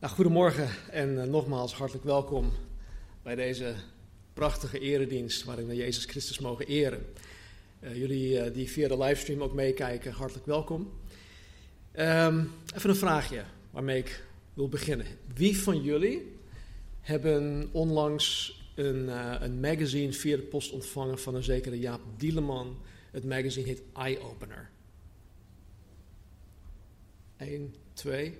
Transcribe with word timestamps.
Nou, 0.00 0.12
goedemorgen 0.12 0.68
en 0.90 1.22
eh, 1.22 1.28
nogmaals 1.28 1.74
hartelijk 1.74 2.04
welkom 2.04 2.52
bij 3.22 3.34
deze 3.34 3.74
prachtige 4.32 4.78
eredienst 4.78 5.44
waarin 5.44 5.66
we 5.66 5.74
Jezus 5.74 6.04
Christus 6.04 6.38
mogen 6.38 6.66
eren. 6.66 7.06
Eh, 7.80 7.96
jullie 7.96 8.40
eh, 8.40 8.54
die 8.54 8.70
via 8.70 8.88
de 8.88 8.98
livestream 8.98 9.42
ook 9.42 9.52
meekijken, 9.52 10.12
hartelijk 10.12 10.46
welkom. 10.46 10.92
Ehm, 11.92 12.44
even 12.74 12.90
een 12.90 12.96
vraagje 12.96 13.44
waarmee 13.70 13.98
ik 13.98 14.24
wil 14.54 14.68
beginnen. 14.68 15.06
Wie 15.34 15.58
van 15.58 15.82
jullie 15.82 16.36
hebben 17.00 17.68
onlangs 17.72 18.58
een, 18.74 19.08
een 19.44 19.60
magazine 19.60 20.12
via 20.12 20.36
de 20.36 20.42
post 20.42 20.72
ontvangen 20.72 21.18
van 21.18 21.34
een 21.34 21.42
zekere 21.42 21.78
Jaap 21.78 22.00
Dieleman? 22.16 22.78
Het 23.10 23.24
magazine 23.24 23.66
heet 23.66 23.82
Eye 23.94 24.20
Opener. 24.20 24.70
Eén, 27.36 27.74
twee, 27.92 28.38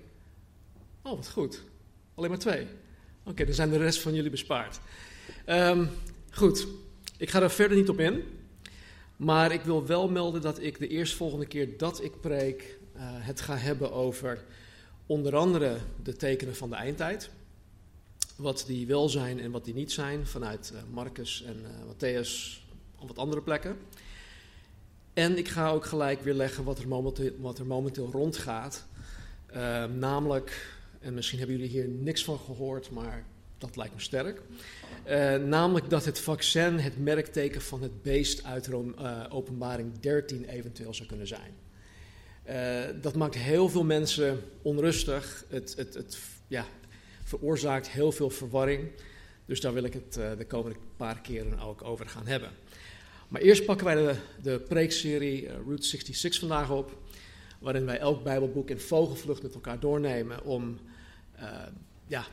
Oh, 1.03 1.15
wat 1.15 1.29
goed. 1.29 1.61
Alleen 2.15 2.29
maar 2.29 2.39
twee. 2.39 2.67
Oké, 3.23 3.45
dan 3.45 3.53
zijn 3.53 3.69
de 3.69 3.77
rest 3.77 4.01
van 4.01 4.13
jullie 4.13 4.29
bespaard. 4.29 4.79
Um, 5.47 5.89
goed, 6.31 6.67
ik 7.17 7.29
ga 7.29 7.39
daar 7.39 7.51
verder 7.51 7.77
niet 7.77 7.89
op 7.89 7.99
in. 7.99 8.23
Maar 9.21 9.51
ik 9.51 9.61
wil 9.61 9.85
wel 9.85 10.09
melden 10.09 10.41
dat 10.41 10.61
ik 10.61 10.79
de 10.79 10.87
eerstvolgende 10.87 11.45
keer 11.45 11.77
dat 11.77 12.03
ik 12.03 12.21
preek 12.21 12.77
uh, 12.95 13.01
het 13.03 13.41
ga 13.41 13.55
hebben 13.55 13.91
over 13.91 14.43
onder 15.05 15.35
andere 15.35 15.77
de 16.03 16.15
tekenen 16.15 16.55
van 16.55 16.69
de 16.69 16.75
eindtijd. 16.75 17.29
Wat 18.35 18.63
die 18.67 18.87
wel 18.87 19.09
zijn 19.09 19.39
en 19.39 19.51
wat 19.51 19.65
die 19.65 19.73
niet 19.73 19.91
zijn 19.91 20.27
vanuit 20.27 20.71
uh, 20.73 20.79
Marcus 20.93 21.43
en 21.43 21.57
uh, 21.63 21.69
Matthäus 21.93 22.61
op 22.99 23.07
wat 23.07 23.17
andere 23.17 23.41
plekken. 23.41 23.77
En 25.13 25.37
ik 25.37 25.47
ga 25.47 25.69
ook 25.69 25.85
gelijk 25.85 26.21
weer 26.21 26.33
leggen 26.33 26.63
wat 26.63 26.79
er 26.79 26.87
momenteel, 26.87 27.31
wat 27.39 27.59
er 27.59 27.65
momenteel 27.65 28.09
rondgaat. 28.11 28.85
Ehm, 29.45 29.99
namelijk 29.99 30.79
en 31.01 31.13
misschien 31.13 31.39
hebben 31.39 31.57
jullie 31.57 31.71
hier 31.71 31.87
niks 31.87 32.23
van 32.23 32.39
gehoord, 32.39 32.91
maar 32.91 33.25
dat 33.57 33.75
lijkt 33.75 33.93
me 33.93 34.01
sterk. 34.01 34.41
Uh, 35.07 35.35
namelijk 35.35 35.89
dat 35.89 36.05
het 36.05 36.19
vaccin 36.19 36.77
het 36.79 37.03
merkteken 37.03 37.61
van 37.61 37.81
het 37.81 38.01
beest 38.01 38.43
uit 38.43 38.67
uh, 38.67 39.23
openbaring 39.29 39.99
13 39.99 40.45
eventueel 40.45 40.93
zou 40.93 41.07
kunnen 41.07 41.27
zijn. 41.27 41.53
Uh, 42.49 43.01
dat 43.01 43.15
maakt 43.15 43.35
heel 43.35 43.69
veel 43.69 43.83
mensen 43.83 44.39
onrustig. 44.61 45.45
Het, 45.49 45.73
het, 45.77 45.93
het 45.93 46.19
ja, 46.47 46.65
veroorzaakt 47.23 47.89
heel 47.89 48.11
veel 48.11 48.29
verwarring. 48.29 48.91
Dus 49.45 49.61
daar 49.61 49.73
wil 49.73 49.83
ik 49.83 49.93
het 49.93 50.13
de 50.13 50.45
komende 50.47 50.77
paar 50.97 51.21
keren 51.21 51.59
ook 51.59 51.83
over 51.83 52.07
gaan 52.07 52.27
hebben. 52.27 52.49
Maar 53.27 53.41
eerst 53.41 53.65
pakken 53.65 53.85
wij 53.85 53.95
de, 53.95 54.15
de 54.41 54.59
preekserie 54.59 55.47
Route 55.65 55.85
66 55.85 56.39
vandaag 56.39 56.71
op. 56.71 56.97
Waarin 57.59 57.85
wij 57.85 57.99
elk 57.99 58.23
Bijbelboek 58.23 58.69
in 58.69 58.79
vogelvlucht 58.79 59.43
met 59.43 59.53
elkaar 59.53 59.79
doornemen 59.79 60.43
om 60.43 60.79
ja, 62.07 62.25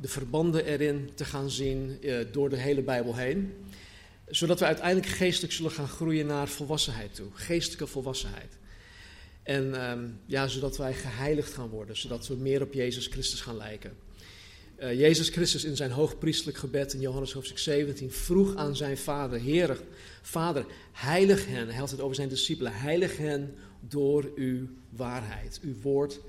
de 0.00 0.08
verbanden 0.08 0.64
erin 0.64 1.10
te 1.14 1.24
gaan 1.24 1.50
zien 1.50 1.98
uh, 2.00 2.18
door 2.32 2.48
de 2.48 2.56
hele 2.56 2.82
Bijbel 2.82 3.16
heen. 3.16 3.54
Zodat 4.28 4.58
we 4.58 4.64
uiteindelijk 4.64 5.06
geestelijk 5.06 5.52
zullen 5.52 5.70
gaan 5.70 5.88
groeien 5.88 6.26
naar 6.26 6.48
volwassenheid 6.48 7.14
toe. 7.14 7.26
Geestelijke 7.32 7.86
volwassenheid. 7.86 8.58
En 9.42 9.90
um, 9.90 10.20
ja, 10.26 10.46
zodat 10.48 10.76
wij 10.76 10.94
geheiligd 10.94 11.52
gaan 11.52 11.68
worden. 11.68 11.96
Zodat 11.96 12.26
we 12.26 12.34
meer 12.34 12.62
op 12.62 12.72
Jezus 12.72 13.06
Christus 13.06 13.40
gaan 13.40 13.56
lijken. 13.56 13.96
Uh, 14.78 14.98
Jezus 15.00 15.28
Christus 15.28 15.64
in 15.64 15.76
zijn 15.76 15.90
hoogpriestelijk 15.90 16.58
gebed 16.58 16.92
in 16.92 17.00
Johannes 17.00 17.32
hoofdstuk 17.32 17.58
17 17.58 18.10
vroeg 18.10 18.56
aan 18.56 18.76
zijn 18.76 18.96
vader, 18.98 19.40
Heer, 19.40 19.80
Vader, 20.22 20.66
heilig 20.92 21.46
hen, 21.46 21.66
hij 21.66 21.76
had 21.76 21.90
het 21.90 22.00
over 22.00 22.14
zijn 22.14 22.28
discipelen, 22.28 22.72
heilig 22.72 23.16
hen 23.16 23.54
door 23.80 24.32
uw 24.34 24.68
waarheid. 24.90 25.58
Uw 25.62 25.74
woord 25.82 26.20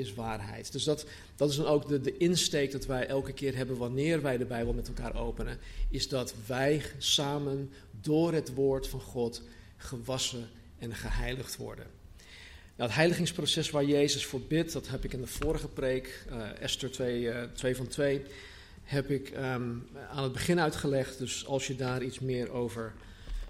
is 0.00 0.14
waarheid. 0.14 0.72
Dus 0.72 0.84
dat, 0.84 1.06
dat 1.36 1.50
is 1.50 1.56
dan 1.56 1.66
ook 1.66 1.88
de, 1.88 2.00
de 2.00 2.16
insteek 2.16 2.72
dat 2.72 2.86
wij 2.86 3.06
elke 3.06 3.32
keer 3.32 3.56
hebben 3.56 3.76
wanneer 3.76 4.22
wij 4.22 4.36
de 4.36 4.44
Bijbel 4.44 4.72
met 4.72 4.88
elkaar 4.88 5.16
openen. 5.16 5.58
Is 5.90 6.08
dat 6.08 6.34
wij 6.46 6.82
samen 6.98 7.70
door 8.00 8.32
het 8.32 8.54
woord 8.54 8.88
van 8.88 9.00
God 9.00 9.42
gewassen 9.76 10.48
en 10.78 10.94
geheiligd 10.94 11.56
worden. 11.56 11.86
Nou, 12.76 12.92
het 12.92 13.00
heiligingsproces 13.00 13.70
waar 13.70 13.84
Jezus 13.84 14.26
voor 14.26 14.40
bidt, 14.40 14.72
dat 14.72 14.88
heb 14.88 15.04
ik 15.04 15.12
in 15.12 15.20
de 15.20 15.26
vorige 15.26 15.68
preek, 15.68 16.24
uh, 16.30 16.60
Esther 16.60 16.90
2, 16.90 17.22
uh, 17.22 17.42
2 17.42 17.76
van 17.76 17.86
2, 17.86 18.22
heb 18.82 19.10
ik 19.10 19.30
um, 19.30 19.86
aan 20.10 20.22
het 20.22 20.32
begin 20.32 20.60
uitgelegd. 20.60 21.18
Dus 21.18 21.46
als 21.46 21.66
je 21.66 21.76
daar 21.76 22.02
iets 22.02 22.18
meer 22.18 22.50
over 22.50 22.92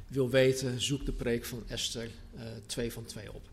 wil 0.06 0.30
weten, 0.30 0.80
zoek 0.80 1.06
de 1.06 1.12
preek 1.12 1.44
van 1.44 1.62
Esther 1.68 2.08
uh, 2.34 2.42
2 2.66 2.92
van 2.92 3.04
2 3.04 3.32
op. 3.32 3.49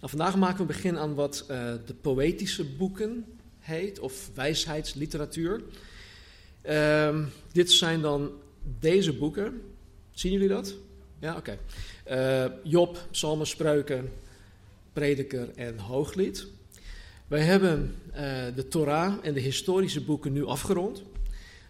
Nou, 0.00 0.12
vandaag 0.12 0.36
maken 0.36 0.60
we 0.60 0.72
begin 0.72 0.98
aan 0.98 1.14
wat 1.14 1.46
uh, 1.50 1.72
de 1.86 1.94
poëtische 1.94 2.64
boeken 2.64 3.24
heet, 3.58 3.98
of 3.98 4.30
wijsheidsliteratuur. 4.34 5.62
Uh, 6.68 7.18
dit 7.52 7.70
zijn 7.70 8.00
dan 8.00 8.30
deze 8.78 9.12
boeken. 9.12 9.62
Zien 10.10 10.32
jullie 10.32 10.48
dat? 10.48 10.74
Ja, 11.18 11.36
oké. 11.36 11.58
Uh, 12.10 12.44
Job, 12.62 13.06
Psalmen, 13.10 13.46
Spreuken, 13.46 14.12
Prediker 14.92 15.48
en 15.54 15.78
Hooglied. 15.78 16.46
Wij 17.28 17.42
hebben 17.42 17.94
uh, 18.08 18.16
de 18.54 18.68
Torah 18.68 19.14
en 19.22 19.34
de 19.34 19.40
historische 19.40 20.04
boeken 20.04 20.32
nu 20.32 20.44
afgerond. 20.44 21.02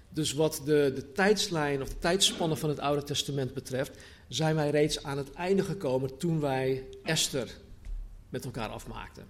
Dus 0.09 0.33
wat 0.33 0.63
de, 0.65 0.93
de 0.95 1.13
tijdslijn 1.13 1.83
of 1.83 1.89
de 1.89 1.99
tijdspannen 1.99 2.59
van 2.59 2.69
het 2.69 2.79
Oude 2.79 3.03
Testament 3.03 3.55
betreft, 3.55 3.97
zijn 4.29 4.55
wij 4.55 4.71
reeds 4.71 5.03
aan 5.03 5.19
het 5.19 5.33
einde 5.33 5.63
gekomen 5.63 6.17
toen 6.17 6.41
wij 6.41 6.85
Esther 7.03 7.49
met 8.31 8.45
elkaar 8.45 8.69
afmaakten. 8.69 9.25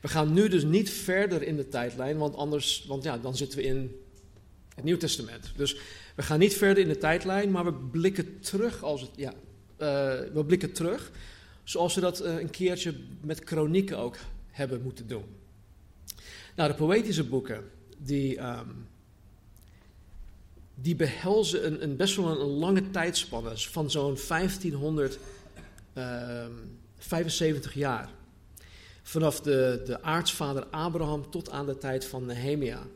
We 0.00 0.08
gaan 0.08 0.32
nu 0.32 0.48
dus 0.48 0.64
niet 0.64 0.90
verder 0.90 1.42
in 1.42 1.56
de 1.56 1.68
tijdlijn, 1.68 2.18
want 2.18 2.34
anders, 2.34 2.84
want 2.88 3.02
ja, 3.02 3.18
dan 3.18 3.36
zitten 3.36 3.58
we 3.58 3.64
in 3.64 4.00
het 4.74 4.84
Nieuw 4.84 4.96
Testament. 4.96 5.52
Dus 5.56 5.76
we 6.14 6.22
gaan 6.22 6.38
niet 6.38 6.54
verder 6.54 6.82
in 6.82 6.88
de 6.88 6.98
tijdlijn, 6.98 7.50
maar 7.50 7.64
we 7.64 7.72
blikken 7.72 8.40
terug 8.40 8.82
als 8.82 9.00
het, 9.00 9.10
ja, 9.16 9.32
uh, 9.32 9.36
we 10.32 10.44
blikken 10.46 10.72
terug, 10.72 11.10
zoals 11.62 11.94
we 11.94 12.00
dat 12.00 12.24
uh, 12.24 12.38
een 12.38 12.50
keertje 12.50 12.94
met 13.20 13.44
kronieken 13.44 13.98
ook 13.98 14.16
hebben 14.50 14.82
moeten 14.82 15.06
doen. 15.06 15.24
Nou, 16.56 16.70
de 16.70 16.76
poëtische 16.76 17.24
boeken, 17.24 17.70
die, 17.98 18.40
um, 18.40 18.86
die 20.74 20.96
behelzen 20.96 21.66
een, 21.66 21.82
een, 21.82 21.96
best 21.96 22.16
wel 22.16 22.40
een, 22.40 22.46
lange 22.46 22.90
tijdspanne 22.90 23.56
van 23.56 23.90
zo'n 23.90 24.18
1500 24.28 25.18
uh, 25.94 26.46
75 27.06 27.74
jaar. 27.74 28.10
Vanaf 29.02 29.40
de, 29.40 29.82
de 29.84 30.02
aartsvader 30.02 30.64
Abraham 30.66 31.30
tot 31.30 31.50
aan 31.50 31.66
de 31.66 31.78
tijd 31.78 32.04
van 32.04 32.26
Nehemia. 32.26 32.86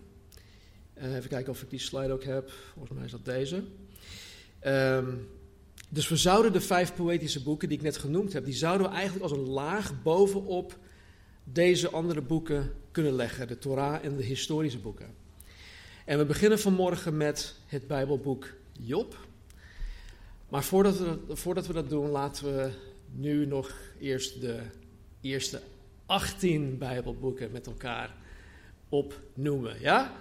Uh, 0.99 1.17
even 1.17 1.29
kijken 1.29 1.53
of 1.53 1.63
ik 1.63 1.71
die 1.71 1.79
slide 1.79 2.13
ook 2.13 2.25
heb. 2.25 2.51
Volgens 2.73 2.97
mij 2.97 3.05
is 3.05 3.11
dat 3.11 3.25
deze. 3.25 3.63
Um, 4.67 5.29
dus 5.89 6.09
we 6.09 6.17
zouden 6.17 6.53
de 6.53 6.61
vijf 6.61 6.95
poëtische 6.95 7.43
boeken 7.43 7.69
die 7.69 7.79
ik 7.79 7.85
net 7.85 7.97
genoemd 7.97 8.33
heb, 8.33 8.45
die 8.45 8.55
zouden 8.55 8.87
we 8.87 8.93
eigenlijk 8.93 9.23
als 9.23 9.33
een 9.33 9.49
laag 9.49 10.03
bovenop 10.03 10.79
deze 11.45 11.91
andere 11.91 12.21
boeken 12.21 12.73
kunnen 12.91 13.13
leggen. 13.13 13.49
De 13.49 13.59
Torah 13.59 14.05
en 14.05 14.17
de 14.17 14.25
historische 14.25 14.79
boeken. 14.79 15.15
En 16.05 16.19
we 16.19 16.25
beginnen 16.25 16.59
vanmorgen 16.59 17.17
met 17.17 17.55
het 17.67 17.87
Bijbelboek 17.87 18.55
Job. 18.73 19.17
Maar 20.49 20.65
voordat 20.65 20.99
we, 20.99 21.19
voordat 21.29 21.67
we 21.67 21.73
dat 21.73 21.89
doen, 21.89 22.09
laten 22.09 22.45
we 22.45 22.71
nu 23.15 23.47
nog 23.47 23.73
eerst 24.01 24.41
de 24.41 24.61
eerste 25.21 25.61
18 26.07 26.79
Bijbelboeken 26.79 27.51
met 27.51 27.67
elkaar 27.67 28.15
opnoemen. 28.89 29.77
Ja? 29.81 30.13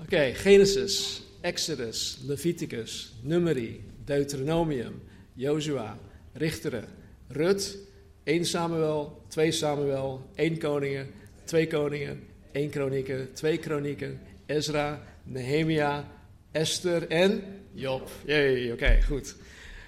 Oké, 0.00 0.34
Genesis, 0.34 1.22
Exodus, 1.40 2.18
Leviticus, 2.26 3.12
Numeri, 3.22 3.84
Deuteronomium, 4.04 5.02
Jozua, 5.34 5.98
Richteren, 6.32 6.88
Rut, 7.28 7.78
1 8.24 8.44
Samuel, 8.44 9.22
2 9.28 9.52
Samuel, 9.52 10.30
1 10.34 10.58
Koningen, 10.58 11.06
2 11.44 11.66
Koningen, 11.66 12.20
1 12.52 12.70
Kronieken, 12.70 13.32
2 13.32 13.58
Kronieken, 13.58 14.20
Ezra, 14.46 15.02
Nehemia, 15.24 16.08
Esther 16.52 17.08
en 17.08 17.42
Job. 17.74 18.10
Jee, 18.26 18.72
oké, 18.72 19.02
goed. 19.02 19.34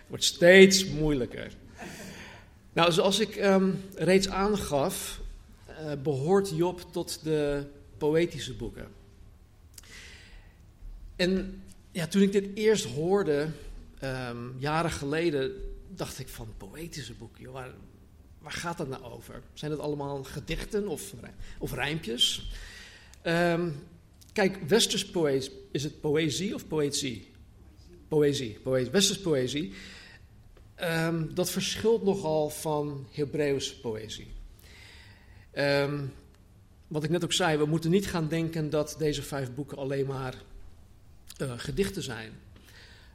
Wordt 0.07 0.25
steeds 0.25 0.87
moeilijker. 0.87 1.53
Nou, 2.75 2.93
zoals 2.93 3.19
ik 3.19 3.37
um, 3.37 3.81
reeds 3.95 4.29
aangaf, 4.29 5.21
uh, 5.69 5.93
behoort 6.03 6.51
Job 6.57 6.87
tot 6.93 7.21
de 7.23 7.67
poëtische 7.99 8.55
boeken. 8.55 8.89
en 11.17 11.63
ja, 11.91 12.07
toen 12.07 12.23
ik 12.23 12.33
dit 12.33 12.47
eerst 12.55 12.85
hoorde, 12.85 13.49
ehm, 13.99 14.59
jaren 14.59 14.91
geleden, 14.91 15.53
dacht 15.89 16.19
ik 16.19 16.29
van 16.29 16.49
poëtische 16.57 17.13
boeken, 17.13 17.53
waar, 17.53 17.71
waar 18.39 18.53
gaat 18.53 18.79
dat 18.79 18.89
nou 18.89 19.03
over? 19.03 19.43
Zijn 19.53 19.71
het 19.71 19.81
allemaal 19.81 20.25
gedichten 20.25 20.89
of, 20.89 21.13
of 21.59 21.73
rijmpjes? 21.73 22.51
Ehm, 23.23 23.71
kijk, 24.33 24.59
westers 24.69 25.07
poëzie, 25.07 25.53
is 25.71 25.83
het 25.83 26.01
poëzie 26.01 26.55
of 26.55 26.67
poëzie? 26.67 27.31
Poëzie, 28.09 28.59
poëzie, 28.63 28.91
westers 28.91 29.21
poëzie. 29.21 29.73
Ehm, 30.75 31.35
dat 31.35 31.51
verschilt 31.51 32.03
nogal 32.03 32.51
van 32.51 33.07
Hebreeuwse 33.11 33.81
poëzie. 33.81 34.27
Um, 35.59 36.13
wat 36.87 37.05
ik 37.05 37.11
net 37.11 37.25
ook 37.25 37.33
zei, 37.33 37.59
we 37.59 37.67
moeten 37.67 37.91
niet 37.91 38.07
gaan 38.07 38.29
denken 38.29 38.71
dat 38.71 38.95
deze 38.99 39.23
vijf 39.23 39.55
boeken 39.55 39.79
alleen 39.79 40.07
maar 40.07 40.35
uh, 41.43 41.53
gedichten 41.57 42.03
zijn. 42.03 42.33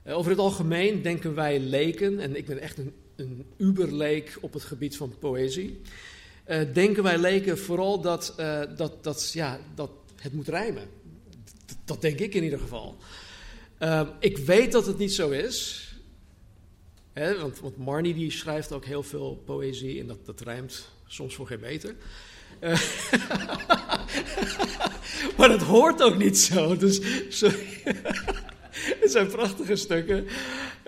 Uh, 0.05 0.17
over 0.17 0.31
het 0.31 0.39
algemeen 0.39 1.01
denken 1.01 1.35
wij 1.35 1.59
leken, 1.59 2.19
en 2.19 2.35
ik 2.35 2.45
ben 2.45 2.59
echt 2.59 2.77
een, 2.77 2.93
een 3.15 3.45
uberleek 3.57 4.37
op 4.41 4.53
het 4.53 4.63
gebied 4.63 4.97
van 4.97 5.15
poëzie. 5.19 5.81
Uh, 6.49 6.61
denken 6.73 7.03
wij 7.03 7.17
leken 7.17 7.57
vooral 7.57 8.01
dat, 8.01 8.33
dat, 8.77 9.03
dat, 9.03 9.31
ja, 9.33 9.59
dat 9.75 9.91
het 10.21 10.33
moet 10.33 10.47
rijmen. 10.47 10.87
Dat 11.85 12.01
denk 12.01 12.19
ik 12.19 12.33
in 12.33 12.43
ieder 12.43 12.59
geval. 12.59 12.97
Ehm, 13.77 14.07
ik 14.19 14.37
weet 14.37 14.71
dat 14.71 14.85
het 14.85 14.97
niet 14.97 15.13
zo 15.13 15.29
is. 15.29 15.88
Want, 17.19 17.59
want 17.59 17.77
Marnie 17.77 18.13
die 18.13 18.31
schrijft 18.31 18.71
ook 18.71 18.85
heel 18.85 19.03
veel 19.03 19.41
poëzie 19.45 19.99
en 19.99 20.07
dat, 20.07 20.25
dat 20.25 20.41
rijmt 20.41 20.89
soms 21.07 21.35
voor 21.35 21.47
geen 21.47 21.59
meter. 21.59 21.95
Uh, 22.61 22.69
maar 25.37 25.49
dat 25.49 25.61
hoort 25.61 26.01
ook 26.01 26.17
niet 26.17 26.37
zo. 26.37 26.77
Dus 26.77 26.99
het 29.01 29.11
zijn 29.11 29.27
prachtige 29.27 29.75
stukken. 29.75 30.27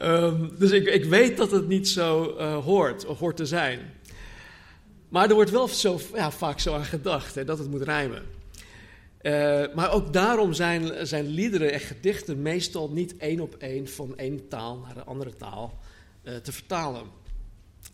Um, 0.04 0.52
dus 0.58 0.72
ik, 0.72 0.88
ik 0.88 1.06
weet 1.06 1.38
dat 1.38 1.52
het 1.52 1.68
niet 1.68 1.88
zo 1.88 2.36
uh, 2.38 2.64
hoort, 2.64 3.06
of 3.06 3.20
hoort 3.20 3.38
te 3.38 3.46
zijn. 3.46 3.80
Maar 5.10 5.30
er 5.30 5.36
wordt 5.36 5.52
wel 5.52 5.68
zo, 5.68 6.00
ja, 6.14 6.32
vaak 6.32 6.60
zo 6.60 6.74
aan 6.74 6.86
gedacht, 6.86 7.36
hè, 7.36 7.46
dat 7.46 7.58
het 7.58 7.70
moet 7.70 7.82
rijmen. 7.82 8.24
Uh, 9.22 9.64
maar 9.76 9.92
ook 9.92 10.14
daarom 10.14 10.54
zijn, 10.54 11.08
zijn 11.08 11.28
liederen 11.28 11.72
en 11.72 11.80
gedichten 11.80 12.42
meestal 12.42 12.90
niet 12.90 13.18
één 13.18 13.40
op 13.40 13.56
één 13.56 13.88
van 13.88 14.18
één 14.18 14.48
taal 14.48 14.78
naar 14.78 14.98
een 14.98 15.06
andere 15.06 15.36
taal 15.36 15.80
te 16.24 16.52
vertalen. 16.52 17.06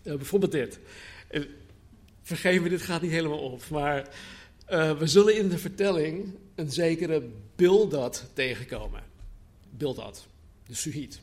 Uh, 0.03 0.15
bijvoorbeeld 0.15 0.51
dit. 0.51 0.79
vergeef 2.21 2.61
me, 2.61 2.69
dit 2.69 2.81
gaat 2.81 3.01
niet 3.01 3.11
helemaal 3.11 3.39
op. 3.39 3.69
Maar 3.69 4.09
we 4.97 5.07
zullen 5.07 5.37
in 5.37 5.49
de 5.49 5.57
vertelling 5.57 6.35
een 6.55 6.71
zekere 6.71 7.29
Bildad 7.55 8.25
tegenkomen. 8.33 9.03
Bildad, 9.69 10.27
de 10.67 10.75
Suhit. 10.75 11.19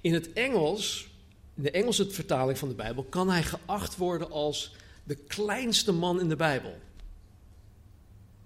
In 0.00 0.14
het 0.14 0.32
Engels, 0.32 1.08
in 1.54 1.62
de 1.62 1.70
Engelse 1.70 2.10
vertaling 2.10 2.58
van 2.58 2.68
de 2.68 2.74
Bijbel, 2.74 3.04
kan 3.04 3.30
hij 3.30 3.42
geacht 3.42 3.96
worden 3.96 4.30
als 4.30 4.74
de 5.04 5.14
kleinste 5.14 5.92
man 5.92 6.20
in 6.20 6.28
de 6.28 6.36
Bijbel. 6.36 6.78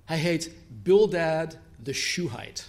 Hij 0.05 0.19
heet 0.19 0.51
Bildad 0.83 1.57
the 1.83 1.93
Shuhite. 1.93 2.63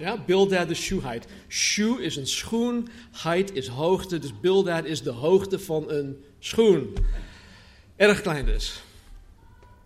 Ja, 0.00 0.24
Bildad 0.26 0.68
de 0.68 0.74
Shuhite. 0.74 1.26
Shoe 1.48 2.02
is 2.02 2.16
een 2.16 2.26
schoen, 2.26 2.88
height 3.12 3.54
is 3.54 3.66
hoogte, 3.66 4.18
dus 4.18 4.40
Bildad 4.40 4.84
is 4.84 5.02
de 5.02 5.10
hoogte 5.10 5.58
van 5.58 5.90
een 5.90 6.24
schoen. 6.38 6.94
Erg 7.96 8.20
klein 8.20 8.44
dus. 8.44 8.82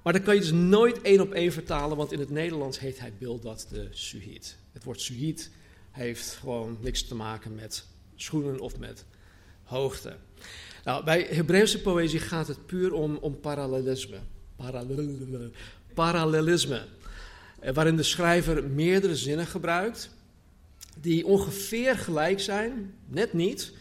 Maar 0.03 0.13
dat 0.13 0.23
kan 0.23 0.35
je 0.35 0.41
dus 0.41 0.53
nooit 0.53 1.03
één 1.03 1.21
op 1.21 1.33
één 1.33 1.53
vertalen, 1.53 1.97
want 1.97 2.13
in 2.13 2.19
het 2.19 2.31
Nederlands 2.31 2.79
heet 2.79 2.99
hij 2.99 3.13
Bildad 3.19 3.67
de 3.71 3.89
Suhit. 3.91 4.57
Het 4.73 4.85
woord 4.85 5.01
Suhit 5.01 5.51
heeft 5.91 6.39
gewoon 6.41 6.79
niks 6.81 7.03
te 7.03 7.15
maken 7.15 7.55
met 7.55 7.87
schoenen 8.15 8.61
of 8.61 8.79
met 8.79 9.05
hoogte. 9.63 10.17
Nou, 10.85 11.05
bij 11.05 11.27
Hebreeuwse 11.31 11.81
poëzie 11.81 12.21
gaat 12.21 12.49
het 12.49 12.67
puur 12.67 12.93
om, 12.93 13.17
om. 13.17 13.41
Parallelisme. 13.41 14.19
parallelisme. 15.95 16.83
Eh, 17.65 17.75
waarin 17.75 17.97
de 17.97 18.03
schrijver 18.03 18.65
meerdere 18.65 19.17
zinnen 19.17 19.47
gebruikt 19.47 20.11
die 21.01 21.27
ongeveer 21.27 21.99
gelijk 21.99 22.41
zijn, 22.41 22.95
net 23.07 23.33
niet, 23.33 23.73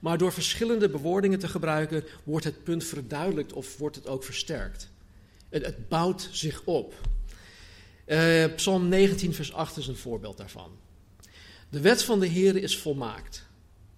maar 0.00 0.18
door 0.18 0.32
verschillende 0.32 0.88
bewoordingen 0.88 1.38
te 1.38 1.48
gebruiken 1.48 2.04
wordt 2.24 2.44
het 2.44 2.64
punt 2.64 2.84
verduidelijkt 2.84 3.52
of 3.52 3.78
wordt 3.78 3.96
het 3.96 4.06
ook 4.06 4.24
versterkt. 4.24 4.90
Het, 5.48 5.88
bouwt 5.88 6.28
zich 6.32 6.62
op. 6.64 6.94
Uh, 8.06 8.44
Psalm 8.54 8.88
19, 8.88 9.34
vers 9.34 9.52
8 9.52 9.76
is 9.76 9.86
een 9.86 9.96
voorbeeld 9.96 10.36
daarvan. 10.36 10.70
De 11.68 11.80
wet 11.80 12.02
van 12.02 12.20
de 12.20 12.26
Heer 12.26 12.56
is 12.56 12.78
volmaakt. 12.78 13.46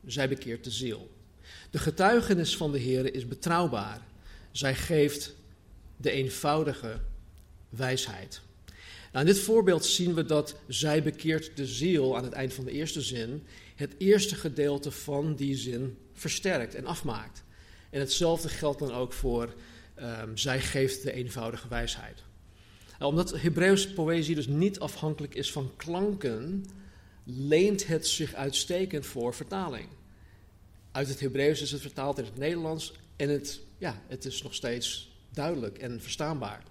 Zij 0.07 0.29
bekeert 0.29 0.65
de 0.65 0.71
ziel. 0.71 1.11
De 1.71 1.79
getuigenis 1.79 2.57
van 2.57 2.73
de 2.73 2.79
Heer 2.79 3.15
is 3.15 3.29
betrouwbaar. 3.29 4.01
Zij 4.51 4.75
geeft 4.75 5.35
de 5.97 6.11
eenvoudige 6.11 7.01
wijsheid. 7.69 8.43
Nou, 9.13 9.27
in 9.27 9.33
dit 9.33 9.43
voorbeeld 9.43 9.85
zien 9.85 10.15
we 10.15 10.25
dat 10.25 10.55
zij 10.69 11.03
bekeert 11.03 11.57
de 11.57 11.67
ziel 11.67 12.17
aan 12.17 12.25
het 12.25 12.33
eind 12.33 12.55
van 12.55 12.65
de 12.65 12.71
eerste 12.71 13.01
zin, 13.01 13.47
het 13.75 13.95
eerste 13.99 14.35
gedeelte 14.35 14.91
van 14.91 15.35
die 15.35 15.57
zin 15.57 15.97
versterkt 16.13 16.75
en 16.75 16.87
afmaakt. 16.87 17.43
En 17.91 18.01
hetzelfde 18.01 18.49
geldt 18.49 18.79
dan 18.79 18.93
ook 18.93 19.13
voor 19.13 19.55
um, 20.01 20.37
zij 20.37 20.61
geeft 20.61 21.03
de 21.03 21.13
eenvoudige 21.13 21.69
wijsheid. 21.69 22.23
Nou, 22.99 23.11
omdat 23.11 23.41
Hebreeuwse 23.41 23.93
poëzie 23.93 24.35
dus 24.35 24.47
niet 24.47 24.79
afhankelijk 24.79 25.35
is 25.35 25.53
van 25.53 25.71
klanken, 25.77 26.65
leent 27.25 27.87
het 27.87 28.07
zich 28.07 28.35
uitstekend 28.35 29.07
voor 29.07 29.35
vertaling. 29.35 29.89
Uit 30.93 31.09
het 31.09 31.21
Hebreeuws 31.21 31.61
is 31.61 31.71
het 31.71 31.81
vertaald 31.81 32.19
in 32.19 32.25
het 32.25 32.37
Nederlands 32.39 32.93
en 33.17 33.29
het, 33.29 33.61
ja, 33.79 34.03
het 34.07 34.25
is 34.25 34.43
nog 34.43 34.55
steeds 34.55 35.11
duidelijk 35.31 35.79
en 35.79 36.01
verstaanbaar. 36.01 36.63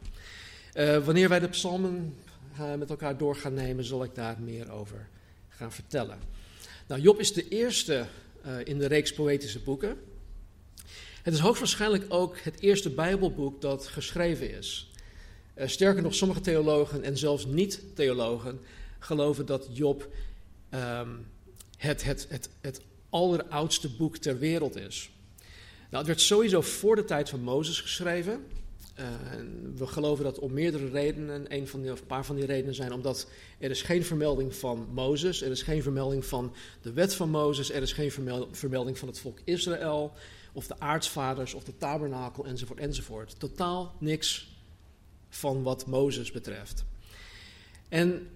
Uh, 0.73 1.05
wanneer 1.05 1.29
wij 1.29 1.39
de 1.39 1.47
psalmen 1.47 2.15
uh, 2.59 2.75
met 2.75 2.89
elkaar 2.89 3.17
door 3.17 3.35
gaan 3.35 3.53
nemen, 3.53 3.83
zal 3.83 4.03
ik 4.03 4.15
daar 4.15 4.41
meer 4.41 4.71
over 4.71 5.07
gaan 5.49 5.71
vertellen. 5.71 6.19
Nou, 6.87 7.01
Job 7.01 7.19
is 7.19 7.33
de 7.33 7.47
eerste 7.47 8.05
uh, 8.45 8.53
in 8.63 8.77
de 8.77 8.87
reeks 8.87 9.13
poëtische 9.13 9.59
boeken. 9.59 9.97
Het 11.21 11.33
is 11.33 11.39
hoogstwaarschijnlijk 11.39 12.05
ook 12.07 12.39
het 12.39 12.59
eerste 12.59 12.89
Bijbelboek 12.89 13.61
dat 13.61 13.87
geschreven 13.87 14.57
is. 14.57 14.91
sterker 15.55 16.01
nog, 16.01 16.15
sommige 16.15 16.41
theologen 16.41 17.03
en 17.03 17.17
zelfs 17.17 17.45
niet-theologen 17.45 18.59
geloven 18.99 19.45
dat 19.45 19.67
Job 19.71 20.13
um, 20.73 21.25
het, 21.77 22.03
het, 22.03 22.25
het, 22.29 22.49
het 22.61 22.81
alleroudste 23.09 23.89
boek 23.89 24.17
ter 24.17 24.39
wereld 24.39 24.75
is. 24.75 25.11
Nou, 25.89 25.97
het 25.97 26.07
werd 26.07 26.21
sowieso 26.21 26.61
voor 26.61 26.95
de 26.95 27.05
tijd 27.05 27.29
van 27.29 27.41
Mozes 27.41 27.81
geschreven. 27.81 28.45
Uh, 28.99 29.05
we 29.75 29.87
geloven 29.87 30.23
dat 30.23 30.39
om 30.39 30.53
meerdere 30.53 30.89
redenen. 30.89 31.55
Een, 31.55 31.67
van 31.67 31.81
die, 31.81 31.91
of 31.91 31.99
een 31.99 32.05
paar 32.05 32.25
van 32.25 32.35
die 32.35 32.45
redenen 32.45 32.75
zijn 32.75 32.93
omdat 32.93 33.27
er 33.59 33.69
is 33.69 33.81
geen 33.81 34.03
vermelding 34.03 34.55
van 34.55 34.87
Mozes, 34.93 35.41
er 35.41 35.51
is 35.51 35.61
geen 35.61 35.81
vermelding 35.81 36.25
van 36.25 36.53
de 36.81 36.93
wet 36.93 37.15
van 37.15 37.29
Mozes, 37.29 37.71
er 37.71 37.81
is 37.81 37.93
geen 37.93 38.11
vermelding 38.51 38.97
van 38.97 39.07
het 39.07 39.19
volk 39.19 39.39
Israël, 39.43 40.13
of 40.53 40.67
de 40.67 40.79
aartsvaders, 40.79 41.53
of 41.53 41.63
de 41.63 41.77
tabernakel, 41.77 42.45
enzovoort, 42.45 42.79
enzovoort. 42.79 43.39
Totaal 43.39 43.95
niks 43.99 44.49
van 45.29 45.63
wat 45.63 45.87
Mozes 45.87 46.31
betreft. 46.31 46.83
En 47.89 48.29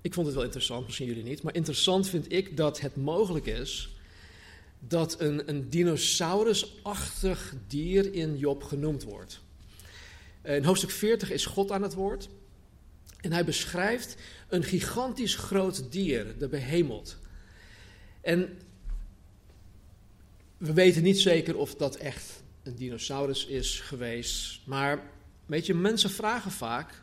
ik 0.00 0.14
vond 0.14 0.26
het 0.26 0.34
wel 0.34 0.44
interessant, 0.44 0.86
misschien 0.86 1.06
jullie 1.06 1.22
niet. 1.22 1.42
Maar 1.42 1.54
interessant 1.54 2.08
vind 2.08 2.32
ik 2.32 2.56
dat 2.56 2.80
het 2.80 2.96
mogelijk 2.96 3.46
is 3.46 3.97
dat 4.78 5.20
een, 5.20 5.48
een 5.48 5.70
dinosaurusachtig 5.70 7.54
dier 7.66 8.14
in 8.14 8.38
Job 8.38 8.62
genoemd 8.62 9.02
wordt. 9.02 9.40
In 10.42 10.64
hoofdstuk 10.64 10.90
40 10.90 11.30
is 11.30 11.46
God 11.46 11.70
aan 11.70 11.82
het 11.82 11.94
woord. 11.94 12.28
En 13.20 13.32
hij 13.32 13.44
beschrijft 13.44 14.16
een 14.48 14.62
gigantisch 14.62 15.34
groot 15.34 15.92
dier, 15.92 16.38
de 16.38 16.48
behemeld. 16.48 17.16
En 18.20 18.58
we 20.56 20.72
weten 20.72 21.02
niet 21.02 21.20
zeker 21.20 21.56
of 21.56 21.74
dat 21.74 21.96
echt 21.96 22.42
een 22.62 22.74
dinosaurus 22.74 23.46
is 23.46 23.80
geweest. 23.80 24.60
Maar 24.66 25.02
weet 25.46 25.66
mensen 25.74 26.10
vragen 26.10 26.50
vaak 26.50 27.02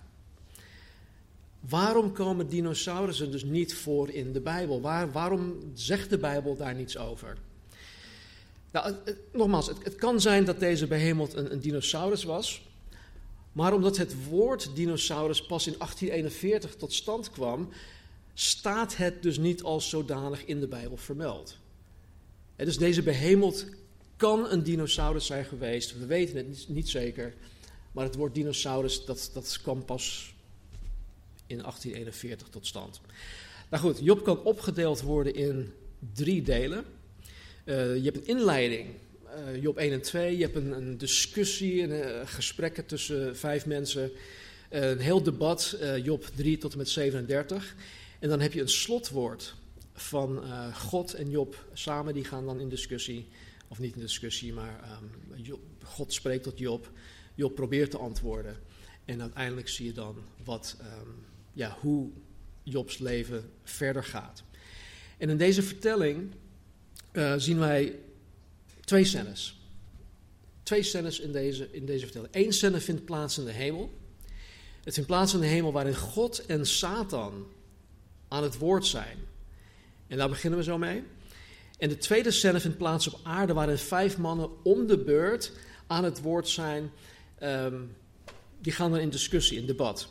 Waarom 1.69 2.11
komen 2.11 2.47
dinosaurussen 2.47 3.31
dus 3.31 3.43
niet 3.43 3.75
voor 3.75 4.09
in 4.09 4.31
de 4.31 4.41
Bijbel? 4.41 4.81
Waar, 4.81 5.11
waarom 5.11 5.59
zegt 5.73 6.09
de 6.09 6.17
Bijbel 6.17 6.55
daar 6.55 6.75
niets 6.75 6.97
over? 6.97 7.37
Nou, 8.75 8.95
nogmaals, 9.33 9.67
het, 9.67 9.95
kan 9.95 10.21
zijn 10.21 10.45
dat 10.45 10.59
deze 10.59 10.87
behemeld 10.87 11.33
een, 11.33 11.51
een 11.51 11.59
dinosaurus 11.59 12.23
was. 12.23 12.61
Maar 13.51 13.73
omdat 13.73 13.97
het 13.97 14.27
woord 14.27 14.75
dinosaurus 14.75 15.45
pas 15.45 15.67
in 15.67 15.75
1841 15.77 16.75
tot 16.75 16.93
stand 16.93 17.31
kwam, 17.31 17.69
staat 18.33 18.97
het 18.97 19.23
dus 19.23 19.37
niet 19.37 19.63
als 19.63 19.89
zodanig 19.89 20.45
in 20.45 20.59
de 20.59 20.67
Bijbel 20.67 20.97
vermeld. 20.97 21.57
Dus 22.55 22.77
deze 22.77 23.03
behemeld 23.03 23.65
kan 24.15 24.49
een 24.51 24.63
dinosaurus 24.63 25.25
zijn 25.25 25.45
geweest. 25.45 25.97
We 25.99 26.05
weten 26.05 26.37
het 26.37 26.47
niet, 26.47 26.65
niet 26.69 26.89
zeker. 26.89 27.33
Maar 27.91 28.05
het 28.05 28.15
woord 28.15 28.33
dinosaurus, 28.33 29.05
dat, 29.05 29.29
dat 29.33 29.59
kwam 29.61 29.85
pas 29.85 30.33
in 31.47 31.57
1841 31.57 32.47
tot 32.47 32.67
stand. 32.67 33.01
Nou 33.69 33.83
goed, 33.83 33.99
Job 34.01 34.23
kan 34.23 34.43
opgedeeld 34.43 35.01
worden 35.01 35.33
in 35.33 35.73
drie 36.13 36.41
delen. 36.41 36.85
Uh, 37.65 37.95
je 37.95 38.03
hebt 38.03 38.17
een 38.17 38.25
inleiding, 38.25 38.89
uh, 39.27 39.61
Job 39.61 39.77
1 39.77 39.91
en 39.91 40.01
2. 40.01 40.37
Je 40.37 40.43
hebt 40.43 40.55
een, 40.55 40.71
een 40.71 40.97
discussie, 40.97 41.83
een, 41.83 41.89
uh, 41.89 42.21
gesprekken 42.25 42.85
tussen 42.85 43.37
vijf 43.37 43.65
mensen. 43.65 44.11
een 44.69 44.99
heel 44.99 45.23
debat, 45.23 45.77
Job 46.03 46.25
3 46.35 46.57
tot 46.57 46.71
en 46.71 46.77
met 46.77 46.89
37. 46.89 47.75
En 48.19 48.29
dan 48.29 48.39
heb 48.39 48.53
je 48.53 48.61
een 48.61 48.69
slotwoord 48.69 49.55
van 49.93 50.43
God 50.73 51.13
en 51.13 51.29
Job 51.29 51.65
samen. 51.73 52.13
Die 52.13 52.23
gaan 52.23 52.45
dan 52.45 52.59
in 52.59 52.69
discussie, 52.69 53.27
of 53.67 53.79
niet 53.79 53.95
in 53.95 54.01
discussie, 54.01 54.53
maar 54.53 54.99
Job, 55.35 55.59
God 55.83 56.13
spreekt 56.13 56.43
tot 56.43 56.59
Job. 56.59 56.91
Job 57.35 57.55
probeert 57.55 57.91
te 57.91 57.97
antwoorden. 57.97 58.57
En 59.05 59.21
uiteindelijk 59.21 59.67
zie 59.67 59.85
je 59.85 59.93
dan 59.93 60.15
wat, 60.43 60.77
um, 60.79 61.15
ja, 61.53 61.77
hoe 61.81 62.09
Jobs 62.63 62.97
leven 62.97 63.49
verder 63.63 64.03
gaat. 64.03 64.43
En 65.17 65.29
in 65.29 65.37
deze 65.37 65.63
vertelling 65.63 66.31
uh, 67.15 67.33
zien 67.37 67.59
wij 67.59 67.99
twee 68.85 69.05
scènes. 69.05 69.59
Twee 70.63 70.83
scènes 70.83 71.19
in 71.19 71.31
deze, 71.31 71.67
in 71.71 71.85
deze 71.85 72.03
vertelling. 72.03 72.35
Eén 72.35 72.53
scène 72.53 72.79
vindt 72.79 73.05
plaats 73.05 73.37
in 73.37 73.45
de 73.45 73.51
hemel. 73.51 73.93
Het 74.83 74.93
vindt 74.93 75.09
plaats 75.09 75.33
in 75.33 75.39
de 75.39 75.45
hemel 75.45 75.71
waarin 75.71 75.95
God 75.95 76.45
en 76.45 76.65
Satan 76.65 77.47
aan 78.27 78.43
het 78.43 78.57
woord 78.57 78.85
zijn. 78.85 79.17
En 80.07 80.17
daar 80.17 80.29
beginnen 80.29 80.59
we 80.59 80.65
zo 80.65 80.77
mee. 80.77 81.03
En 81.77 81.89
de 81.89 81.97
tweede 81.97 82.31
scène 82.31 82.59
vindt 82.59 82.77
plaats 82.77 83.07
op 83.07 83.19
aarde 83.23 83.53
waarin 83.53 83.77
vijf 83.77 84.17
mannen 84.17 84.49
om 84.63 84.87
de 84.87 84.97
beurt 84.97 85.51
aan 85.87 86.03
het 86.03 86.21
woord 86.21 86.47
zijn. 86.47 86.91
Um, 87.43 87.95
die 88.59 88.73
gaan 88.73 88.91
dan 88.91 88.99
in 88.99 89.09
discussie, 89.09 89.57
in 89.57 89.65
debat. 89.65 90.07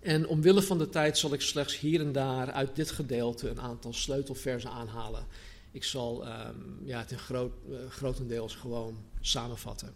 En 0.00 0.26
omwille 0.26 0.62
van 0.62 0.78
de 0.78 0.88
tijd 0.88 1.18
zal 1.18 1.32
ik 1.32 1.40
slechts 1.40 1.78
hier 1.78 2.00
en 2.00 2.12
daar 2.12 2.52
uit 2.52 2.76
dit 2.76 2.90
gedeelte 2.90 3.48
een 3.48 3.60
aantal 3.60 3.92
sleutelversen 3.92 4.70
aanhalen. 4.70 5.26
Ik 5.78 5.84
zal 5.84 6.26
um, 6.26 6.80
ja, 6.84 6.98
het 6.98 7.10
in 7.10 7.18
groot, 7.18 7.52
uh, 7.70 7.76
grotendeels 7.90 8.54
gewoon 8.54 9.04
samenvatten. 9.20 9.94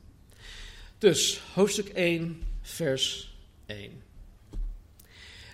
Dus, 0.99 1.41
hoofdstuk 1.55 1.89
1, 1.89 2.43
vers 2.61 3.35
1. 3.67 4.03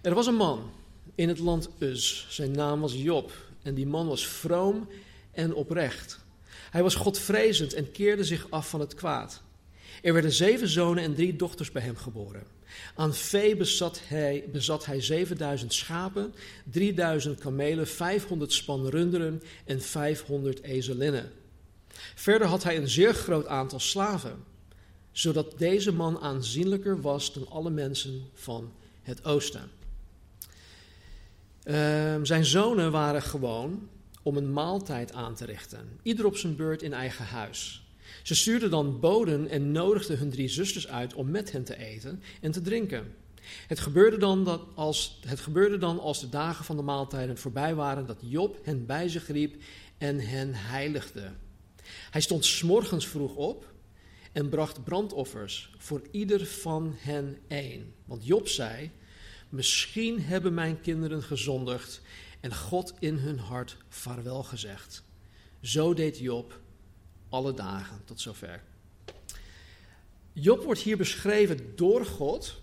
Er 0.02 0.14
was 0.14 0.26
een 0.26 0.34
man 0.34 0.70
in 1.14 1.28
het 1.28 1.38
land 1.38 1.68
Uz. 1.78 2.26
Zijn 2.28 2.50
naam 2.50 2.80
was 2.80 2.94
Job. 2.94 3.32
En 3.62 3.74
die 3.74 3.86
man 3.86 4.06
was 4.06 4.26
vroom 4.26 4.88
en 5.32 5.54
oprecht. 5.54 6.18
Hij 6.70 6.82
was 6.82 6.94
godvrezend 6.94 7.72
en 7.72 7.90
keerde 7.90 8.24
zich 8.24 8.50
af 8.50 8.68
van 8.68 8.80
het 8.80 8.94
kwaad. 8.94 9.42
Er 10.02 10.12
werden 10.12 10.32
zeven 10.32 10.68
zonen 10.68 11.04
en 11.04 11.14
drie 11.14 11.36
dochters 11.36 11.72
bij 11.72 11.82
hem 11.82 11.96
geboren. 11.96 12.46
Aan 12.94 13.14
vee 13.14 13.56
bezat 13.56 14.00
hij, 14.04 14.44
bezat 14.52 14.86
hij 14.86 15.00
7000 15.00 15.74
schapen, 15.74 16.34
3000 16.64 17.38
kamelen, 17.38 17.86
500 17.86 18.52
span 18.52 18.88
runderen 18.88 19.42
en 19.64 19.82
500 19.82 20.62
ezelinnen. 20.62 21.32
Verder 22.14 22.46
had 22.46 22.62
hij 22.62 22.76
een 22.76 22.88
zeer 22.88 23.14
groot 23.14 23.46
aantal 23.46 23.80
slaven, 23.80 24.44
zodat 25.12 25.58
deze 25.58 25.92
man 25.92 26.18
aanzienlijker 26.18 27.00
was 27.00 27.32
dan 27.32 27.48
alle 27.48 27.70
mensen 27.70 28.28
van 28.34 28.72
het 29.02 29.24
oosten. 29.24 29.70
Uh, 31.64 31.74
zijn 32.22 32.44
zonen 32.44 32.90
waren 32.90 33.22
gewoon 33.22 33.88
om 34.22 34.36
een 34.36 34.52
maaltijd 34.52 35.12
aan 35.12 35.34
te 35.34 35.44
richten, 35.44 35.98
ieder 36.02 36.26
op 36.26 36.36
zijn 36.36 36.56
beurt 36.56 36.82
in 36.82 36.92
eigen 36.92 37.24
huis. 37.24 37.87
Ze 38.28 38.34
stuurden 38.34 38.70
dan 38.70 39.00
boden 39.00 39.48
en 39.48 39.72
nodigden 39.72 40.18
hun 40.18 40.30
drie 40.30 40.48
zusters 40.48 40.88
uit 40.88 41.14
om 41.14 41.30
met 41.30 41.52
hen 41.52 41.64
te 41.64 41.76
eten 41.76 42.22
en 42.40 42.50
te 42.50 42.60
drinken. 42.60 43.14
Het 43.66 43.80
gebeurde, 43.80 44.18
dan 44.18 44.44
dat 44.44 44.62
als, 44.74 45.20
het 45.26 45.40
gebeurde 45.40 45.78
dan 45.78 46.00
als 46.00 46.20
de 46.20 46.28
dagen 46.28 46.64
van 46.64 46.76
de 46.76 46.82
maaltijden 46.82 47.38
voorbij 47.38 47.74
waren 47.74 48.06
dat 48.06 48.18
Job 48.20 48.58
hen 48.62 48.86
bij 48.86 49.08
zich 49.08 49.26
riep 49.26 49.62
en 49.98 50.20
hen 50.20 50.54
heiligde. 50.54 51.32
Hij 52.10 52.20
stond 52.20 52.44
s'morgens 52.44 53.06
vroeg 53.06 53.34
op 53.34 53.72
en 54.32 54.48
bracht 54.48 54.84
brandoffers 54.84 55.70
voor 55.78 56.02
ieder 56.10 56.46
van 56.46 56.94
hen 56.96 57.38
één. 57.46 57.94
Want 58.04 58.26
Job 58.26 58.48
zei: 58.48 58.90
Misschien 59.48 60.22
hebben 60.22 60.54
mijn 60.54 60.80
kinderen 60.80 61.22
gezondigd 61.22 62.00
en 62.40 62.54
God 62.54 62.94
in 62.98 63.16
hun 63.16 63.38
hart 63.38 63.76
vaarwel 63.88 64.42
gezegd. 64.42 65.02
Zo 65.60 65.94
deed 65.94 66.18
Job 66.18 66.60
alle 67.28 67.54
dagen 67.54 68.00
tot 68.04 68.20
zover. 68.20 68.62
Job 70.32 70.64
wordt 70.64 70.80
hier 70.80 70.96
beschreven 70.96 71.72
door 71.76 72.06
God 72.06 72.60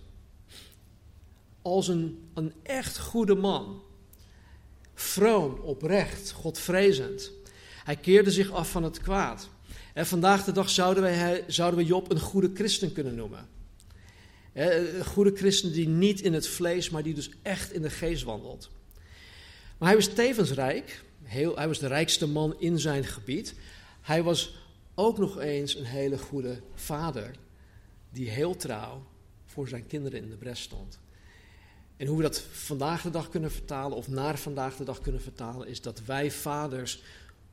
als 1.62 1.88
een, 1.88 2.30
een 2.34 2.54
echt 2.64 3.00
goede 3.00 3.36
man. 3.36 3.82
Vroom, 4.94 5.60
oprecht, 5.60 6.32
godvrezend. 6.32 7.32
Hij 7.84 7.96
keerde 7.96 8.32
zich 8.32 8.52
af 8.52 8.72
van 8.72 8.84
het 8.84 9.02
kwaad. 9.02 9.50
En 9.94 10.06
vandaag 10.06 10.44
de 10.44 10.52
dag 10.52 10.70
zouden, 10.70 11.04
wij, 11.04 11.44
zouden 11.48 11.80
we 11.80 11.86
Job 11.86 12.12
een 12.12 12.20
goede 12.20 12.52
christen 12.54 12.94
kunnen 12.94 13.16
noemen. 13.16 13.48
Een 14.54 15.06
goede 15.06 15.36
christen 15.36 15.72
die 15.72 15.88
niet 15.88 16.22
in 16.22 16.34
het 16.34 16.48
vlees, 16.48 16.90
maar 16.90 17.04
die 17.04 17.14
dus 17.14 17.30
echt 17.42 17.74
in 17.74 17.82
de 17.82 17.90
geest 17.90 18.24
wandelt. 18.24 18.70
Maar 19.78 19.88
hij 19.88 19.98
was 19.98 20.08
tevens 20.14 20.52
rijk. 20.52 21.04
Heel, 21.24 21.56
hij 21.56 21.68
was 21.68 21.80
de 21.80 21.88
rijkste 21.88 22.28
man 22.28 22.56
in 22.60 22.80
zijn 22.80 23.04
gebied. 23.04 23.54
Hij 24.06 24.24
was 24.24 24.56
ook 24.96 25.18
nog 25.18 25.40
eens 25.40 25.76
een 25.76 25.86
hele 25.86 26.18
goede 26.18 26.62
vader, 26.74 27.36
die 28.10 28.30
heel 28.30 28.56
trouw 28.56 29.04
voor 29.46 29.68
zijn 29.68 29.88
kinderen 29.88 30.22
in 30.22 30.30
de 30.30 30.36
bres 30.36 30.62
stond. 30.62 31.00
En 31.98 32.08
hoe 32.08 32.18
we 32.18 32.24
dat 32.24 32.40
vandaag 32.40 33.02
de 33.02 33.10
dag 33.10 33.30
kunnen 33.30 33.52
vertalen, 33.52 33.98
of 33.98 34.08
naar 34.08 34.38
vandaag 34.38 34.76
de 34.76 34.84
dag 34.84 35.02
kunnen 35.02 35.22
vertalen, 35.22 35.68
is 35.68 35.82
dat 35.82 36.02
wij 36.06 36.32
vaders 36.32 37.02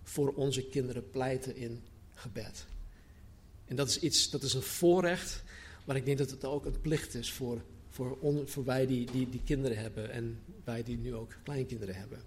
voor 0.02 0.32
onze 0.34 0.64
kinderen 0.64 1.10
pleiten 1.10 1.56
in 1.56 1.82
gebed. 2.14 2.66
En 3.66 3.76
dat 3.76 3.88
is 3.88 3.98
iets, 3.98 4.30
dat 4.30 4.42
is 4.42 4.54
een 4.54 4.62
voorrecht, 4.62 5.42
maar 5.84 5.96
ik 5.96 6.04
denk 6.04 6.18
dat 6.18 6.30
het 6.30 6.44
ook 6.44 6.64
een 6.64 6.80
plicht 6.80 7.14
is 7.14 7.32
voor, 7.32 7.62
voor, 7.88 8.16
on, 8.20 8.48
voor 8.48 8.64
wij 8.64 8.86
die, 8.86 9.10
die, 9.10 9.28
die 9.28 9.42
kinderen 9.44 9.78
hebben 9.78 10.10
en 10.10 10.40
wij 10.64 10.82
die 10.82 10.98
nu 10.98 11.14
ook 11.14 11.32
kleinkinderen 11.42 11.94
hebben. 11.94 12.18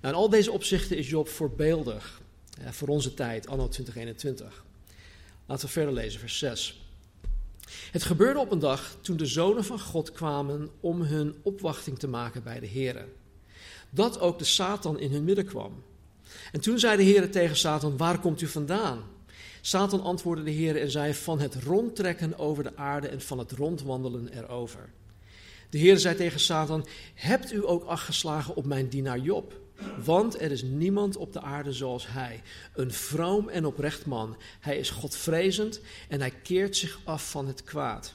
Nou, 0.00 0.14
in 0.14 0.20
al 0.20 0.28
deze 0.28 0.52
opzichten 0.52 0.96
is 0.96 1.08
Job 1.08 1.28
voorbeeldig 1.28 2.26
voor 2.64 2.88
onze 2.88 3.14
tijd, 3.14 3.46
anno 3.46 3.68
2021. 3.68 4.64
Laten 5.46 5.66
we 5.66 5.72
verder 5.72 5.94
lezen, 5.94 6.20
vers 6.20 6.38
6. 6.38 6.80
Het 7.92 8.02
gebeurde 8.02 8.40
op 8.40 8.50
een 8.50 8.58
dag 8.58 8.96
toen 9.00 9.16
de 9.16 9.26
zonen 9.26 9.64
van 9.64 9.80
God 9.80 10.12
kwamen 10.12 10.70
om 10.80 11.02
hun 11.02 11.34
opwachting 11.42 11.98
te 11.98 12.08
maken 12.08 12.42
bij 12.42 12.60
de 12.60 12.66
Heer. 12.66 13.06
Dat 13.90 14.20
ook 14.20 14.38
de 14.38 14.44
Satan 14.44 15.00
in 15.00 15.12
hun 15.12 15.24
midden 15.24 15.44
kwam. 15.44 15.82
En 16.52 16.60
toen 16.60 16.78
zei 16.78 16.96
de 16.96 17.02
Heer 17.02 17.30
tegen 17.30 17.56
Satan, 17.56 17.96
waar 17.96 18.18
komt 18.18 18.40
u 18.40 18.46
vandaan? 18.46 19.02
Satan 19.60 20.02
antwoordde 20.02 20.44
de 20.44 20.50
Heer 20.50 20.80
en 20.80 20.90
zei, 20.90 21.14
van 21.14 21.40
het 21.40 21.54
rondtrekken 21.54 22.38
over 22.38 22.62
de 22.62 22.76
aarde 22.76 23.08
en 23.08 23.20
van 23.20 23.38
het 23.38 23.52
rondwandelen 23.52 24.28
erover. 24.38 24.90
De 25.70 25.78
Heer 25.78 25.98
zei 25.98 26.16
tegen 26.16 26.40
Satan, 26.40 26.86
hebt 27.14 27.52
u 27.52 27.66
ook 27.66 27.84
acht 27.84 28.04
geslagen 28.04 28.56
op 28.56 28.64
mijn 28.64 28.88
dienaar 28.88 29.18
Job? 29.18 29.60
Want 30.04 30.40
er 30.40 30.50
is 30.50 30.62
niemand 30.62 31.16
op 31.16 31.32
de 31.32 31.40
aarde 31.40 31.72
zoals 31.72 32.06
hij. 32.08 32.42
Een 32.74 32.92
vroom 32.92 33.48
en 33.48 33.64
oprecht 33.64 34.06
man. 34.06 34.36
Hij 34.60 34.78
is 34.78 34.90
godvrezend 34.90 35.80
en 36.08 36.20
hij 36.20 36.32
keert 36.42 36.76
zich 36.76 37.00
af 37.04 37.30
van 37.30 37.46
het 37.46 37.64
kwaad. 37.64 38.14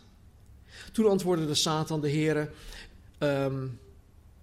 Toen 0.92 1.10
antwoordde 1.10 1.46
de 1.46 1.56
Satan 1.56 2.02
de 2.02 2.10
Heer, 2.10 2.52
um, 3.20 3.80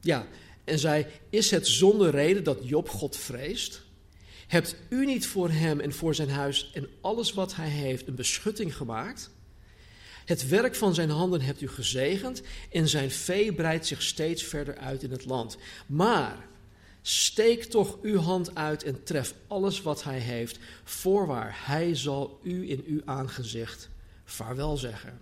ja, 0.00 0.26
en 0.64 0.78
zei: 0.78 1.06
Is 1.30 1.50
het 1.50 1.66
zonder 1.66 2.10
reden 2.10 2.44
dat 2.44 2.58
Job 2.62 2.88
God 2.88 3.16
vreest? 3.16 3.82
Hebt 4.46 4.76
u 4.88 5.06
niet 5.06 5.26
voor 5.26 5.50
hem 5.50 5.80
en 5.80 5.92
voor 5.92 6.14
zijn 6.14 6.30
huis 6.30 6.70
en 6.74 6.88
alles 7.00 7.32
wat 7.32 7.54
hij 7.54 7.68
heeft 7.68 8.08
een 8.08 8.14
beschutting 8.14 8.76
gemaakt? 8.76 9.30
Het 10.24 10.48
werk 10.48 10.74
van 10.74 10.94
zijn 10.94 11.10
handen 11.10 11.40
hebt 11.40 11.60
u 11.60 11.68
gezegend 11.68 12.42
en 12.70 12.88
zijn 12.88 13.10
vee 13.10 13.52
breidt 13.52 13.86
zich 13.86 14.02
steeds 14.02 14.42
verder 14.42 14.76
uit 14.76 15.02
in 15.02 15.10
het 15.10 15.24
land. 15.24 15.56
Maar 15.86 16.48
Steek 17.02 17.64
toch 17.64 17.98
uw 18.02 18.18
hand 18.18 18.54
uit 18.54 18.82
en 18.82 19.02
tref 19.02 19.34
alles 19.46 19.82
wat 19.82 20.04
hij 20.04 20.18
heeft. 20.18 20.58
Voorwaar, 20.84 21.60
hij 21.66 21.94
zal 21.94 22.40
u 22.42 22.70
in 22.70 22.84
uw 22.86 23.00
aangezicht 23.04 23.88
vaarwel 24.24 24.76
zeggen. 24.76 25.20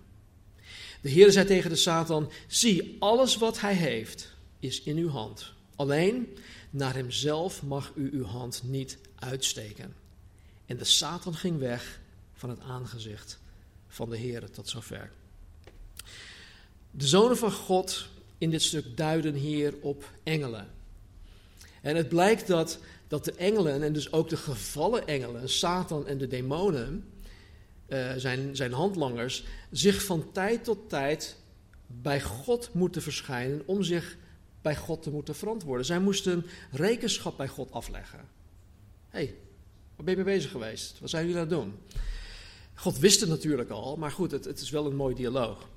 De 1.01 1.09
Heer 1.09 1.31
zei 1.31 1.45
tegen 1.45 1.69
de 1.69 1.75
Satan: 1.75 2.31
Zie, 2.47 2.95
alles 2.99 3.37
wat 3.37 3.59
hij 3.59 3.73
heeft 3.73 4.35
is 4.59 4.81
in 4.81 4.97
uw 4.97 5.09
hand. 5.09 5.53
Alleen 5.75 6.37
naar 6.69 6.93
hemzelf 6.93 7.63
mag 7.63 7.91
u 7.95 8.09
uw 8.11 8.25
hand 8.25 8.61
niet 8.63 8.97
uitsteken. 9.15 9.95
En 10.65 10.77
de 10.77 10.83
Satan 10.83 11.35
ging 11.35 11.59
weg 11.59 11.99
van 12.33 12.49
het 12.49 12.59
aangezicht 12.59 13.39
van 13.87 14.09
de 14.09 14.17
Heer 14.17 14.51
tot 14.51 14.69
zover. 14.69 15.11
De 16.91 17.07
zonen 17.07 17.37
van 17.37 17.51
God 17.51 18.07
in 18.37 18.49
dit 18.49 18.61
stuk 18.61 18.97
duiden 18.97 19.33
hier 19.33 19.73
op 19.81 20.11
engelen. 20.23 20.78
En 21.81 21.95
het 21.95 22.09
blijkt 22.09 22.47
dat, 22.47 22.79
dat 23.07 23.25
de 23.25 23.33
engelen, 23.33 23.83
en 23.83 23.93
dus 23.93 24.11
ook 24.11 24.29
de 24.29 24.37
gevallen 24.37 25.07
engelen, 25.07 25.49
Satan 25.49 26.07
en 26.07 26.17
de 26.17 26.27
demonen, 26.27 27.03
uh, 27.87 28.11
zijn, 28.17 28.55
zijn 28.55 28.73
handlangers, 28.73 29.43
zich 29.71 30.03
van 30.03 30.31
tijd 30.31 30.63
tot 30.63 30.89
tijd 30.89 31.37
bij 31.87 32.21
God 32.21 32.73
moeten 32.73 33.01
verschijnen 33.01 33.61
om 33.65 33.83
zich 33.83 34.17
bij 34.61 34.75
God 34.75 35.03
te 35.03 35.11
moeten 35.11 35.35
verantwoorden. 35.35 35.85
Zij 35.85 35.99
moesten 35.99 36.45
rekenschap 36.71 37.37
bij 37.37 37.47
God 37.47 37.71
afleggen. 37.71 38.19
Hé, 39.09 39.19
hey, 39.19 39.35
waar 39.95 40.05
ben 40.05 40.17
je 40.17 40.23
mee 40.23 40.35
bezig 40.35 40.51
geweest? 40.51 40.99
Wat 40.99 41.09
zijn 41.09 41.25
jullie 41.25 41.41
aan 41.41 41.47
het 41.47 41.57
doen? 41.57 41.73
God 42.73 42.97
wist 42.97 43.19
het 43.19 43.29
natuurlijk 43.29 43.69
al, 43.69 43.95
maar 43.95 44.11
goed, 44.11 44.31
het, 44.31 44.45
het 44.45 44.59
is 44.59 44.69
wel 44.69 44.85
een 44.85 44.95
mooi 44.95 45.15
dialoog. 45.15 45.67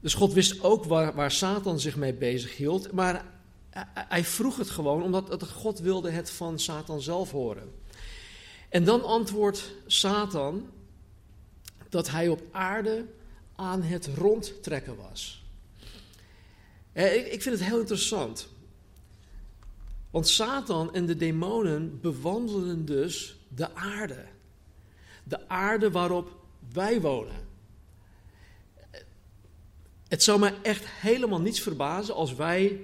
Dus 0.00 0.14
God 0.14 0.32
wist 0.32 0.62
ook 0.62 0.84
waar, 0.84 1.14
waar 1.14 1.30
Satan 1.30 1.80
zich 1.80 1.96
mee 1.96 2.14
bezig 2.14 2.56
hield, 2.56 2.92
maar 2.92 3.24
hij 3.94 4.24
vroeg 4.24 4.56
het 4.56 4.70
gewoon 4.70 5.02
omdat 5.02 5.48
God 5.48 5.78
wilde 5.78 6.10
het 6.10 6.30
van 6.30 6.58
Satan 6.58 7.00
zelf 7.00 7.30
horen. 7.30 7.72
En 8.68 8.84
dan 8.84 9.04
antwoordt 9.04 9.72
Satan 9.86 10.70
dat 11.88 12.10
hij 12.10 12.28
op 12.28 12.42
aarde 12.50 13.04
aan 13.56 13.82
het 13.82 14.06
rondtrekken 14.16 14.96
was. 14.96 15.44
Ik 16.92 17.42
vind 17.42 17.58
het 17.58 17.68
heel 17.68 17.78
interessant. 17.78 18.48
Want 20.10 20.28
Satan 20.28 20.94
en 20.94 21.06
de 21.06 21.16
demonen 21.16 22.00
bewandelen 22.00 22.84
dus 22.84 23.36
de 23.48 23.74
aarde. 23.74 24.24
De 25.24 25.48
aarde 25.48 25.90
waarop 25.90 26.36
wij 26.72 27.00
wonen. 27.00 27.48
Het 30.08 30.22
zou 30.22 30.40
me 30.40 30.54
echt 30.62 30.86
helemaal 30.86 31.40
niets 31.40 31.60
verbazen 31.60 32.14
als 32.14 32.34
wij 32.34 32.80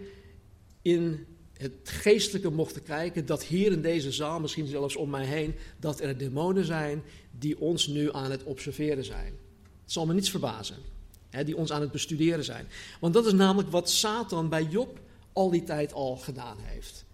in 0.87 1.26
het 1.52 1.73
geestelijke 1.83 2.50
mochten 2.50 2.83
kijken, 2.83 3.26
dat 3.26 3.45
hier 3.45 3.73
in 3.73 3.83
deze 3.83 4.12
zaal, 4.12 4.40
misschien 4.40 4.66
zelfs 4.66 4.97
om 4.97 5.11
mij 5.11 5.25
heen, 5.25 5.55
dat 5.81 6.00
er 6.00 6.19
demonen 6.19 6.64
zijn 6.64 7.02
die 7.38 7.61
ons 7.61 7.87
nu 7.87 8.12
aan 8.12 8.31
het 8.31 8.45
observeren 8.45 9.05
zijn. 9.05 9.35
Het 9.83 9.93
zal 9.93 10.07
me 10.07 10.14
niets 10.14 10.31
verbazen, 10.31 10.76
hè, 11.31 11.45
die 11.45 11.57
ons 11.57 11.73
aan 11.73 11.81
het 11.81 11.90
bestuderen 11.90 12.45
zijn. 12.45 12.66
Want 13.00 13.14
dat 13.14 13.26
is 13.26 13.33
namelijk 13.33 13.71
wat 13.71 13.90
Satan 13.90 14.49
bij 14.49 14.64
Job 14.64 15.00
al 15.33 15.50
die 15.50 15.64
tijd 15.64 15.93
al 15.93 16.16
gedaan 16.16 16.57
heeft. 16.61 17.05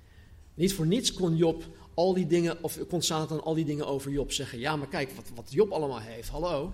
Niet 0.55 0.75
voor 0.75 0.87
niets 0.87 1.13
kon 1.13 1.37
Job 1.37 1.65
al 1.95 2.15
die 2.15 2.27
dingen, 2.27 2.63
of 2.63 2.79
kon 2.89 3.03
Satan 3.03 3.43
al 3.43 3.55
die 3.55 3.65
dingen 3.65 3.87
over 3.87 4.11
Job 4.11 4.33
zeggen. 4.33 4.59
Ja, 4.59 4.77
maar 4.77 4.89
kijk 4.89 5.11
wat, 5.11 5.31
wat 5.35 5.53
Job 5.53 5.71
allemaal 5.71 6.01
heeft. 6.01 6.29
Hallo. 6.29 6.73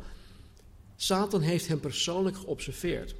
Satan 0.96 1.40
heeft 1.40 1.68
hem 1.68 1.80
persoonlijk 1.80 2.36
geobserveerd. 2.36 3.14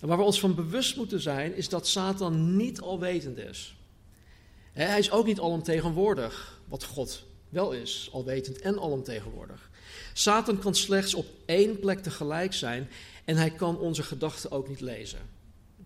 Waar 0.00 0.16
we 0.16 0.22
ons 0.22 0.40
van 0.40 0.54
bewust 0.54 0.96
moeten 0.96 1.20
zijn, 1.20 1.54
is 1.56 1.68
dat 1.68 1.86
Satan 1.86 2.56
niet 2.56 2.80
alwetend 2.80 3.38
is. 3.38 3.76
Hij 4.72 4.98
is 4.98 5.10
ook 5.10 5.26
niet 5.26 5.40
alomtegenwoordig, 5.40 6.60
wat 6.68 6.84
God 6.84 7.24
wel 7.48 7.72
is, 7.72 8.08
alwetend 8.12 8.60
en 8.60 8.78
alomtegenwoordig. 8.78 9.70
Satan 10.12 10.58
kan 10.58 10.74
slechts 10.74 11.14
op 11.14 11.26
één 11.46 11.78
plek 11.78 12.02
tegelijk 12.02 12.52
zijn 12.52 12.88
en 13.24 13.36
hij 13.36 13.50
kan 13.50 13.78
onze 13.78 14.02
gedachten 14.02 14.50
ook 14.50 14.68
niet 14.68 14.80
lezen. 14.80 15.18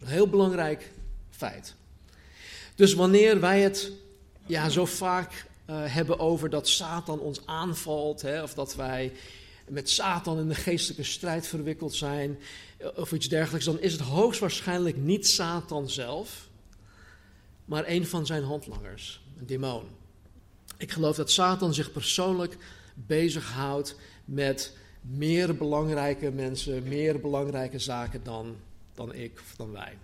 Een 0.01 0.07
heel 0.07 0.29
belangrijk 0.29 0.93
feit. 1.31 1.75
Dus 2.75 2.95
wanneer 2.95 3.41
wij 3.41 3.61
het 3.61 3.93
ja, 4.47 4.69
zo 4.69 4.85
vaak 4.85 5.47
uh, 5.71 5.77
hebben 5.85 6.19
over 6.19 6.51
dat 6.51 6.69
Satan 6.69 7.21
ons 7.21 7.47
aanvalt, 7.47 8.23
hè, 8.23 8.43
of 8.43 8.55
dat 8.55 8.75
wij 8.75 9.13
met 9.69 9.91
Satan 9.91 10.39
in 10.39 10.49
de 10.49 10.55
geestelijke 10.55 11.03
strijd 11.05 11.47
verwikkeld 11.47 11.95
zijn, 11.95 12.39
eh, 12.41 12.47
of 12.95 13.13
iets 13.13 13.29
dergelijks, 13.29 13.67
dan 13.67 13.81
is 13.81 13.93
het 13.93 14.01
hoogstwaarschijnlijk 14.01 14.97
niet 14.97 15.27
Satan 15.27 15.91
zelf, 15.91 16.49
maar 17.65 17.85
een 17.87 18.07
van 18.07 18.27
zijn 18.27 18.43
handlangers, 18.43 19.23
een 19.39 19.47
demon. 19.47 19.83
Ik 20.77 20.93
geloof 20.93 21.17
dat 21.17 21.31
Satan 21.31 21.75
zich 21.75 21.93
persoonlijk 21.93 22.57
bezighoudt 22.95 23.97
met 24.25 24.77
meer 25.01 25.57
belangrijke 25.57 26.31
mensen, 26.31 26.83
meer 26.89 27.21
belangrijke 27.21 27.79
zaken 27.79 28.21
dan, 28.23 28.57
dan 28.95 29.15
ik 29.15 29.33
of 29.41 29.55
dan 29.57 29.73
wij. 29.73 29.99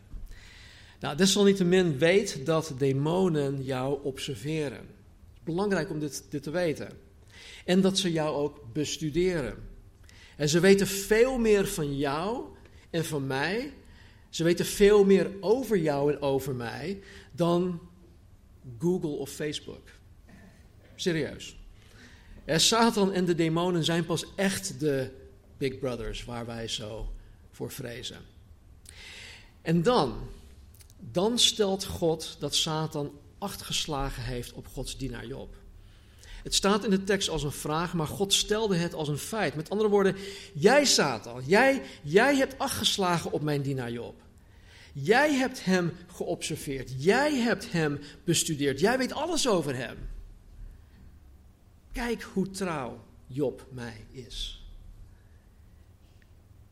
Nou, 1.00 1.16
desalniettemin 1.16 1.98
weet 1.98 2.46
dat 2.46 2.72
demonen 2.78 3.62
jou 3.62 4.02
observeren. 4.02 4.78
Het 4.78 5.34
is 5.34 5.42
belangrijk 5.44 5.90
om 5.90 5.98
dit, 5.98 6.24
dit 6.28 6.42
te 6.42 6.50
weten. 6.50 6.88
En 7.64 7.80
dat 7.80 7.98
ze 7.98 8.12
jou 8.12 8.36
ook 8.36 8.60
bestuderen. 8.72 9.56
En 10.36 10.48
ze 10.48 10.60
weten 10.60 10.86
veel 10.86 11.38
meer 11.38 11.66
van 11.66 11.96
jou 11.96 12.53
en 12.94 13.04
van 13.04 13.26
mij. 13.26 13.72
Ze 14.28 14.44
weten 14.44 14.66
veel 14.66 15.04
meer 15.04 15.30
over 15.40 15.78
jou 15.78 16.12
en 16.12 16.20
over 16.20 16.54
mij 16.54 17.02
dan 17.32 17.80
Google 18.78 19.08
of 19.08 19.30
Facebook. 19.30 19.88
Serieus. 20.94 21.56
Ja, 22.46 22.58
Satan 22.58 23.12
en 23.12 23.24
de 23.24 23.34
demonen 23.34 23.84
zijn 23.84 24.06
pas 24.06 24.24
echt 24.34 24.80
de 24.80 25.10
big 25.56 25.78
brothers 25.78 26.24
waar 26.24 26.46
wij 26.46 26.68
zo 26.68 27.12
voor 27.50 27.70
vrezen. 27.70 28.18
En 29.62 29.82
dan, 29.82 30.28
dan 30.98 31.38
stelt 31.38 31.84
God 31.84 32.36
dat 32.38 32.54
Satan 32.54 33.18
acht 33.38 33.62
geslagen 33.62 34.22
heeft 34.22 34.52
op 34.52 34.66
Gods 34.66 34.96
dienaar 34.96 35.26
Job. 35.26 35.56
Het 36.44 36.54
staat 36.54 36.84
in 36.84 36.90
de 36.90 37.04
tekst 37.04 37.28
als 37.28 37.42
een 37.42 37.52
vraag, 37.52 37.94
maar 37.94 38.06
God 38.06 38.32
stelde 38.32 38.76
het 38.76 38.94
als 38.94 39.08
een 39.08 39.18
feit. 39.18 39.54
Met 39.54 39.70
andere 39.70 39.88
woorden, 39.88 40.16
jij 40.54 40.84
Satan, 40.84 41.42
jij, 41.46 41.82
jij 42.02 42.36
hebt 42.36 42.54
geslagen 42.58 43.32
op 43.32 43.42
mijn 43.42 43.62
dienaar 43.62 43.92
Job. 43.92 44.14
Jij 44.92 45.34
hebt 45.34 45.64
hem 45.64 45.92
geobserveerd. 46.16 46.92
Jij 46.96 47.34
hebt 47.34 47.72
hem 47.72 48.00
bestudeerd. 48.24 48.80
Jij 48.80 48.98
weet 48.98 49.12
alles 49.12 49.48
over 49.48 49.76
hem. 49.76 49.96
Kijk 51.92 52.22
hoe 52.22 52.50
trouw 52.50 53.04
Job 53.26 53.66
mij 53.70 54.06
is. 54.10 54.64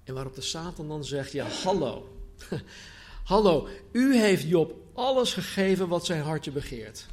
En 0.05 0.15
waarop 0.15 0.35
de 0.35 0.41
Satan 0.41 0.89
dan 0.89 1.05
zegt: 1.05 1.33
Ja, 1.33 1.47
hallo. 1.47 2.17
hallo, 3.25 3.69
u 3.93 4.17
heeft 4.17 4.49
Job 4.49 4.75
alles 4.93 5.33
gegeven 5.33 5.89
wat 5.89 6.07
zijn 6.07 6.23
hartje 6.23 6.51
begeert. 6.51 7.07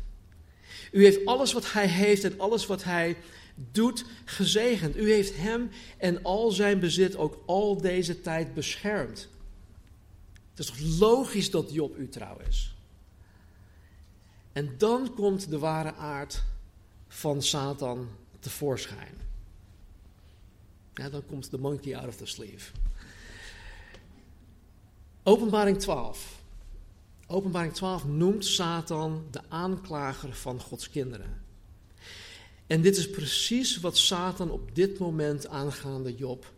U 0.91 1.03
heeft 1.03 1.25
alles 1.25 1.53
wat 1.53 1.71
hij 1.71 1.87
heeft 1.87 2.23
en 2.23 2.39
alles 2.39 2.65
wat 2.65 2.83
hij 2.83 3.17
doet 3.71 4.05
gezegend. 4.25 4.97
U 4.97 5.11
heeft 5.11 5.35
hem 5.35 5.69
en 5.97 6.23
al 6.23 6.51
zijn 6.51 6.79
bezit 6.79 7.15
ook 7.15 7.43
al 7.45 7.81
deze 7.81 8.21
tijd 8.21 8.53
beschermd. 8.53 9.27
Het 10.49 10.59
is 10.59 10.65
toch 10.65 10.99
logisch 10.99 11.51
dat 11.51 11.73
Job 11.73 11.97
u 11.97 12.09
trouw 12.09 12.37
is? 12.47 12.73
En 14.53 14.75
dan 14.77 15.13
komt 15.13 15.49
de 15.49 15.59
ware 15.59 15.93
aard 15.93 16.43
van 17.07 17.41
Satan 17.41 18.09
tevoorschijn. 18.39 19.13
Ja, 20.93 21.09
dan 21.09 21.25
komt 21.25 21.51
de 21.51 21.57
monkey 21.57 21.97
out 21.97 22.07
of 22.07 22.15
the 22.15 22.25
sleeve. 22.25 22.71
Openbaring 25.23 25.79
12. 25.79 26.38
Openbaring 27.31 27.73
12 27.73 28.05
noemt 28.05 28.45
Satan 28.45 29.27
de 29.31 29.41
aanklager 29.47 30.33
van 30.33 30.59
Gods 30.59 30.89
kinderen. 30.89 31.41
En 32.67 32.81
dit 32.81 32.97
is 32.97 33.09
precies 33.09 33.79
wat 33.79 33.97
Satan 33.97 34.51
op 34.51 34.75
dit 34.75 34.99
moment 34.99 35.47
aangaande 35.47 36.15
Job 36.15 36.53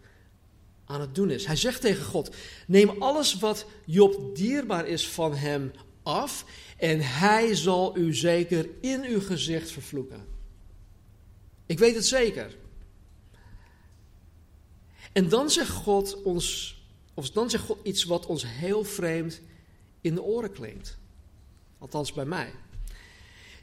aan 0.86 1.02
het 1.02 1.16
doen 1.16 1.30
is. 1.30 1.46
Hij 1.46 1.56
zegt 1.56 1.82
tegen 1.82 2.06
God: 2.06 2.36
Neem 2.68 2.90
alles 2.90 3.40
wat 3.40 3.66
Job 3.86 4.36
dierbaar 4.36 4.88
is 4.88 5.08
van 5.08 5.36
hem 5.36 5.72
af, 6.04 6.46
en 6.78 7.00
hij 7.00 7.56
zal 7.56 7.98
u 7.98 8.14
zeker 8.14 8.70
in 8.82 9.04
uw 9.04 9.22
gezicht 9.22 9.72
vervloeken. 9.72 10.26
Ik 11.66 11.80
weet 11.80 11.96
het 11.96 12.06
zeker. 12.06 12.58
En 15.12 15.30
dan 15.30 15.50
zegt 15.50 15.70
God 15.70 16.22
ons, 16.22 16.78
of 17.14 17.32
dan 17.32 17.50
zegt 17.50 17.64
God 17.64 17.80
iets 17.84 18.04
wat 18.04 18.26
ons 18.26 18.46
heel 18.48 18.84
vreemd 18.84 19.42
in 20.02 20.14
de 20.16 20.22
oren 20.22 20.52
klinkt. 20.52 20.98
Althans 21.78 22.14
bij 22.14 22.26
mij. 22.26 22.54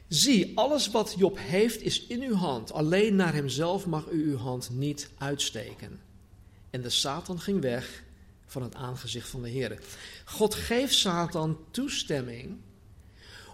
Zie, 0.07 0.57
alles 0.57 0.91
wat 0.91 1.15
Job 1.17 1.37
heeft 1.39 1.81
is 1.81 2.07
in 2.07 2.21
uw 2.21 2.35
hand. 2.35 2.71
Alleen 2.71 3.15
naar 3.15 3.33
hemzelf 3.33 3.85
mag 3.85 4.09
u 4.09 4.29
uw 4.31 4.37
hand 4.37 4.69
niet 4.69 5.09
uitsteken. 5.17 5.99
En 6.69 6.81
de 6.81 6.89
Satan 6.89 7.39
ging 7.39 7.61
weg 7.61 8.03
van 8.45 8.61
het 8.61 8.75
aangezicht 8.75 9.29
van 9.29 9.41
de 9.41 9.49
Heer. 9.49 9.79
God 10.25 10.55
geeft 10.55 10.93
Satan 10.93 11.57
toestemming 11.71 12.57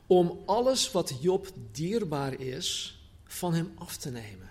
om 0.07 0.41
alles 0.45 0.91
wat 0.91 1.17
Job 1.21 1.47
dierbaar 1.71 2.39
is 2.39 2.99
van 3.25 3.53
hem 3.53 3.71
af 3.75 3.97
te 3.97 4.11
nemen. 4.11 4.49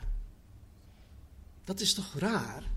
Dat 1.64 1.80
is 1.80 1.94
toch 1.94 2.14
raar? 2.18 2.70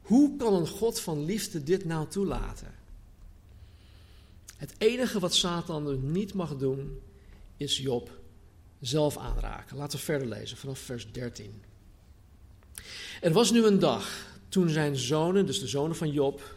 Hoe 0.00 0.36
kan 0.36 0.54
een 0.54 0.68
God 0.68 1.00
van 1.00 1.24
liefde 1.24 1.62
dit 1.62 1.84
nou 1.84 2.08
toelaten? 2.08 2.74
Het 4.56 4.74
enige 4.78 5.18
wat 5.18 5.34
Satan 5.34 6.12
niet 6.12 6.34
mag 6.34 6.56
doen, 6.56 7.00
is 7.56 7.78
Job 7.78 8.10
zelf 8.80 9.16
aanraken. 9.16 9.76
Laten 9.76 9.98
we 9.98 10.04
verder 10.04 10.28
lezen 10.28 10.56
vanaf 10.56 10.78
vers 10.78 11.12
13. 11.12 11.62
Er 13.20 13.32
was 13.32 13.50
nu 13.50 13.64
een 13.64 13.78
dag 13.78 14.26
toen 14.48 14.68
zijn 14.68 14.96
zonen, 14.96 15.46
dus 15.46 15.60
de 15.60 15.66
zonen 15.66 15.96
van 15.96 16.10
Job, 16.10 16.54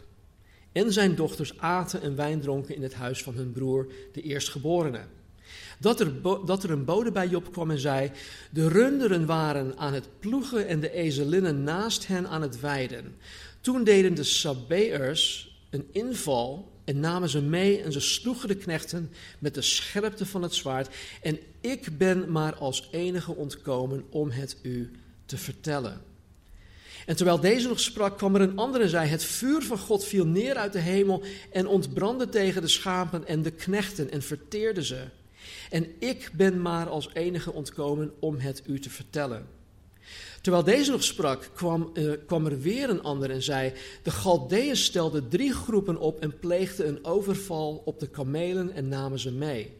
en 0.72 0.92
zijn 0.92 1.14
dochters 1.14 1.58
aten 1.58 2.02
en 2.02 2.16
wijn 2.16 2.40
dronken 2.40 2.74
in 2.74 2.82
het 2.82 2.94
huis 2.94 3.22
van 3.22 3.34
hun 3.34 3.52
broer, 3.52 3.92
de 4.12 4.22
eerstgeborene. 4.22 5.04
Dat 5.78 6.00
er, 6.00 6.22
dat 6.22 6.62
er 6.62 6.70
een 6.70 6.84
bode 6.84 7.12
bij 7.12 7.28
Job 7.28 7.52
kwam 7.52 7.70
en 7.70 7.78
zei: 7.78 8.10
De 8.50 8.68
runderen 8.68 9.26
waren 9.26 9.78
aan 9.78 9.92
het 9.92 10.08
ploegen 10.18 10.66
en 10.66 10.80
de 10.80 10.92
ezelinnen 10.92 11.62
naast 11.62 12.06
hen 12.06 12.28
aan 12.28 12.42
het 12.42 12.60
weiden. 12.60 13.16
Toen 13.60 13.84
deden 13.84 14.14
de 14.14 14.24
Sabeërs 14.24 15.54
een 15.70 15.88
inval 15.92 16.72
en 16.90 17.00
namen 17.00 17.28
ze 17.28 17.42
mee 17.42 17.82
en 17.82 17.92
ze 17.92 18.00
sloegen 18.00 18.48
de 18.48 18.54
knechten 18.54 19.12
met 19.38 19.54
de 19.54 19.62
scherpte 19.62 20.26
van 20.26 20.42
het 20.42 20.54
zwaard. 20.54 20.94
En 21.22 21.38
ik 21.60 21.98
ben 21.98 22.32
maar 22.32 22.54
als 22.54 22.88
enige 22.90 23.34
ontkomen 23.34 24.04
om 24.08 24.30
het 24.30 24.56
u 24.62 24.90
te 25.26 25.36
vertellen. 25.38 26.00
En 27.06 27.16
terwijl 27.16 27.40
deze 27.40 27.68
nog 27.68 27.80
sprak, 27.80 28.16
kwam 28.16 28.34
er 28.34 28.40
een 28.40 28.56
andere 28.56 28.84
en 28.84 28.90
zei: 28.90 29.08
Het 29.08 29.24
vuur 29.24 29.62
van 29.62 29.78
God 29.78 30.04
viel 30.04 30.26
neer 30.26 30.54
uit 30.54 30.72
de 30.72 30.78
hemel 30.78 31.22
en 31.52 31.66
ontbrandde 31.66 32.28
tegen 32.28 32.62
de 32.62 32.68
schapen 32.68 33.26
en 33.26 33.42
de 33.42 33.50
knechten 33.50 34.10
en 34.10 34.22
verteerde 34.22 34.84
ze. 34.84 35.04
En 35.70 35.86
ik 35.98 36.30
ben 36.32 36.62
maar 36.62 36.88
als 36.88 37.10
enige 37.12 37.52
ontkomen 37.52 38.12
om 38.20 38.38
het 38.38 38.62
u 38.66 38.80
te 38.80 38.90
vertellen. 38.90 39.59
Terwijl 40.40 40.64
deze 40.64 40.90
nog 40.90 41.04
sprak, 41.04 41.50
kwam, 41.54 41.90
uh, 41.94 42.12
kwam 42.26 42.46
er 42.46 42.60
weer 42.60 42.90
een 42.90 43.02
ander 43.02 43.30
en 43.30 43.42
zei: 43.42 43.72
De 44.02 44.10
Galdeën 44.10 44.76
stelden 44.76 45.28
drie 45.28 45.52
groepen 45.52 45.96
op 45.96 46.20
en 46.20 46.38
pleegden 46.38 46.88
een 46.88 47.04
overval 47.04 47.82
op 47.84 48.00
de 48.00 48.08
kamelen 48.08 48.72
en 48.72 48.88
namen 48.88 49.18
ze 49.18 49.32
mee. 49.32 49.78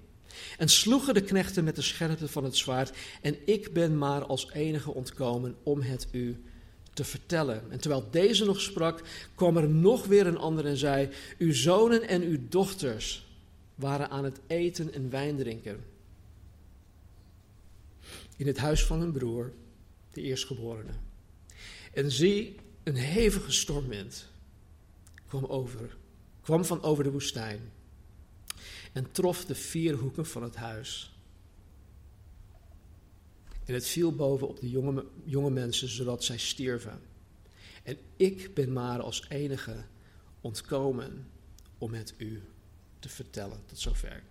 En 0.58 0.68
sloegen 0.68 1.14
de 1.14 1.22
knechten 1.22 1.64
met 1.64 1.76
de 1.76 1.82
scherpte 1.82 2.28
van 2.28 2.44
het 2.44 2.56
zwaard, 2.56 2.96
en 3.22 3.36
ik 3.44 3.72
ben 3.72 3.98
maar 3.98 4.24
als 4.24 4.50
enige 4.52 4.94
ontkomen 4.94 5.56
om 5.62 5.80
het 5.80 6.06
u 6.12 6.42
te 6.92 7.04
vertellen. 7.04 7.62
En 7.70 7.80
terwijl 7.80 8.08
deze 8.10 8.44
nog 8.44 8.60
sprak, 8.60 9.02
kwam 9.34 9.56
er 9.56 9.68
nog 9.68 10.06
weer 10.06 10.26
een 10.26 10.38
ander 10.38 10.66
en 10.66 10.76
zei: 10.76 11.08
Uw 11.38 11.54
zonen 11.54 12.08
en 12.08 12.22
uw 12.22 12.38
dochters 12.48 13.26
waren 13.74 14.10
aan 14.10 14.24
het 14.24 14.40
eten 14.46 14.94
en 14.94 15.10
wijn 15.10 15.36
drinken. 15.36 15.84
In 18.36 18.46
het 18.46 18.58
huis 18.58 18.84
van 18.84 19.00
hun 19.00 19.12
broer 19.12 19.52
de 20.12 20.22
eerstgeborene. 20.22 20.92
En 21.92 22.10
zie, 22.10 22.56
een 22.82 22.96
hevige 22.96 23.52
stormwind 23.52 24.28
kwam 25.26 25.44
over, 25.44 25.96
kwam 26.40 26.64
van 26.64 26.82
over 26.82 27.04
de 27.04 27.10
woestijn 27.10 27.72
en 28.92 29.12
trof 29.12 29.44
de 29.44 29.54
vier 29.54 29.94
hoeken 29.94 30.26
van 30.26 30.42
het 30.42 30.56
huis. 30.56 31.14
En 33.64 33.74
het 33.74 33.86
viel 33.86 34.14
boven 34.14 34.48
op 34.48 34.60
de 34.60 34.70
jonge, 34.70 35.06
jonge 35.24 35.50
mensen, 35.50 35.88
zodat 35.88 36.24
zij 36.24 36.38
stierven. 36.38 37.00
En 37.82 37.98
ik 38.16 38.54
ben 38.54 38.72
maar 38.72 39.00
als 39.00 39.28
enige 39.28 39.84
ontkomen 40.40 41.28
om 41.78 41.94
het 41.94 42.14
u 42.16 42.42
te 42.98 43.08
vertellen. 43.08 43.62
Tot 43.66 43.78
zover. 43.78 44.22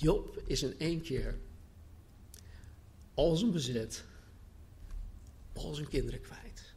Job 0.00 0.42
is 0.46 0.62
in 0.62 0.78
één 0.78 1.00
keer 1.00 1.38
al 3.14 3.36
zijn 3.36 3.50
bezit, 3.50 4.04
al 5.52 5.74
zijn 5.74 5.88
kinderen 5.88 6.20
kwijt. 6.20 6.74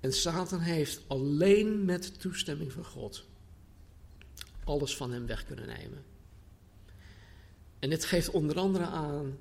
En 0.00 0.12
Satan 0.12 0.60
heeft 0.60 1.00
alleen 1.06 1.84
met 1.84 2.20
toestemming 2.20 2.72
van 2.72 2.84
God 2.84 3.24
alles 4.64 4.96
van 4.96 5.12
hem 5.12 5.26
weg 5.26 5.44
kunnen 5.44 5.66
nemen. 5.66 6.04
En 7.78 7.90
dit 7.90 8.04
geeft 8.04 8.30
onder 8.30 8.58
andere 8.58 8.84
aan 8.84 9.38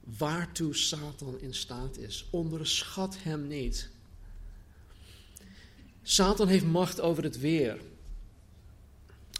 waartoe 0.00 0.74
Satan 0.74 1.40
in 1.40 1.54
staat 1.54 1.96
is. 1.96 2.26
Onderschat 2.30 3.16
hem 3.18 3.46
niet. 3.46 3.90
Satan 6.02 6.48
heeft 6.48 6.64
macht 6.64 7.00
over 7.00 7.22
het 7.22 7.38
weer 7.38 7.80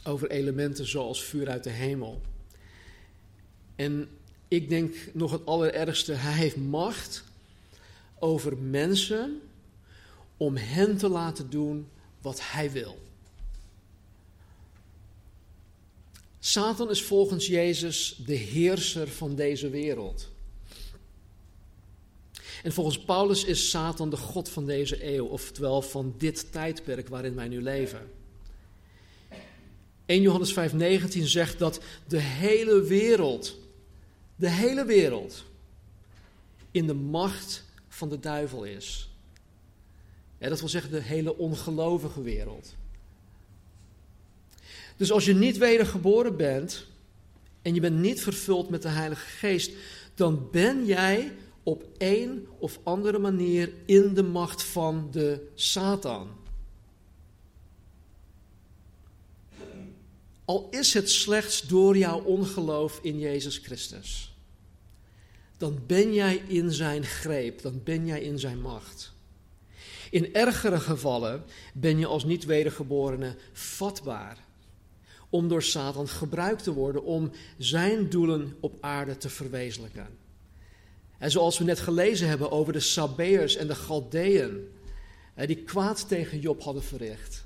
over 0.05 0.31
elementen 0.31 0.89
zoals 0.89 1.25
vuur 1.25 1.49
uit 1.49 1.65
de 1.65 1.71
hemel. 1.71 2.21
En 3.77 4.09
ik 4.49 4.69
denk 4.69 4.95
nog 5.13 5.31
het 5.31 5.47
allerergste, 5.47 6.13
hij 6.13 6.33
heeft 6.33 6.57
macht 6.57 7.25
over 8.19 8.57
mensen 8.57 9.41
om 10.37 10.57
hen 10.57 10.97
te 10.97 11.09
laten 11.09 11.51
doen 11.51 11.89
wat 12.21 12.41
hij 12.43 12.71
wil. 12.71 12.99
Satan 16.39 16.91
is 16.91 17.03
volgens 17.03 17.47
Jezus 17.47 18.21
de 18.27 18.35
heerser 18.35 19.09
van 19.09 19.35
deze 19.35 19.71
wereld. 19.71 20.31
En 22.63 22.73
volgens 22.73 23.05
Paulus 23.05 23.45
is 23.45 23.71
Satan 23.71 24.11
de 24.11 24.17
God 24.17 24.49
van 24.49 24.67
deze 24.67 25.15
eeuw, 25.15 25.27
oftewel 25.27 25.83
van 25.83 26.15
dit 26.19 26.53
tijdperk 26.53 27.09
waarin 27.09 27.35
wij 27.35 27.49
nu 27.49 27.63
leven. 27.63 28.11
1 30.07 30.23
Johannes 30.23 30.53
5:19 30.53 31.23
zegt 31.23 31.59
dat 31.59 31.81
de 32.07 32.21
hele 32.21 32.83
wereld, 32.83 33.59
de 34.37 34.51
hele 34.51 34.85
wereld, 34.85 35.45
in 36.71 36.87
de 36.87 36.95
macht 36.95 37.65
van 37.89 38.09
de 38.09 38.21
duivel 38.21 38.65
is. 38.65 39.11
Ja, 40.39 40.49
dat 40.49 40.61
wil 40.61 40.69
zeggen 40.69 40.91
de 40.91 41.03
hele 41.03 41.39
ongelovige 41.39 42.23
wereld. 42.23 42.75
Dus 44.97 45.13
als 45.13 45.25
je 45.25 45.35
niet 45.35 45.59
wedergeboren 45.59 46.37
bent 46.37 46.87
en 47.63 47.75
je 47.75 47.81
bent 47.81 47.99
niet 47.99 48.23
vervuld 48.23 48.69
met 48.69 48.83
de 48.83 48.89
Heilige 48.89 49.27
Geest, 49.27 49.73
dan 50.15 50.49
ben 50.51 50.87
jij 50.87 51.33
op 51.63 51.85
een 51.99 52.47
of 52.59 52.79
andere 52.83 53.19
manier 53.19 53.73
in 53.85 54.15
de 54.15 54.23
macht 54.23 54.63
van 54.63 55.09
de 55.11 55.51
Satan. 55.55 56.29
Al 60.45 60.69
is 60.71 60.95
het 60.95 61.11
slechts 61.11 61.61
door 61.63 61.97
jouw 61.97 62.21
ongeloof 62.21 62.99
in 63.03 63.19
Jezus 63.19 63.59
Christus. 63.59 64.35
Dan 65.57 65.81
ben 65.87 66.15
jij 66.15 66.37
in 66.47 66.73
zijn 66.73 67.05
greep, 67.05 67.63
dan 67.63 67.81
ben 67.85 68.07
jij 68.07 68.23
in 68.23 68.39
zijn 68.39 68.61
macht. 68.61 69.13
In 70.11 70.35
ergere 70.35 70.81
gevallen 70.81 71.45
ben 71.75 71.99
je 71.99 72.07
als 72.07 72.25
niet 72.25 72.45
wedergeborene 72.45 73.37
vatbaar 73.53 74.39
om 75.31 75.49
door 75.49 75.63
Satan 75.63 76.09
gebruikt 76.09 76.63
te 76.63 76.73
worden 76.73 77.05
om 77.05 77.31
zijn 77.59 78.09
doelen 78.09 78.57
op 78.61 78.77
aarde 78.81 79.17
te 79.17 79.29
verwezenlijken. 79.29 80.07
En 81.19 81.31
zoals 81.31 81.59
we 81.59 81.65
net 81.65 81.81
gelezen 81.81 82.29
hebben 82.29 82.51
over 82.51 82.73
de 82.73 82.81
Sabeërs 82.81 83.57
en 83.57 83.67
de 83.67 83.75
Galdeën, 83.75 84.69
die 85.47 85.57
kwaad 85.57 86.09
tegen 86.09 86.41
Job 86.41 86.63
hadden 86.63 86.83
verricht. 86.83 87.42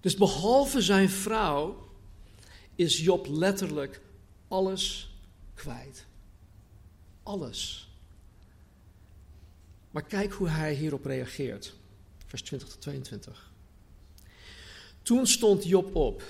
Dus 0.00 0.16
behalve 0.16 0.82
zijn 0.82 1.10
vrouw 1.10 1.86
is 2.74 3.00
Job 3.00 3.26
letterlijk 3.26 4.00
alles 4.48 5.10
kwijt. 5.54 6.06
Alles. 7.22 7.88
Maar 9.90 10.04
kijk 10.04 10.32
hoe 10.32 10.48
hij 10.48 10.74
hierop 10.74 11.04
reageert. 11.04 11.74
Vers 12.26 12.42
20 12.42 12.68
tot 12.68 12.80
22. 12.80 13.52
Toen 15.02 15.26
stond 15.26 15.64
Job 15.64 15.94
op 15.94 16.22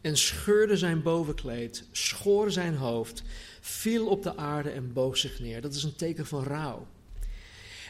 en 0.00 0.16
scheurde 0.16 0.76
zijn 0.76 1.02
bovenkleed, 1.02 1.84
schoor 1.92 2.50
zijn 2.50 2.74
hoofd, 2.74 3.22
viel 3.60 4.06
op 4.06 4.22
de 4.22 4.36
aarde 4.36 4.70
en 4.70 4.92
boog 4.92 5.16
zich 5.16 5.40
neer. 5.40 5.60
Dat 5.60 5.74
is 5.74 5.82
een 5.82 5.96
teken 5.96 6.26
van 6.26 6.42
rouw. 6.42 6.86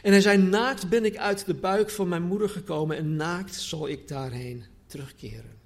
En 0.01 0.11
hij 0.11 0.21
zei: 0.21 0.37
Naakt 0.37 0.89
ben 0.89 1.05
ik 1.05 1.17
uit 1.17 1.45
de 1.45 1.53
buik 1.53 1.89
van 1.89 2.07
mijn 2.07 2.23
moeder 2.23 2.49
gekomen 2.49 2.97
en 2.97 3.15
naakt 3.15 3.55
zal 3.55 3.87
ik 3.87 4.07
daarheen 4.07 4.65
terugkeren. 4.87 5.59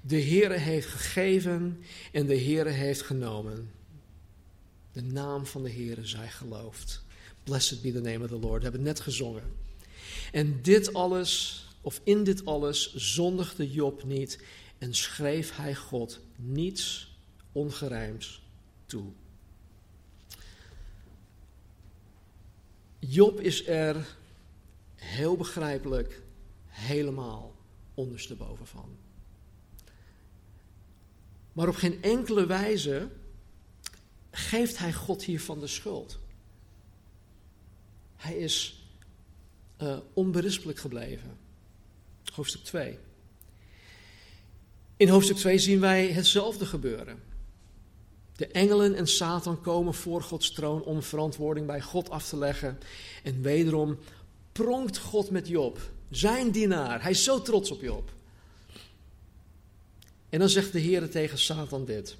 De 0.00 0.22
Heere 0.22 0.56
heeft 0.56 0.88
gegeven 0.88 1.82
en 2.12 2.26
de 2.26 2.40
Heere 2.40 2.70
heeft 2.70 3.02
genomen. 3.02 3.70
De 4.92 5.02
naam 5.02 5.46
van 5.46 5.62
de 5.62 5.70
Heere 5.70 6.06
zij 6.06 6.28
geloofd. 6.28 7.04
Blessed 7.42 7.82
be 7.82 7.92
the 7.92 8.00
name 8.00 8.24
of 8.24 8.30
the 8.30 8.38
Lord. 8.38 8.56
We 8.56 8.62
hebben 8.62 8.80
het 8.80 8.96
net 8.96 9.00
gezongen. 9.00 9.42
En 10.32 10.62
dit 10.62 10.94
alles, 10.94 11.64
of 11.80 12.00
in 12.04 12.24
dit 12.24 12.44
alles, 12.44 12.94
zondigde 12.94 13.70
Job 13.70 14.04
niet 14.04 14.42
en 14.78 14.94
schreef 14.94 15.56
hij 15.56 15.74
God 15.74 16.20
niets 16.36 17.14
ongerijms 17.52 18.42
toe. 18.86 19.06
Job 22.98 23.40
is 23.40 23.66
er 23.66 24.16
heel 24.94 25.36
begrijpelijk 25.36 26.22
helemaal 26.66 27.55
ondersteboven 27.96 28.66
van. 28.66 28.96
Maar 31.52 31.68
op 31.68 31.76
geen 31.76 32.02
enkele 32.02 32.46
wijze 32.46 33.08
geeft 34.30 34.78
hij 34.78 34.92
God 34.92 35.24
hiervan 35.24 35.60
de 35.60 35.66
schuld. 35.66 36.18
Hij 38.16 38.36
is 38.36 38.84
uh, 39.82 39.98
onberispelijk 40.12 40.78
gebleven. 40.78 41.38
Hoofdstuk 42.34 42.64
2. 42.64 42.98
In 44.96 45.08
hoofdstuk 45.08 45.36
2 45.36 45.58
zien 45.58 45.80
wij 45.80 46.12
hetzelfde 46.12 46.66
gebeuren. 46.66 47.22
De 48.36 48.46
engelen 48.46 48.94
en 48.94 49.06
Satan 49.06 49.60
komen 49.60 49.94
voor 49.94 50.22
Gods 50.22 50.52
troon 50.52 50.82
om 50.82 51.02
verantwoording 51.02 51.66
bij 51.66 51.80
God 51.80 52.10
af 52.10 52.28
te 52.28 52.36
leggen. 52.36 52.78
En 53.22 53.42
wederom 53.42 53.98
pronkt 54.52 54.98
God 54.98 55.30
met 55.30 55.48
Job 55.48 55.78
zijn 56.10 56.50
dienaar. 56.50 57.02
Hij 57.02 57.10
is 57.10 57.24
zo 57.24 57.42
trots 57.42 57.70
op 57.70 57.80
Job. 57.80 58.10
En 60.28 60.38
dan 60.38 60.48
zegt 60.48 60.72
de 60.72 60.78
Heer 60.78 61.10
tegen 61.10 61.38
Satan 61.38 61.84
dit. 61.84 62.16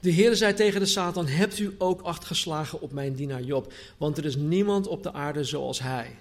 De 0.00 0.10
Heer 0.10 0.36
zei 0.36 0.54
tegen 0.54 0.80
de 0.80 0.86
Satan: 0.86 1.26
Hebt 1.26 1.58
u 1.58 1.74
ook 1.78 2.00
acht 2.00 2.24
geslagen 2.24 2.80
op 2.80 2.92
mijn 2.92 3.14
dienaar 3.14 3.42
Job? 3.42 3.72
Want 3.96 4.18
er 4.18 4.24
is 4.24 4.36
niemand 4.36 4.86
op 4.86 5.02
de 5.02 5.12
aarde 5.12 5.44
zoals 5.44 5.80
hij. 5.80 6.16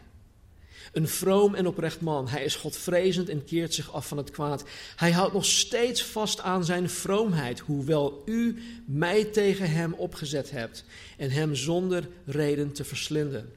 Een 0.93 1.07
vroom 1.07 1.55
en 1.55 1.67
oprecht 1.67 2.01
man. 2.01 2.27
Hij 2.27 2.43
is 2.43 2.55
godvrezend 2.55 3.29
en 3.29 3.43
keert 3.43 3.73
zich 3.73 3.93
af 3.93 4.07
van 4.07 4.17
het 4.17 4.31
kwaad. 4.31 4.63
Hij 4.95 5.11
houdt 5.11 5.33
nog 5.33 5.45
steeds 5.45 6.03
vast 6.03 6.41
aan 6.41 6.65
zijn 6.65 6.89
vroomheid, 6.89 7.59
hoewel 7.59 8.21
u 8.25 8.61
mij 8.85 9.23
tegen 9.23 9.71
hem 9.71 9.93
opgezet 9.93 10.51
hebt 10.51 10.85
en 11.17 11.29
hem 11.29 11.55
zonder 11.55 12.07
reden 12.25 12.71
te 12.71 12.83
verslinden. 12.83 13.56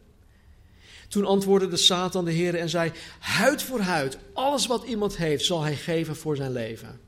Toen 1.10 1.24
antwoordde 1.24 1.68
de 1.68 1.76
Satan 1.76 2.24
de 2.24 2.30
Heer 2.30 2.54
en 2.54 2.68
zei: 2.68 2.92
Huid 3.18 3.62
voor 3.62 3.80
huid, 3.80 4.18
alles 4.32 4.66
wat 4.66 4.84
iemand 4.84 5.16
heeft, 5.16 5.44
zal 5.44 5.62
hij 5.62 5.76
geven 5.76 6.16
voor 6.16 6.36
zijn 6.36 6.52
leven. 6.52 7.00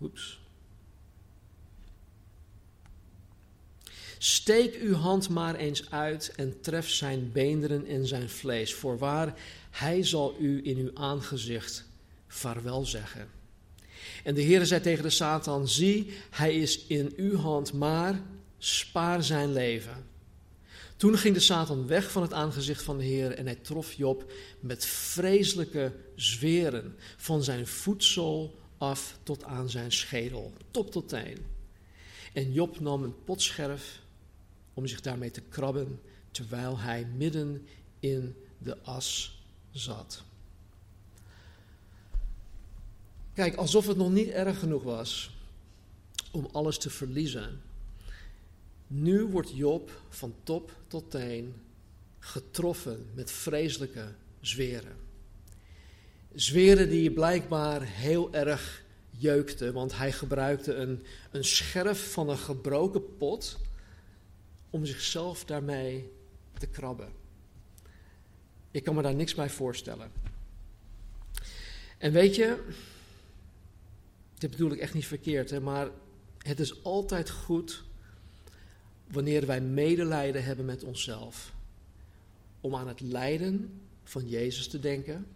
Oeps. 0.00 0.40
Steek 4.18 4.74
uw 4.74 4.94
hand 4.94 5.28
maar 5.28 5.54
eens 5.54 5.90
uit 5.90 6.32
en 6.36 6.60
tref 6.60 6.88
zijn 6.88 7.32
beenderen 7.32 7.86
en 7.86 8.06
zijn 8.06 8.28
vlees. 8.28 8.74
Voorwaar, 8.74 9.34
hij 9.70 10.04
zal 10.04 10.36
u 10.38 10.60
in 10.64 10.76
uw 10.76 10.90
aangezicht 10.94 11.84
vaarwel 12.28 12.84
zeggen. 12.86 13.28
En 14.24 14.34
de 14.34 14.40
Heer 14.42 14.66
zei 14.66 14.80
tegen 14.80 15.02
de 15.02 15.10
Satan: 15.10 15.68
Zie, 15.68 16.12
hij 16.30 16.54
is 16.54 16.86
in 16.86 17.12
uw 17.16 17.36
hand, 17.36 17.72
maar 17.72 18.20
spaar 18.58 19.22
zijn 19.22 19.52
leven. 19.52 20.09
Toen 21.00 21.18
ging 21.18 21.34
de 21.34 21.40
Satan 21.40 21.86
weg 21.86 22.10
van 22.10 22.22
het 22.22 22.32
aangezicht 22.32 22.82
van 22.82 22.98
de 22.98 23.04
Heer 23.04 23.32
en 23.32 23.46
hij 23.46 23.54
trof 23.54 23.92
Job 23.92 24.32
met 24.60 24.84
vreselijke 24.84 25.92
zweren, 26.14 26.96
van 27.16 27.42
zijn 27.42 27.66
voedsel 27.66 28.58
af 28.78 29.18
tot 29.22 29.44
aan 29.44 29.70
zijn 29.70 29.92
schedel, 29.92 30.52
top 30.70 30.90
tot 30.90 31.08
teen. 31.08 31.38
En 32.32 32.52
Job 32.52 32.80
nam 32.80 33.02
een 33.02 33.24
potscherf 33.24 34.00
om 34.74 34.86
zich 34.86 35.00
daarmee 35.00 35.30
te 35.30 35.40
krabben, 35.40 36.00
terwijl 36.30 36.78
hij 36.78 37.06
midden 37.16 37.66
in 38.00 38.36
de 38.58 38.78
as 38.82 39.40
zat. 39.70 40.22
Kijk, 43.34 43.54
alsof 43.54 43.86
het 43.86 43.96
nog 43.96 44.10
niet 44.10 44.28
erg 44.28 44.58
genoeg 44.58 44.82
was 44.82 45.30
om 46.30 46.48
alles 46.52 46.78
te 46.78 46.90
verliezen. 46.90 47.69
Nu 48.92 49.24
wordt 49.24 49.56
Job 49.56 49.90
van 50.08 50.34
top 50.42 50.76
tot 50.86 51.10
teen 51.10 51.54
getroffen 52.18 53.06
met 53.14 53.30
vreselijke 53.30 54.14
zweren. 54.40 54.96
Zweren 56.34 56.88
die 56.88 57.10
blijkbaar 57.10 57.82
heel 57.82 58.32
erg 58.32 58.84
jeukten, 59.10 59.72
want 59.72 59.96
hij 59.96 60.12
gebruikte 60.12 60.74
een, 60.74 61.04
een 61.30 61.44
scherf 61.44 62.12
van 62.12 62.28
een 62.28 62.38
gebroken 62.38 63.16
pot 63.16 63.58
om 64.70 64.86
zichzelf 64.86 65.44
daarmee 65.44 66.12
te 66.58 66.66
krabben. 66.66 67.12
Ik 68.70 68.84
kan 68.84 68.94
me 68.94 69.02
daar 69.02 69.14
niks 69.14 69.34
bij 69.34 69.50
voorstellen. 69.50 70.12
En 71.98 72.12
weet 72.12 72.34
je, 72.34 72.64
dit 74.38 74.50
bedoel 74.50 74.72
ik 74.72 74.78
echt 74.78 74.94
niet 74.94 75.06
verkeerd, 75.06 75.50
hè, 75.50 75.60
maar 75.60 75.88
het 76.38 76.60
is 76.60 76.84
altijd 76.84 77.30
goed 77.30 77.88
wanneer 79.10 79.46
wij 79.46 79.60
medelijden 79.60 80.44
hebben 80.44 80.64
met 80.64 80.84
onszelf, 80.84 81.52
om 82.60 82.74
aan 82.74 82.88
het 82.88 83.00
lijden 83.00 83.80
van 84.04 84.28
Jezus 84.28 84.68
te 84.68 84.80
denken. 84.80 85.26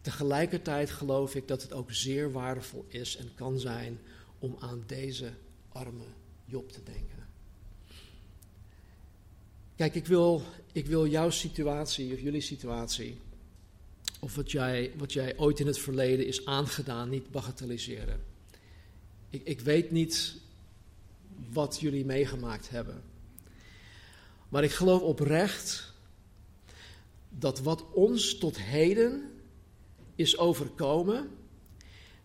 Tegelijkertijd 0.00 0.90
geloof 0.90 1.34
ik 1.34 1.48
dat 1.48 1.62
het 1.62 1.72
ook 1.72 1.92
zeer 1.92 2.32
waardevol 2.32 2.84
is 2.88 3.16
en 3.16 3.30
kan 3.34 3.58
zijn 3.58 3.98
om 4.38 4.56
aan 4.58 4.82
deze 4.86 5.32
arme 5.68 6.04
Job 6.44 6.72
te 6.72 6.82
denken. 6.84 7.26
Kijk, 9.76 9.94
ik 9.94 10.06
wil, 10.06 10.42
ik 10.72 10.86
wil 10.86 11.06
jouw 11.06 11.30
situatie 11.30 12.12
of 12.12 12.20
jullie 12.20 12.40
situatie, 12.40 13.18
of 14.20 14.34
wat 14.34 14.50
jij, 14.50 14.92
wat 14.96 15.12
jij 15.12 15.38
ooit 15.38 15.60
in 15.60 15.66
het 15.66 15.78
verleden 15.78 16.26
is 16.26 16.46
aangedaan, 16.46 17.08
niet 17.08 17.30
bagatelliseren. 17.30 18.20
Ik, 19.30 19.42
ik 19.44 19.60
weet 19.60 19.90
niet 19.90 20.36
wat 21.52 21.80
jullie 21.80 22.04
meegemaakt 22.04 22.70
hebben. 22.70 23.02
Maar 24.48 24.64
ik 24.64 24.72
geloof 24.72 25.00
oprecht 25.00 25.92
dat 27.28 27.60
wat 27.60 27.84
ons 27.92 28.38
tot 28.38 28.58
heden 28.60 29.30
is 30.14 30.38
overkomen, 30.38 31.30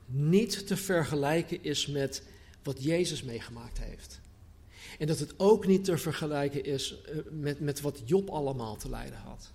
niet 0.06 0.68
te 0.68 0.78
vergelijken 0.78 1.64
is 1.64 1.88
met 1.88 2.24
wat 2.64 2.84
Jezus 2.84 3.24
meegemaakt 3.24 3.80
heeft. 3.80 4.22
En 5.00 5.08
dat 5.08 5.20
het 5.20 5.34
ook 5.38 5.68
niet 5.68 5.84
te 5.84 5.98
vergelijken 5.98 6.64
is 6.64 7.02
eh, 7.02 7.16
met, 7.32 7.60
met 7.60 7.82
wat 7.82 8.02
Job 8.06 8.30
allemaal 8.30 8.76
te 8.76 8.90
lijden 8.90 9.20
had. 9.20 9.52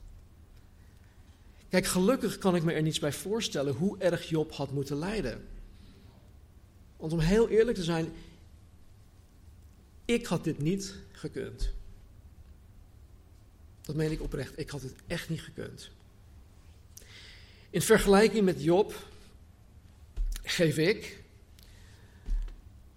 Kijk, 1.69 1.87
gelukkig 1.87 2.38
kan 2.38 2.57
ik 2.57 2.62
me 2.62 2.73
er 2.73 2.83
niets 2.83 2.99
bij 2.99 3.12
voorstellen 3.12 3.75
hoe 3.75 3.99
erg 3.99 4.29
Job 4.29 4.53
had 4.53 4.73
moeten 4.73 4.99
lijden. 4.99 5.47
Want 6.97 7.12
om 7.12 7.19
heel 7.19 7.49
eerlijk 7.49 7.77
te 7.77 7.85
zijn, 7.85 8.12
ik 10.05 10.27
had 10.27 10.45
dit 10.45 10.59
niet 10.59 10.95
gekund. 11.12 11.73
Dat 13.81 13.97
meen 13.97 14.11
ik 14.11 14.23
oprecht. 14.23 14.59
Ik 14.59 14.71
had 14.71 14.83
het 14.83 14.95
echt 15.07 15.29
niet 15.29 15.43
gekund. 15.43 15.90
In 17.71 17.83
vergelijking 17.83 18.45
met 18.45 18.62
Job 18.62 19.07
geef 20.43 20.77
ik 20.77 21.23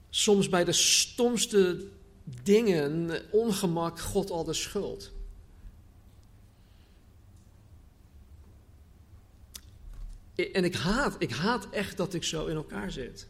soms 0.10 0.50
bij 0.50 0.64
de 0.64 0.74
stomste 0.74 1.88
dingen, 2.44 3.22
ongemak, 3.32 4.00
God 4.00 4.30
al 4.30 4.44
de 4.44 4.54
schuld. 4.54 5.12
En 10.36 10.64
ik 10.64 10.76
haat, 10.76 11.16
ik 11.20 11.32
haat 11.32 11.70
echt 11.70 11.98
dat 11.98 12.14
ik 12.14 12.24
zo 12.24 12.46
in 12.46 12.56
elkaar 12.56 12.92
zit. 12.92 13.28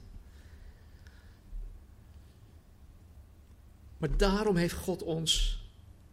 Maar 3.97 4.17
daarom 4.17 4.55
heeft 4.55 4.73
God 4.73 5.03
ons 5.03 5.61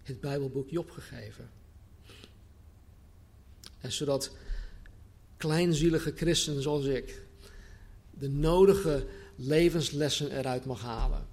het 0.02 0.20
Bijbelboek 0.20 0.70
Job 0.70 0.90
gegeven. 0.90 1.50
En 3.80 3.92
zodat 3.92 4.36
kleinzielige 5.36 6.12
christenen 6.16 6.62
zoals 6.62 6.84
ik 6.84 7.22
de 8.10 8.28
nodige 8.28 9.06
levenslessen 9.36 10.38
eruit 10.38 10.64
mag 10.64 10.82
halen. 10.82 11.26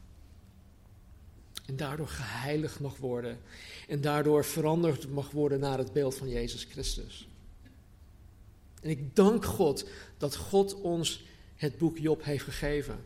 En 1.66 1.76
daardoor 1.76 2.08
geheiligd 2.08 2.80
mag 2.80 2.98
worden. 2.98 3.40
En 3.88 4.02
daardoor 4.02 4.46
veranderd 4.46 5.10
mag 5.10 5.32
worden 5.32 5.60
naar 5.60 5.78
het 5.78 5.94
beeld 5.94 6.16
van 6.16 6.30
Jezus 6.30 6.64
Christus. 6.64 7.28
En 8.82 8.90
ik 8.90 9.16
dank 9.16 9.46
God 9.46 9.90
dat 10.18 10.36
God 10.36 10.82
ons 10.82 11.24
het 11.56 11.78
boek 11.78 11.98
Job 11.98 12.24
heeft 12.24 12.44
gegeven. 12.44 13.06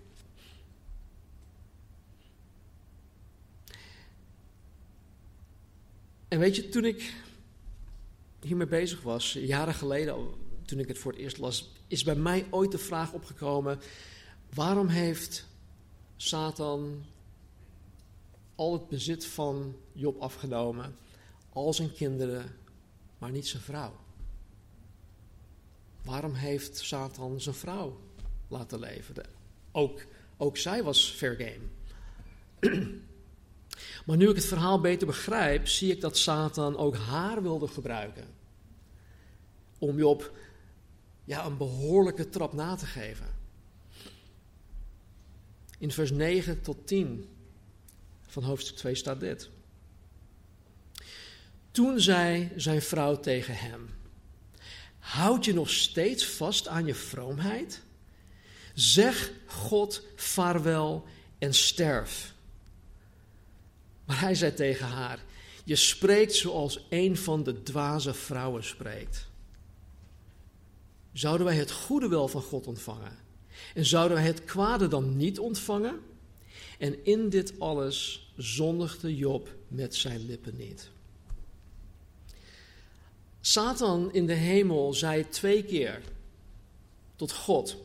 En 6.27 6.39
weet 6.39 6.55
je, 6.55 6.69
toen 6.69 6.85
ik 6.85 7.13
hiermee 8.41 8.67
bezig 8.67 9.01
was, 9.01 9.33
jaren 9.33 9.73
geleden, 9.73 10.29
toen 10.65 10.79
ik 10.79 10.87
het 10.87 10.97
voor 10.97 11.11
het 11.11 11.21
eerst 11.21 11.37
las, 11.37 11.71
is 11.87 12.03
bij 12.03 12.15
mij 12.15 12.45
ooit 12.49 12.71
de 12.71 12.77
vraag 12.77 13.13
opgekomen: 13.13 13.79
waarom 14.53 14.87
heeft 14.87 15.47
Satan 16.15 17.05
al 18.55 18.73
het 18.73 18.87
bezit 18.87 19.25
van 19.25 19.75
Job 19.91 20.21
afgenomen, 20.21 20.95
al 21.49 21.73
zijn 21.73 21.93
kinderen, 21.93 22.55
maar 23.17 23.31
niet 23.31 23.47
zijn 23.47 23.63
vrouw? 23.63 23.95
Waarom 26.03 26.33
heeft 26.33 26.77
Satan 26.77 27.41
zijn 27.41 27.55
vrouw 27.55 27.99
laten 28.47 28.79
leven? 28.79 29.15
Ook, 29.71 30.05
ook 30.37 30.57
zij 30.57 30.83
was 30.83 31.11
fair 31.11 31.35
game. 31.35 31.63
Maar 34.05 34.17
nu 34.17 34.29
ik 34.29 34.35
het 34.35 34.45
verhaal 34.45 34.81
beter 34.81 35.07
begrijp, 35.07 35.67
zie 35.67 35.91
ik 35.91 36.01
dat 36.01 36.17
Satan 36.17 36.77
ook 36.77 36.95
haar 36.95 37.41
wilde 37.41 37.67
gebruiken. 37.67 38.27
Om 39.77 39.97
Job 39.97 40.31
ja, 41.23 41.45
een 41.45 41.57
behoorlijke 41.57 42.29
trap 42.29 42.53
na 42.53 42.75
te 42.75 42.85
geven. 42.85 43.27
In 45.77 45.91
vers 45.91 46.11
9 46.11 46.61
tot 46.61 46.87
10 46.87 47.29
van 48.27 48.43
hoofdstuk 48.43 48.75
2 48.75 48.95
staat 48.95 49.19
dit. 49.19 49.49
Toen 51.71 51.99
zei 51.99 52.51
zijn 52.55 52.81
vrouw 52.81 53.19
tegen 53.19 53.55
hem: 53.55 53.89
Houd 54.99 55.45
je 55.45 55.53
nog 55.53 55.69
steeds 55.69 56.25
vast 56.25 56.67
aan 56.67 56.85
je 56.85 56.95
vroomheid? 56.95 57.81
Zeg 58.73 59.31
God 59.45 60.01
vaarwel 60.15 61.05
en 61.37 61.53
sterf. 61.53 62.34
Maar 64.05 64.19
hij 64.19 64.35
zei 64.35 64.53
tegen 64.53 64.87
haar: 64.87 65.23
Je 65.63 65.75
spreekt 65.75 66.33
zoals 66.33 66.85
een 66.89 67.17
van 67.17 67.43
de 67.43 67.63
dwaze 67.63 68.13
vrouwen 68.13 68.63
spreekt. 68.63 69.27
Zouden 71.13 71.45
wij 71.45 71.55
het 71.55 71.71
goede 71.71 72.07
wel 72.07 72.27
van 72.27 72.41
God 72.41 72.67
ontvangen? 72.67 73.17
En 73.73 73.85
zouden 73.85 74.17
wij 74.17 74.25
het 74.25 74.43
kwade 74.43 74.87
dan 74.87 75.17
niet 75.17 75.39
ontvangen? 75.39 75.99
En 76.79 77.05
in 77.05 77.29
dit 77.29 77.59
alles 77.59 78.29
zondigde 78.37 79.15
Job 79.15 79.55
met 79.67 79.95
zijn 79.95 80.25
lippen 80.25 80.57
niet. 80.57 80.89
Satan 83.41 84.13
in 84.13 84.25
de 84.25 84.33
hemel 84.33 84.93
zei 84.93 85.29
twee 85.29 85.63
keer 85.63 86.01
tot 87.15 87.31
God, 87.31 87.77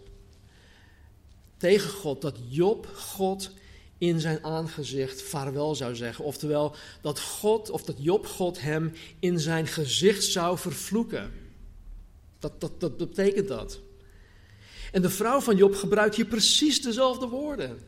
tegen 1.56 1.90
God, 1.90 2.22
dat 2.22 2.36
Job 2.48 2.86
God 2.86 3.50
in 4.00 4.20
zijn 4.20 4.44
aangezicht 4.44 5.22
vaarwel 5.22 5.74
zou 5.74 5.94
zeggen. 5.94 6.24
Oftewel, 6.24 6.74
dat 7.00 7.20
God, 7.20 7.70
of 7.70 7.82
dat 7.82 7.96
Job 7.98 8.26
God 8.26 8.60
hem 8.60 8.92
in 9.18 9.40
zijn 9.40 9.66
gezicht 9.66 10.24
zou 10.24 10.58
vervloeken. 10.58 11.32
Dat, 12.38 12.60
dat, 12.60 12.80
dat 12.80 12.96
betekent 12.96 13.48
dat. 13.48 13.80
En 14.92 15.02
de 15.02 15.10
vrouw 15.10 15.40
van 15.40 15.56
Job 15.56 15.74
gebruikt 15.74 16.16
hier 16.16 16.26
precies 16.26 16.82
dezelfde 16.82 17.26
woorden. 17.26 17.78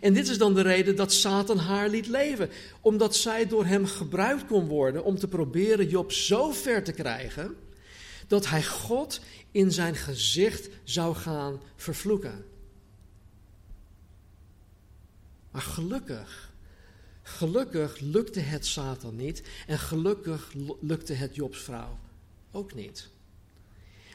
En 0.00 0.12
dit 0.12 0.28
is 0.28 0.38
dan 0.38 0.54
de 0.54 0.62
reden 0.62 0.96
dat 0.96 1.12
Satan 1.12 1.58
haar 1.58 1.88
liet 1.88 2.06
leven. 2.06 2.50
Omdat 2.80 3.16
zij 3.16 3.46
door 3.46 3.64
hem 3.64 3.86
gebruikt 3.86 4.46
kon 4.46 4.66
worden 4.66 5.04
om 5.04 5.18
te 5.18 5.28
proberen 5.28 5.88
Job 5.88 6.12
zo 6.12 6.50
ver 6.50 6.82
te 6.82 6.92
krijgen 6.92 7.56
dat 8.26 8.48
hij 8.48 8.64
God 8.64 9.20
in 9.50 9.72
zijn 9.72 9.94
gezicht 9.94 10.68
zou 10.84 11.14
gaan 11.14 11.60
vervloeken. 11.76 12.44
Maar 15.50 15.62
gelukkig, 15.62 16.52
gelukkig 17.22 18.00
lukte 18.00 18.40
het 18.40 18.66
Satan 18.66 19.16
niet 19.16 19.42
en 19.66 19.78
gelukkig 19.78 20.52
lukte 20.80 21.12
het 21.12 21.34
Jobs 21.34 21.58
vrouw 21.58 21.98
ook 22.50 22.74
niet. 22.74 23.08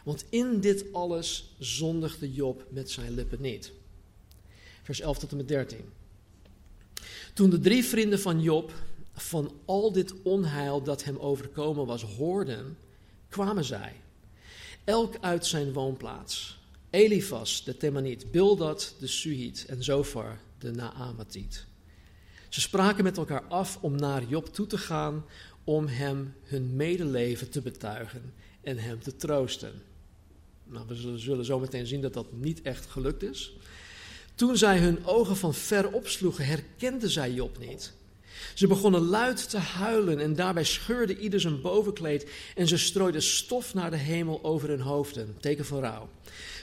Want 0.04 0.26
in 0.30 0.60
dit 0.60 0.86
alles 0.94 1.56
zondigde 1.60 2.34
Job 2.34 2.66
met 2.70 2.92
zijn 2.92 3.14
lippen 3.14 3.42
niet. 3.42 3.72
Vers 4.82 5.00
11 5.00 5.20
tot 5.20 5.32
en 5.32 5.38
met 5.38 5.48
13. 5.48 5.80
Toen 7.34 7.50
de 7.50 7.60
drie 7.60 7.84
vrienden 7.84 8.20
van 8.20 8.42
Job 8.42 8.74
van 9.14 9.52
al 9.66 9.92
dit 9.92 10.14
onheil 10.22 10.84
dat 10.84 11.04
hem 11.04 11.18
overkomen 11.18 11.86
was 11.86 12.04
hoorden, 12.04 12.78
kwamen 13.30 13.64
zij, 13.64 13.96
elk 14.84 15.18
uit 15.22 15.46
zijn 15.46 15.74
woonplaats. 15.74 16.62
Elifas 16.90 17.64
de 17.64 17.78
Temaniet, 17.78 18.32
Bildad 18.32 18.96
de 19.00 19.08
Suhit 19.08 19.66
en 19.66 19.84
Zofar 19.84 20.40
de. 20.72 21.66
Ze 22.50 22.62
spraken 22.62 23.04
met 23.04 23.18
elkaar 23.18 23.44
af 23.44 23.78
om 23.82 23.96
naar 23.96 24.24
Job 24.24 24.54
toe 24.54 24.68
te 24.68 24.78
gaan 24.78 25.26
om 25.64 25.88
hem 25.88 26.34
hun 26.44 26.76
medeleven 26.76 27.50
te 27.50 27.62
betuigen 27.62 28.34
en 28.62 28.78
hem 28.78 29.02
te 29.02 29.16
troosten. 29.16 29.82
Nou, 30.64 30.88
we 30.88 31.18
zullen 31.18 31.46
zo 31.46 31.60
meteen 31.60 31.88
zien 31.88 32.02
dat 32.02 32.14
dat 32.14 32.32
niet 32.32 32.62
echt 32.62 32.86
gelukt 32.86 33.24
is. 33.24 33.54
Toen 34.36 34.58
zij 34.58 34.80
hun 34.80 35.06
ogen 35.06 35.38
van 35.38 35.54
ver 35.54 35.92
opsloegen, 35.92 36.46
herkenden 36.46 37.10
zij 37.10 37.32
Job 37.32 37.60
niet. 37.60 37.94
Ze 38.54 38.68
begonnen 38.68 39.02
luid 39.02 39.50
te 39.50 39.58
huilen 39.58 40.20
en 40.20 40.36
daarbij 40.36 40.64
scheurde 40.64 41.18
ieder 41.18 41.40
zijn 41.40 41.62
bovenkleed 41.62 42.32
en 42.56 42.68
ze 42.68 42.78
strooiden 42.78 43.22
stof 43.22 43.74
naar 43.74 43.92
de 43.92 43.98
hemel 43.98 44.44
over 44.44 44.70
hun 44.70 44.82
hoofden, 44.82 45.36
teken 45.40 45.66
van 45.66 45.80
rouw. 45.80 46.10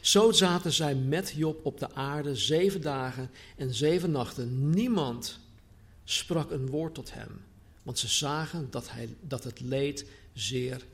Zo 0.00 0.32
zaten 0.32 0.72
zij 0.72 0.94
met 0.94 1.32
Job 1.36 1.66
op 1.66 1.78
de 1.78 1.94
aarde 1.94 2.36
zeven 2.36 2.80
dagen 2.80 3.30
en 3.56 3.74
zeven 3.74 4.10
nachten. 4.10 4.70
Niemand 4.70 5.38
sprak 6.04 6.50
een 6.50 6.66
woord 6.66 6.94
tot 6.94 7.14
hem, 7.14 7.40
want 7.82 7.98
ze 7.98 8.08
zagen 8.08 8.68
dat, 8.70 8.90
hij, 8.90 9.08
dat 9.20 9.44
het 9.44 9.60
leed 9.60 10.04
zeer 10.32 10.84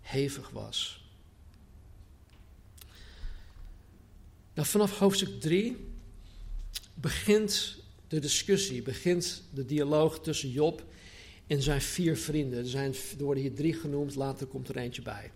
hevig 0.00 0.50
was. 0.50 1.04
Nou, 4.54 4.68
vanaf 4.68 4.98
hoofdstuk 4.98 5.40
3 5.40 5.76
begint 6.94 7.76
de 8.12 8.20
discussie, 8.20 8.82
begint 8.82 9.42
de 9.54 9.64
dialoog 9.64 10.20
tussen 10.20 10.50
Job 10.50 10.84
en 11.46 11.62
zijn 11.62 11.80
vier 11.80 12.16
vrienden. 12.16 12.58
Er, 12.58 12.66
zijn, 12.66 12.94
worden 13.18 13.42
hier 13.42 13.54
drie 13.54 13.74
genoemd, 13.74 14.14
later 14.14 14.46
komt 14.46 14.68
er 14.68 14.76
eentje 14.76 15.02
bij. 15.02 15.30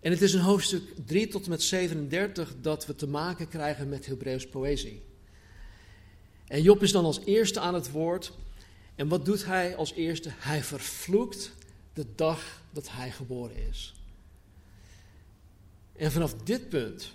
En 0.00 0.10
het 0.10 0.22
is 0.22 0.34
in 0.34 0.40
hoofdstuk 0.40 0.82
3 1.06 1.28
tot 1.28 1.44
en 1.44 1.50
met 1.50 1.62
37 1.62 2.54
dat 2.60 2.86
we 2.86 2.94
te 2.94 3.06
maken 3.06 3.48
krijgen 3.48 3.88
met 3.88 4.06
Hebreeuws 4.06 4.46
poëzie. 4.46 5.02
En 6.46 6.62
Job 6.62 6.82
is 6.82 6.92
dan 6.92 7.04
als 7.04 7.20
eerste 7.24 7.60
aan 7.60 7.74
het 7.74 7.90
woord. 7.90 8.32
En 8.94 9.08
wat 9.08 9.24
doet 9.24 9.44
hij 9.44 9.76
als 9.76 9.92
eerste? 9.92 10.28
Hij 10.32 10.62
vervloekt 10.62 11.52
de 11.92 12.06
dag 12.14 12.62
dat 12.72 12.90
hij 12.90 13.10
geboren 13.10 13.68
is. 13.68 13.94
En 15.96 16.12
vanaf 16.12 16.34
dit 16.34 16.68
punt 16.68 17.12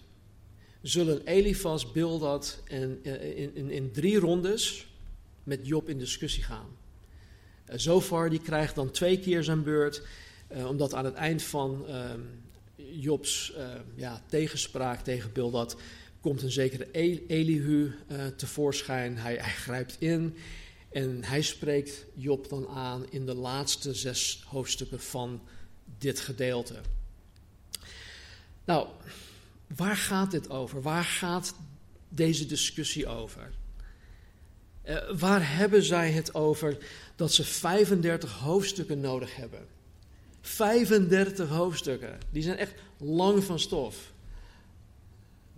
zullen 0.81 1.25
Elifas, 1.25 1.91
Bildad 1.91 2.61
en 2.67 2.99
eh, 3.03 3.37
in, 3.37 3.55
in, 3.55 3.69
in 3.69 3.91
drie 3.91 4.19
rondes 4.19 4.87
met 5.43 5.67
Job 5.67 5.89
in 5.89 5.97
discussie 5.97 6.43
gaan. 6.43 6.77
Uh, 7.69 7.75
Zofar 7.77 8.29
die 8.29 8.41
krijgt 8.41 8.75
dan 8.75 8.91
twee 8.91 9.19
keer 9.19 9.43
zijn 9.43 9.63
beurt, 9.63 10.01
uh, 10.51 10.67
omdat 10.67 10.93
aan 10.93 11.05
het 11.05 11.13
eind 11.13 11.43
van 11.43 11.85
uh, 11.87 12.11
Jobs 12.75 13.53
ja, 13.95 14.23
tegenspraak 14.27 15.01
tegen 15.01 15.31
Bildad 15.31 15.77
komt 16.19 16.41
een 16.41 16.51
zekere 16.51 16.91
Elihu 17.27 17.91
tevoorschijn. 18.35 19.17
Hij, 19.17 19.35
hij 19.35 19.51
grijpt 19.51 19.95
in 19.99 20.35
en 20.91 21.23
hij 21.23 21.41
spreekt 21.41 22.05
Job 22.13 22.49
dan 22.49 22.67
aan 22.67 23.05
in 23.09 23.25
de 23.25 23.33
laatste 23.33 23.93
zes 23.93 24.43
hoofdstukken 24.47 24.99
van 24.99 25.41
dit 25.97 26.19
gedeelte. 26.19 26.75
Nou, 28.65 28.87
Waar 29.75 29.97
gaat 29.97 30.31
dit 30.31 30.49
over? 30.49 30.81
Waar 30.81 31.03
gaat 31.03 31.53
deze 32.09 32.45
discussie 32.45 33.07
over? 33.07 33.51
Uh, 34.85 35.19
waar 35.19 35.55
hebben 35.55 35.83
zij 35.83 36.11
het 36.11 36.33
over 36.33 36.77
dat 37.15 37.33
ze 37.33 37.43
35 37.43 38.31
hoofdstukken 38.39 38.99
nodig 38.99 39.35
hebben? 39.35 39.65
35 40.41 41.49
hoofdstukken. 41.49 42.17
Die 42.29 42.43
zijn 42.43 42.57
echt 42.57 42.73
lang 42.97 43.43
van 43.43 43.59
stof. 43.59 44.11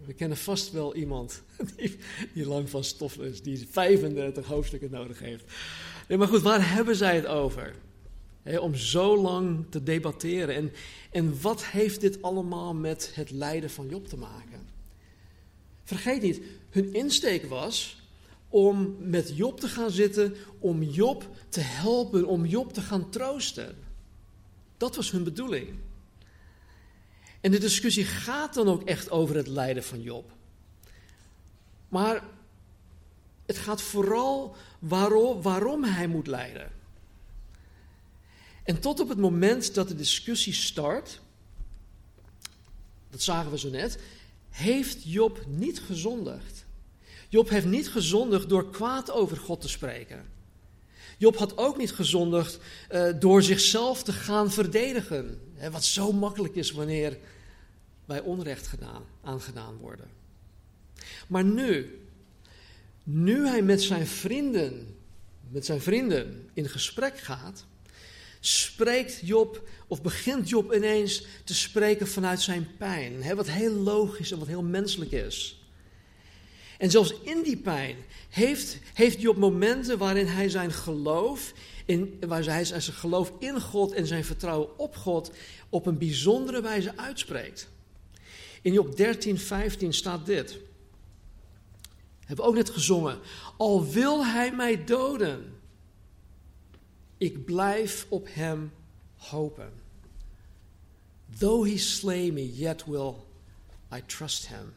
We 0.05 0.13
kennen 0.13 0.37
vast 0.37 0.71
wel 0.71 0.95
iemand 0.95 1.41
die, 1.75 1.97
die 2.33 2.47
lang 2.47 2.69
van 2.69 2.83
stof 2.83 3.17
is, 3.17 3.41
die 3.41 3.67
35 3.71 4.45
hoofdstukken 4.45 4.91
nodig 4.91 5.19
heeft. 5.19 5.43
Nee, 6.07 6.17
maar 6.17 6.27
goed, 6.27 6.41
waar 6.41 6.73
hebben 6.73 6.95
zij 6.95 7.15
het 7.15 7.25
over? 7.25 7.73
Om 8.43 8.75
zo 8.75 9.17
lang 9.17 9.65
te 9.69 9.83
debatteren. 9.83 10.55
En, 10.55 10.71
en 11.11 11.41
wat 11.41 11.65
heeft 11.65 12.01
dit 12.01 12.21
allemaal 12.21 12.73
met 12.73 13.11
het 13.13 13.31
lijden 13.31 13.69
van 13.69 13.89
Job 13.89 14.07
te 14.07 14.17
maken? 14.17 14.67
Vergeet 15.83 16.21
niet, 16.21 16.41
hun 16.69 16.93
insteek 16.93 17.45
was 17.45 18.01
om 18.49 18.95
met 18.99 19.37
Job 19.37 19.59
te 19.59 19.67
gaan 19.67 19.91
zitten, 19.91 20.35
om 20.59 20.83
Job 20.83 21.29
te 21.49 21.59
helpen, 21.59 22.25
om 22.25 22.45
Job 22.45 22.73
te 22.73 22.81
gaan 22.81 23.09
troosten. 23.09 23.75
Dat 24.77 24.95
was 24.95 25.11
hun 25.11 25.23
bedoeling. 25.23 25.69
En 27.41 27.51
de 27.51 27.59
discussie 27.59 28.05
gaat 28.05 28.53
dan 28.53 28.67
ook 28.67 28.83
echt 28.83 29.11
over 29.11 29.35
het 29.35 29.47
lijden 29.47 29.83
van 29.83 30.01
Job. 30.01 30.31
Maar 31.89 32.23
het 33.45 33.57
gaat 33.57 33.81
vooral 33.81 34.55
waarom, 34.79 35.41
waarom 35.41 35.83
hij 35.83 36.07
moet 36.07 36.27
lijden. 36.27 36.71
En 38.63 38.79
tot 38.79 38.99
op 38.99 39.09
het 39.09 39.17
moment 39.17 39.73
dat 39.73 39.87
de 39.87 39.95
discussie 39.95 40.53
start, 40.53 41.21
dat 43.09 43.21
zagen 43.21 43.51
we 43.51 43.57
zo 43.57 43.69
net, 43.69 43.99
heeft 44.49 45.03
Job 45.03 45.45
niet 45.47 45.79
gezondigd. 45.79 46.65
Job 47.29 47.49
heeft 47.49 47.65
niet 47.65 47.89
gezondigd 47.89 48.49
door 48.49 48.69
kwaad 48.69 49.11
over 49.11 49.37
God 49.37 49.61
te 49.61 49.69
spreken. 49.69 50.25
Job 51.17 51.37
had 51.37 51.57
ook 51.57 51.77
niet 51.77 51.91
gezondigd 51.91 52.59
uh, 52.91 53.09
door 53.19 53.43
zichzelf 53.43 54.03
te 54.03 54.13
gaan 54.13 54.51
verdedigen. 54.51 55.41
Hè, 55.53 55.71
wat 55.71 55.83
zo 55.83 56.11
makkelijk 56.11 56.55
is 56.55 56.71
wanneer 56.71 57.17
wij 58.05 58.21
onrecht 58.21 58.67
gedaan, 58.67 59.03
aangedaan 59.21 59.77
worden. 59.77 60.07
Maar 61.27 61.43
nu, 61.43 61.99
nu 63.03 63.47
hij 63.47 63.61
met 63.61 63.81
zijn 63.81 64.07
vrienden, 64.07 64.95
met 65.49 65.65
zijn 65.65 65.81
vrienden 65.81 66.49
in 66.53 66.69
gesprek 66.69 67.17
gaat, 67.17 67.65
spreekt 68.45 69.19
Job, 69.23 69.67
of 69.87 70.01
begint 70.01 70.49
Job 70.49 70.73
ineens 70.73 71.25
te 71.43 71.53
spreken 71.53 72.07
vanuit 72.07 72.41
zijn 72.41 72.67
pijn. 72.77 73.23
Hè, 73.23 73.35
wat 73.35 73.49
heel 73.49 73.73
logisch 73.73 74.31
en 74.31 74.39
wat 74.39 74.47
heel 74.47 74.63
menselijk 74.63 75.11
is. 75.11 75.61
En 76.77 76.91
zelfs 76.91 77.13
in 77.21 77.41
die 77.43 77.57
pijn 77.57 77.95
heeft, 78.29 78.77
heeft 78.93 79.21
Job 79.21 79.37
momenten 79.37 79.97
waarin 79.97 80.27
hij 80.27 80.49
zijn 80.49 80.71
geloof, 80.71 81.53
in, 81.85 82.17
waar 82.27 82.43
hij 82.43 82.65
zijn 82.65 82.81
geloof 82.81 83.31
in 83.39 83.61
God 83.61 83.91
en 83.91 84.07
zijn 84.07 84.25
vertrouwen 84.25 84.79
op 84.79 84.95
God 84.95 85.31
op 85.69 85.85
een 85.85 85.97
bijzondere 85.97 86.61
wijze 86.61 86.97
uitspreekt. 86.97 87.67
In 88.61 88.73
Job 88.73 88.95
13, 88.95 89.37
15 89.37 89.93
staat 89.93 90.25
dit. 90.25 90.57
Hebben 92.19 92.45
we 92.45 92.51
ook 92.51 92.57
net 92.57 92.69
gezongen. 92.69 93.19
Al 93.57 93.87
wil 93.87 94.25
hij 94.25 94.51
mij 94.51 94.83
doden, 94.83 95.52
ik 97.23 97.45
blijf 97.45 98.05
op 98.09 98.27
hem 98.29 98.71
hopen. 99.17 99.73
Though 101.37 101.69
he 101.69 101.77
slay 101.77 102.31
me, 102.31 102.55
yet 102.55 102.85
will 102.85 103.13
I 103.93 104.01
trust 104.05 104.47
him. 104.47 104.73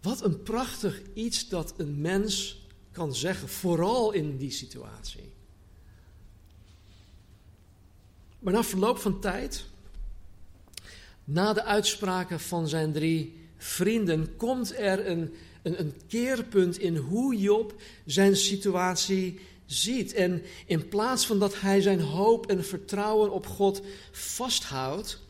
Wat 0.00 0.24
een 0.24 0.42
prachtig 0.42 1.02
iets 1.14 1.48
dat 1.48 1.74
een 1.76 2.00
mens 2.00 2.62
kan 2.92 3.14
zeggen, 3.14 3.48
vooral 3.48 4.12
in 4.12 4.36
die 4.36 4.50
situatie. 4.50 5.32
Maar 8.38 8.52
na 8.52 8.64
verloop 8.64 8.98
van 8.98 9.20
tijd, 9.20 9.64
na 11.24 11.52
de 11.52 11.64
uitspraken 11.64 12.40
van 12.40 12.68
zijn 12.68 12.92
drie 12.92 13.48
vrienden, 13.56 14.36
komt 14.36 14.74
er 14.74 15.06
een, 15.06 15.34
een, 15.62 15.94
keerpunt 16.06 16.78
in 16.78 16.96
hoe 16.96 17.36
Job 17.36 17.80
zijn 18.04 18.36
situatie 18.36 19.40
ziet. 19.66 20.12
En 20.12 20.42
in 20.66 20.88
plaats 20.88 21.26
van 21.26 21.38
dat 21.38 21.60
hij 21.60 21.80
zijn 21.80 22.00
hoop 22.00 22.46
en 22.46 22.64
vertrouwen 22.64 23.30
op 23.32 23.46
God 23.46 23.82
vasthoudt, 24.10 25.20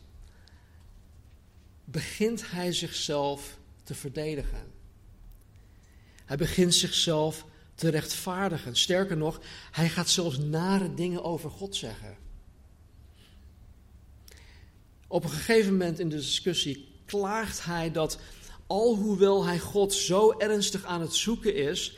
begint 1.85 2.51
hij 2.51 2.73
zichzelf 2.73 3.59
te 3.85 3.95
verdedigen. 3.95 4.67
Hij 6.25 6.37
begint 6.37 6.75
zichzelf 6.75 7.45
te 7.75 7.89
rechtvaardigen. 7.89 8.77
Sterker 8.77 9.17
nog, 9.17 9.41
hij 9.71 9.89
gaat 9.89 10.09
zelfs 10.09 10.39
nare 10.39 10.95
dingen 10.95 11.25
over 11.25 11.51
God 11.51 11.77
zeggen. 11.77 12.17
Op 15.07 15.25
een 15.25 15.31
gegeven 15.31 15.73
moment 15.73 15.99
in 15.99 16.09
de 16.09 16.17
discussie 16.17 16.89
klaagt 17.07 17.65
hij 17.65 17.93
dat, 17.93 18.19
alhoewel 18.69 19.45
hij 19.45 19.59
God 19.59 19.93
zo 19.95 20.31
ernstig 20.39 20.85
aan 20.85 21.01
het 21.01 21.15
zoeken 21.15 21.55
is, 21.55 21.97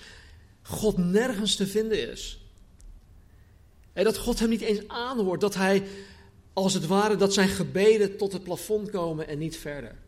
God 0.62 0.97
nergens 0.97 1.57
te 1.57 1.66
vinden 1.66 2.11
is. 2.11 2.41
En 3.93 4.05
dat 4.05 4.18
God 4.18 4.39
hem 4.39 4.49
niet 4.49 4.61
eens 4.61 4.89
aanhoort, 4.89 5.41
dat 5.41 5.55
hij 5.55 5.87
als 6.53 6.75
het 6.75 6.87
ware 6.87 7.16
dat 7.16 7.35
zijn 7.35 7.49
gebeden 7.49 8.16
tot 8.16 8.33
het 8.33 8.43
plafond 8.43 8.91
komen 8.91 9.29
en 9.29 9.39
niet 9.39 9.57
verder. 9.57 9.99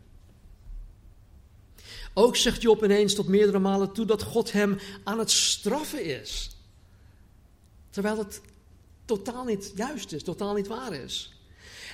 Ook 2.13 2.35
zegt 2.35 2.61
Job 2.61 2.83
ineens 2.83 3.13
tot 3.13 3.27
meerdere 3.27 3.59
malen 3.59 3.93
toe 3.93 4.05
dat 4.05 4.23
God 4.23 4.51
hem 4.51 4.77
aan 5.03 5.19
het 5.19 5.31
straffen 5.31 6.21
is. 6.21 6.57
Terwijl 7.89 8.17
het 8.17 8.41
totaal 9.05 9.43
niet 9.43 9.71
juist 9.75 10.11
is, 10.11 10.23
totaal 10.23 10.53
niet 10.53 10.67
waar 10.67 10.93
is. 10.93 11.33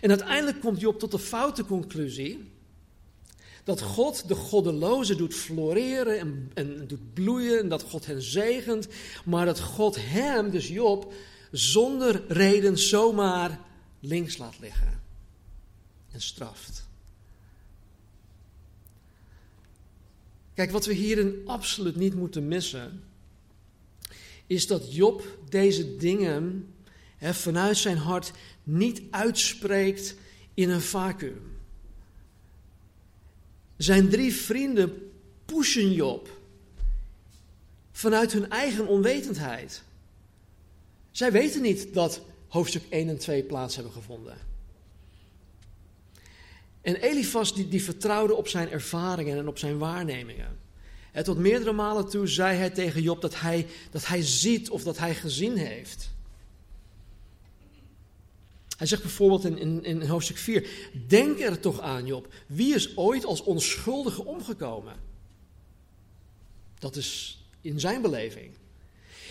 En 0.01 0.09
uiteindelijk 0.09 0.59
komt 0.59 0.79
Job 0.79 0.99
tot 0.99 1.11
de 1.11 1.19
foute 1.19 1.65
conclusie 1.65 2.51
dat 3.63 3.81
God 3.81 4.27
de 4.27 4.35
goddelozen 4.35 5.17
doet 5.17 5.33
floreren 5.33 6.19
en, 6.19 6.51
en 6.53 6.87
doet 6.87 7.13
bloeien 7.13 7.59
en 7.59 7.69
dat 7.69 7.83
God 7.83 8.05
hen 8.05 8.21
zegent, 8.21 8.87
maar 9.25 9.45
dat 9.45 9.59
God 9.59 9.97
hem, 9.99 10.49
dus 10.49 10.67
Job, 10.67 11.13
zonder 11.51 12.23
reden 12.27 12.77
zomaar 12.77 13.59
links 13.99 14.37
laat 14.37 14.59
liggen 14.59 15.01
en 16.11 16.21
straft. 16.21 16.87
Kijk, 20.53 20.71
wat 20.71 20.85
we 20.85 20.93
hierin 20.93 21.41
absoluut 21.45 21.95
niet 21.95 22.15
moeten 22.15 22.47
missen, 22.47 23.03
is 24.47 24.67
dat 24.67 24.93
Job 24.95 25.23
deze 25.49 25.95
dingen 25.95 26.73
vanuit 27.19 27.77
zijn 27.77 27.97
hart 27.97 28.31
niet 28.63 29.01
uitspreekt 29.09 30.15
in 30.53 30.69
een 30.69 30.81
vacuüm. 30.81 31.58
Zijn 33.79 34.09
drie 34.09 34.33
vrienden 34.33 35.11
pushen 35.45 35.91
Job 35.91 36.29
vanuit 37.91 38.31
hun 38.31 38.49
eigen 38.49 38.87
onwetendheid. 38.87 39.83
Zij 41.11 41.31
weten 41.31 41.61
niet 41.61 41.93
dat 41.93 42.21
hoofdstuk 42.47 42.83
1 42.89 43.09
en 43.09 43.17
2 43.17 43.43
plaats 43.43 43.75
hebben 43.75 43.93
gevonden. 43.93 44.37
En 46.81 46.95
Elifas 46.95 47.55
die, 47.55 47.67
die 47.67 47.83
vertrouwde 47.83 48.35
op 48.35 48.47
zijn 48.47 48.69
ervaringen 48.69 49.37
en 49.37 49.47
op 49.47 49.57
zijn 49.57 49.77
waarnemingen. 49.77 50.59
En 51.11 51.23
tot 51.23 51.37
meerdere 51.37 51.71
malen 51.73 52.09
toe 52.09 52.27
zei 52.27 52.57
hij 52.57 52.69
tegen 52.69 53.01
Job 53.01 53.21
dat 53.21 53.39
hij, 53.39 53.67
dat 53.91 54.05
hij 54.05 54.21
ziet 54.21 54.69
of 54.69 54.83
dat 54.83 54.97
hij 54.97 55.15
gezien 55.15 55.57
heeft. 55.57 56.09
Hij 58.79 58.87
zegt 58.87 59.01
bijvoorbeeld 59.01 59.45
in, 59.45 59.57
in, 59.57 59.83
in 59.83 60.01
hoofdstuk 60.01 60.37
4: 60.37 60.67
Denk 61.07 61.39
er 61.39 61.59
toch 61.59 61.79
aan, 61.79 62.05
Job. 62.05 62.33
Wie 62.47 62.75
is 62.75 62.97
ooit 62.97 63.25
als 63.25 63.43
onschuldige 63.43 64.25
omgekomen? 64.25 64.95
Dat 66.79 66.95
is 66.95 67.39
in 67.61 67.79
zijn 67.79 68.01
beleving. 68.01 68.51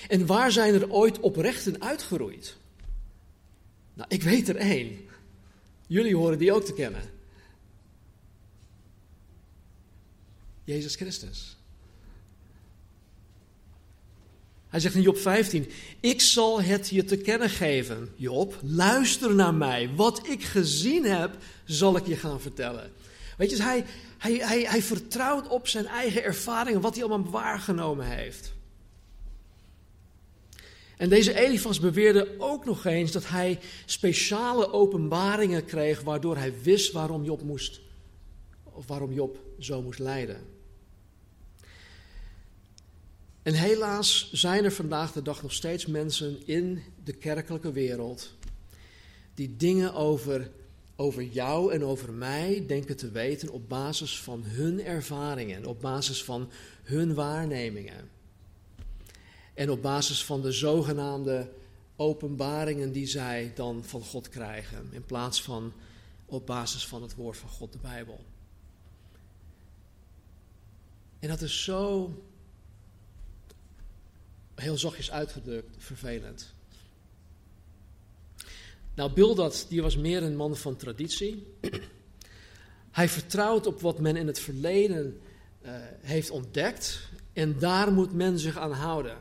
En 0.09 0.26
waar 0.26 0.53
zijn 0.53 0.74
er 0.74 0.92
ooit 0.92 1.20
oprechten 1.20 1.82
uitgeroeid? 1.82 2.57
Nou, 3.94 4.09
ik 4.09 4.22
weet 4.22 4.49
er 4.49 4.57
één. 4.57 5.09
Jullie 5.86 6.16
horen 6.16 6.38
die 6.38 6.53
ook 6.53 6.64
te 6.64 6.74
kennen. 6.74 7.11
Jezus 10.64 10.94
Christus. 10.94 11.57
Hij 14.68 14.80
zegt 14.80 14.94
in 14.94 15.02
Job 15.02 15.18
15: 15.18 15.70
Ik 16.00 16.20
zal 16.20 16.62
het 16.62 16.88
je 16.88 17.04
te 17.04 17.16
kennen 17.16 17.50
geven, 17.50 18.08
Job. 18.16 18.58
Luister 18.62 19.34
naar 19.34 19.54
mij. 19.54 19.90
Wat 19.94 20.26
ik 20.26 20.44
gezien 20.44 21.04
heb, 21.04 21.36
zal 21.64 21.96
ik 21.96 22.06
je 22.06 22.16
gaan 22.16 22.40
vertellen. 22.40 22.92
Weet 23.36 23.50
je, 23.50 23.62
hij, 23.62 23.84
hij, 24.18 24.32
hij, 24.32 24.62
hij 24.62 24.82
vertrouwt 24.82 25.48
op 25.48 25.68
zijn 25.68 25.86
eigen 25.86 26.24
ervaringen, 26.24 26.80
wat 26.80 26.94
hij 26.94 27.04
allemaal 27.04 27.30
waargenomen 27.30 28.06
heeft. 28.06 28.52
En 30.96 31.08
deze 31.08 31.34
Elifas 31.34 31.80
beweerde 31.80 32.34
ook 32.38 32.64
nog 32.64 32.84
eens 32.84 33.12
dat 33.12 33.28
hij 33.28 33.58
speciale 33.86 34.72
openbaringen 34.72 35.64
kreeg, 35.64 36.00
waardoor 36.00 36.36
hij 36.36 36.52
wist 36.62 36.92
waarom 36.92 37.24
Job 37.24 37.42
moest, 37.42 37.80
of 38.64 38.86
waarom 38.86 39.12
Job 39.12 39.38
zo 39.58 39.82
moest 39.82 39.98
lijden. 39.98 40.57
En 43.49 43.55
helaas 43.55 44.32
zijn 44.32 44.64
er 44.64 44.72
vandaag 44.72 45.12
de 45.12 45.22
dag 45.22 45.42
nog 45.42 45.53
steeds 45.53 45.86
mensen 45.86 46.46
in 46.46 46.82
de 47.05 47.12
kerkelijke 47.12 47.72
wereld 47.72 48.34
die 49.34 49.57
dingen 49.57 49.94
over, 49.94 50.51
over 50.96 51.22
jou 51.22 51.72
en 51.72 51.84
over 51.84 52.12
mij 52.12 52.64
denken 52.66 52.96
te 52.96 53.11
weten 53.11 53.51
op 53.51 53.68
basis 53.68 54.20
van 54.20 54.42
hun 54.44 54.84
ervaringen, 54.84 55.66
op 55.66 55.80
basis 55.80 56.24
van 56.24 56.51
hun 56.82 57.14
waarnemingen. 57.14 58.11
En 59.55 59.70
op 59.70 59.82
basis 59.82 60.24
van 60.24 60.42
de 60.42 60.53
zogenaamde 60.53 61.51
openbaringen 61.96 62.92
die 62.92 63.07
zij 63.07 63.53
dan 63.55 63.84
van 63.84 64.03
God 64.03 64.28
krijgen, 64.28 64.88
in 64.90 65.05
plaats 65.05 65.42
van 65.42 65.72
op 66.26 66.46
basis 66.46 66.86
van 66.86 67.03
het 67.03 67.14
woord 67.14 67.36
van 67.36 67.49
God, 67.49 67.72
de 67.72 67.78
Bijbel. 67.78 68.24
En 71.18 71.28
dat 71.28 71.40
is 71.40 71.64
zo, 71.64 72.12
heel 74.61 74.78
zachtjes 74.78 75.11
uitgedrukt, 75.11 75.76
vervelend. 75.78 76.54
Nou, 78.94 79.12
Bildad, 79.12 79.66
die 79.68 79.82
was 79.82 79.96
meer 79.96 80.22
een 80.22 80.36
man 80.36 80.56
van 80.56 80.76
traditie. 80.76 81.46
Hij 82.90 83.09
vertrouwt 83.09 83.66
op 83.66 83.80
wat 83.80 83.98
men 83.98 84.16
in 84.16 84.26
het 84.26 84.40
verleden 84.40 85.20
uh, 85.62 85.70
heeft 86.00 86.30
ontdekt 86.30 87.09
en 87.32 87.59
daar 87.59 87.92
moet 87.92 88.12
men 88.12 88.38
zich 88.38 88.59
aan 88.59 88.72
houden. 88.72 89.16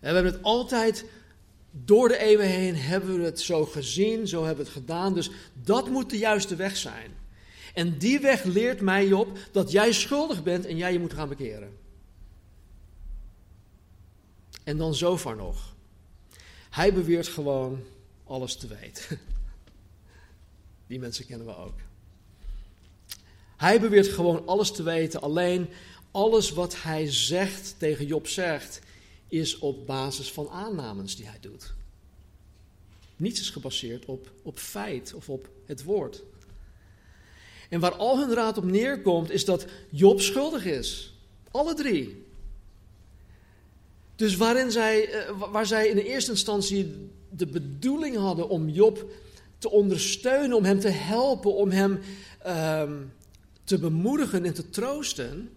We 0.00 0.06
hebben 0.06 0.24
het 0.24 0.42
altijd 0.42 1.04
door 1.70 2.08
de 2.08 2.18
eeuwen 2.18 2.46
heen 2.46 2.76
hebben 2.76 3.18
we 3.18 3.24
het 3.24 3.40
zo 3.40 3.64
gezien, 3.64 4.28
zo 4.28 4.44
hebben 4.44 4.64
we 4.64 4.70
het 4.70 4.80
gedaan. 4.80 5.14
Dus 5.14 5.30
dat 5.62 5.88
moet 5.88 6.10
de 6.10 6.18
juiste 6.18 6.56
weg 6.56 6.76
zijn. 6.76 7.10
En 7.74 7.98
die 7.98 8.20
weg 8.20 8.44
leert 8.44 8.80
mij 8.80 9.12
op 9.12 9.38
dat 9.52 9.70
jij 9.70 9.92
schuldig 9.92 10.42
bent 10.42 10.66
en 10.66 10.76
jij 10.76 10.92
je 10.92 10.98
moet 10.98 11.12
gaan 11.12 11.28
bekeren. 11.28 11.76
En 14.66 14.76
dan 14.76 14.94
zover 14.94 15.36
nog. 15.36 15.74
Hij 16.70 16.92
beweert 16.92 17.28
gewoon 17.28 17.84
alles 18.24 18.56
te 18.56 18.66
weten. 18.66 19.18
Die 20.86 20.98
mensen 20.98 21.26
kennen 21.26 21.46
we 21.46 21.56
ook. 21.56 21.78
Hij 23.56 23.80
beweert 23.80 24.08
gewoon 24.08 24.46
alles 24.46 24.72
te 24.72 24.82
weten, 24.82 25.20
alleen 25.20 25.68
alles 26.10 26.50
wat 26.50 26.82
hij 26.82 27.12
zegt 27.12 27.74
tegen 27.78 28.06
Job 28.06 28.26
zegt, 28.26 28.80
is 29.28 29.58
op 29.58 29.86
basis 29.86 30.32
van 30.32 30.48
aannames 30.48 31.16
die 31.16 31.26
hij 31.26 31.40
doet. 31.40 31.74
Niets 33.16 33.40
is 33.40 33.50
gebaseerd 33.50 34.04
op, 34.04 34.32
op 34.42 34.58
feit 34.58 35.14
of 35.14 35.28
op 35.28 35.48
het 35.64 35.82
woord. 35.82 36.22
En 37.68 37.80
waar 37.80 37.94
al 37.94 38.18
hun 38.18 38.34
raad 38.34 38.58
op 38.58 38.64
neerkomt, 38.64 39.30
is 39.30 39.44
dat 39.44 39.66
Job 39.90 40.20
schuldig 40.20 40.64
is. 40.64 41.14
Alle 41.50 41.74
drie. 41.74 42.25
Dus 44.16 44.36
waarin 44.36 44.70
zij, 44.70 45.10
eh, 45.12 45.50
waar 45.50 45.66
zij 45.66 45.88
in 45.88 45.96
de 45.96 46.04
eerste 46.04 46.30
instantie 46.30 47.10
de 47.30 47.46
bedoeling 47.46 48.16
hadden 48.16 48.48
om 48.48 48.68
Job 48.68 49.10
te 49.58 49.70
ondersteunen, 49.70 50.56
om 50.56 50.64
hem 50.64 50.80
te 50.80 50.88
helpen, 50.88 51.54
om 51.54 51.70
hem 51.70 52.00
uh, 52.46 52.90
te 53.64 53.78
bemoedigen 53.78 54.44
en 54.44 54.54
te 54.54 54.70
troosten, 54.70 55.50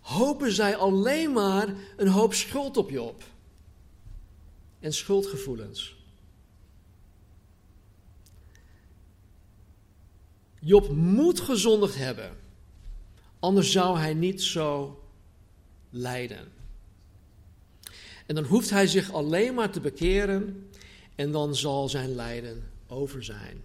hopen 0.00 0.52
zij 0.52 0.76
alleen 0.76 1.32
maar 1.32 1.74
een 1.96 2.08
hoop 2.08 2.34
schuld 2.34 2.76
op 2.76 2.90
Job. 2.90 3.24
En 4.80 4.92
schuldgevoelens. 4.92 5.96
Job 10.60 10.88
moet 10.88 11.40
gezondigd 11.40 11.96
hebben. 11.96 12.36
Anders 13.38 13.72
zou 13.72 13.98
hij 13.98 14.14
niet 14.14 14.42
zo 14.42 15.01
lijden. 15.92 16.52
En 18.26 18.34
dan 18.34 18.44
hoeft 18.44 18.70
hij 18.70 18.86
zich 18.86 19.12
alleen 19.12 19.54
maar 19.54 19.70
te 19.70 19.80
bekeren 19.80 20.68
en 21.14 21.32
dan 21.32 21.56
zal 21.56 21.88
zijn 21.88 22.14
lijden 22.14 22.70
over 22.86 23.24
zijn. 23.24 23.62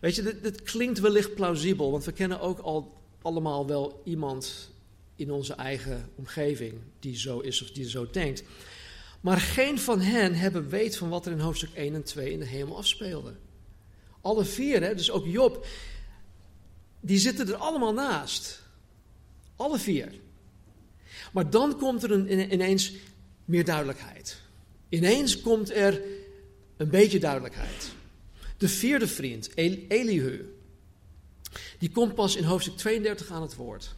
Weet 0.00 0.14
je, 0.14 0.22
dit, 0.22 0.42
dit 0.42 0.62
klinkt 0.62 0.98
wellicht 0.98 1.34
plausibel, 1.34 1.90
want 1.90 2.04
we 2.04 2.12
kennen 2.12 2.40
ook 2.40 2.58
al 2.58 3.00
allemaal 3.22 3.66
wel 3.66 4.00
iemand 4.04 4.70
in 5.16 5.30
onze 5.30 5.54
eigen 5.54 6.10
omgeving 6.14 6.74
die 6.98 7.16
zo 7.16 7.38
is 7.38 7.62
of 7.62 7.70
die 7.70 7.88
zo 7.88 8.10
denkt. 8.10 8.42
Maar 9.20 9.40
geen 9.40 9.78
van 9.78 10.00
hen 10.00 10.34
hebben 10.34 10.68
weet 10.68 10.96
van 10.96 11.08
wat 11.08 11.26
er 11.26 11.32
in 11.32 11.38
hoofdstuk 11.38 11.74
1 11.74 11.94
en 11.94 12.02
2 12.02 12.32
in 12.32 12.38
de 12.38 12.46
hemel 12.46 12.76
afspeelde. 12.76 13.34
Alle 14.20 14.44
vier, 14.44 14.82
hè, 14.82 14.94
dus 14.94 15.10
ook 15.10 15.26
Job, 15.26 15.66
die 17.00 17.18
zitten 17.18 17.48
er 17.48 17.56
allemaal 17.56 17.92
naast. 17.92 18.62
Alle 19.56 19.78
vier. 19.78 20.12
Maar 21.34 21.50
dan 21.50 21.78
komt 21.78 22.02
er 22.02 22.10
een, 22.10 22.52
ineens 22.52 22.92
meer 23.44 23.64
duidelijkheid. 23.64 24.40
Ineens 24.88 25.40
komt 25.40 25.70
er 25.70 26.02
een 26.76 26.88
beetje 26.88 27.18
duidelijkheid. 27.18 27.92
De 28.56 28.68
vierde 28.68 29.06
vriend, 29.06 29.56
Elihu, 29.88 30.54
die 31.78 31.90
komt 31.90 32.14
pas 32.14 32.36
in 32.36 32.44
hoofdstuk 32.44 32.76
32 32.76 33.30
aan 33.30 33.42
het 33.42 33.54
woord. 33.54 33.94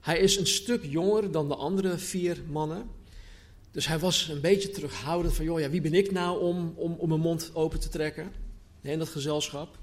Hij 0.00 0.18
is 0.18 0.36
een 0.36 0.46
stuk 0.46 0.84
jonger 0.84 1.30
dan 1.30 1.48
de 1.48 1.56
andere 1.56 1.98
vier 1.98 2.38
mannen. 2.50 2.90
Dus 3.70 3.86
hij 3.86 3.98
was 3.98 4.28
een 4.28 4.40
beetje 4.40 4.70
terughoudend 4.70 5.34
van, 5.34 5.44
joh, 5.44 5.60
ja, 5.60 5.70
wie 5.70 5.80
ben 5.80 5.94
ik 5.94 6.10
nou 6.10 6.40
om, 6.40 6.72
om, 6.76 6.92
om 6.92 7.08
mijn 7.08 7.20
mond 7.20 7.50
open 7.54 7.80
te 7.80 7.88
trekken 7.88 8.32
in 8.80 8.98
dat 8.98 9.08
gezelschap. 9.08 9.78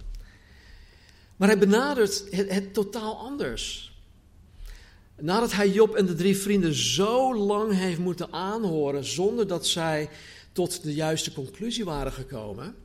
Maar 1.35 1.47
hij 1.47 1.57
benadert 1.57 2.23
het 2.31 2.73
totaal 2.73 3.17
anders. 3.17 3.94
Nadat 5.21 5.51
hij 5.51 5.69
Job 5.69 5.95
en 5.95 6.05
de 6.05 6.15
drie 6.15 6.37
vrienden 6.37 6.73
zo 6.73 7.35
lang 7.35 7.73
heeft 7.73 7.99
moeten 7.99 8.33
aanhoren 8.33 9.05
zonder 9.05 9.47
dat 9.47 9.67
zij 9.67 10.09
tot 10.51 10.83
de 10.83 10.93
juiste 10.93 11.33
conclusie 11.33 11.85
waren 11.85 12.11
gekomen, 12.11 12.75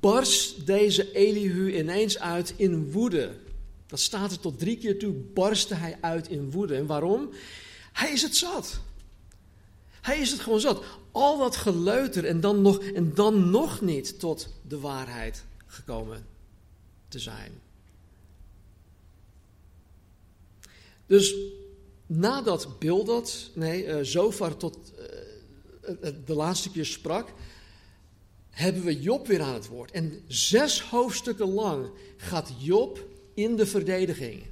barst 0.00 0.66
deze 0.66 1.12
Elihu 1.12 1.78
ineens 1.78 2.18
uit 2.18 2.54
in 2.56 2.92
woede. 2.92 3.30
Dat 3.86 4.00
staat 4.00 4.30
er 4.30 4.40
tot 4.40 4.58
drie 4.58 4.78
keer 4.78 4.98
toe, 4.98 5.12
barstte 5.12 5.74
hij 5.74 5.98
uit 6.00 6.28
in 6.28 6.50
woede. 6.50 6.74
En 6.74 6.86
waarom? 6.86 7.30
Hij 7.92 8.12
is 8.12 8.22
het 8.22 8.36
zat. 8.36 8.80
Hij 10.00 10.18
is 10.20 10.30
het 10.30 10.40
gewoon 10.40 10.60
zat. 10.60 10.84
Al 11.12 11.38
dat 11.38 11.56
geleuter 11.56 12.24
en 12.24 12.40
dan 12.40 12.62
nog, 12.62 12.78
en 12.78 13.14
dan 13.14 13.50
nog 13.50 13.80
niet 13.80 14.18
tot 14.18 14.48
de 14.68 14.78
waarheid 14.78 15.44
gekomen 15.66 16.26
te 17.08 17.18
zijn. 17.18 17.61
Dus 21.12 21.34
nadat 22.06 22.78
Bildad, 22.78 23.50
nee, 23.54 23.86
uh, 23.86 23.98
zover 24.02 24.56
tot 24.56 24.78
uh, 26.02 26.10
de 26.24 26.34
laatste 26.34 26.70
keer 26.70 26.84
sprak, 26.84 27.32
hebben 28.50 28.84
we 28.84 29.00
Job 29.00 29.26
weer 29.26 29.42
aan 29.42 29.54
het 29.54 29.66
woord. 29.66 29.90
En 29.90 30.22
zes 30.26 30.82
hoofdstukken 30.82 31.48
lang 31.48 31.90
gaat 32.16 32.52
Job 32.58 33.06
in 33.34 33.56
de 33.56 33.66
verdediging. 33.66 34.42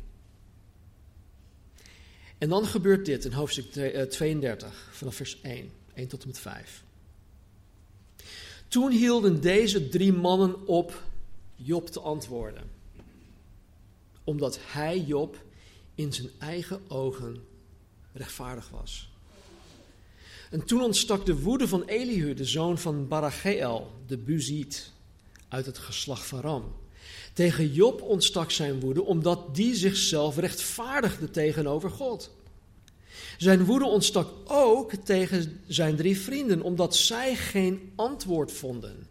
En 2.39 2.49
dan 2.49 2.67
gebeurt 2.67 3.07
dit 3.07 3.25
in 3.25 3.33
hoofdstuk 3.33 3.71
32, 4.11 4.89
vanaf 4.93 5.15
vers 5.15 5.41
1, 5.41 5.71
1 5.95 6.09
tot 6.09 6.23
en 6.23 6.29
met 6.29 6.39
5. 6.39 6.85
Toen 8.69 8.91
hielden 8.91 9.41
deze 9.41 9.89
drie 9.89 10.13
mannen 10.13 10.67
op 10.67 11.03
Job 11.55 11.89
te 11.89 12.01
antwoorden, 12.01 12.71
omdat 14.25 14.59
hij, 14.63 14.99
Job, 14.99 15.49
in 16.01 16.13
zijn 16.13 16.31
eigen 16.39 16.81
ogen 16.89 17.45
rechtvaardig 18.13 18.69
was. 18.69 19.11
En 20.51 20.65
toen 20.65 20.83
ontstak 20.83 21.27
de 21.27 21.41
woede 21.41 21.69
van 21.69 21.85
Elihu, 21.85 22.35
de 22.35 22.45
zoon 22.45 22.79
van 22.79 23.09
Baracheel, 23.09 23.93
de 24.07 24.19
Buziet, 24.19 24.93
uit 25.49 25.67
het 25.67 25.79
geslacht 25.79 26.27
van 26.27 26.41
Ram. 26.41 26.73
Tegen 27.33 27.73
Job 27.73 28.03
ontstak 28.03 28.51
zijn 28.51 28.81
woede 28.81 29.03
omdat 29.03 29.55
die 29.55 29.75
zichzelf 29.75 30.37
rechtvaardigde 30.37 31.31
tegenover 31.31 31.91
God. 31.91 32.31
Zijn 33.39 33.65
woede 33.65 33.87
ontstak 33.87 34.29
ook 34.45 34.95
tegen 34.95 35.61
zijn 35.67 35.97
drie 35.97 36.19
vrienden 36.19 36.63
omdat 36.63 36.97
zij 36.97 37.37
geen 37.37 37.93
antwoord 37.97 38.53
vonden. 38.53 39.07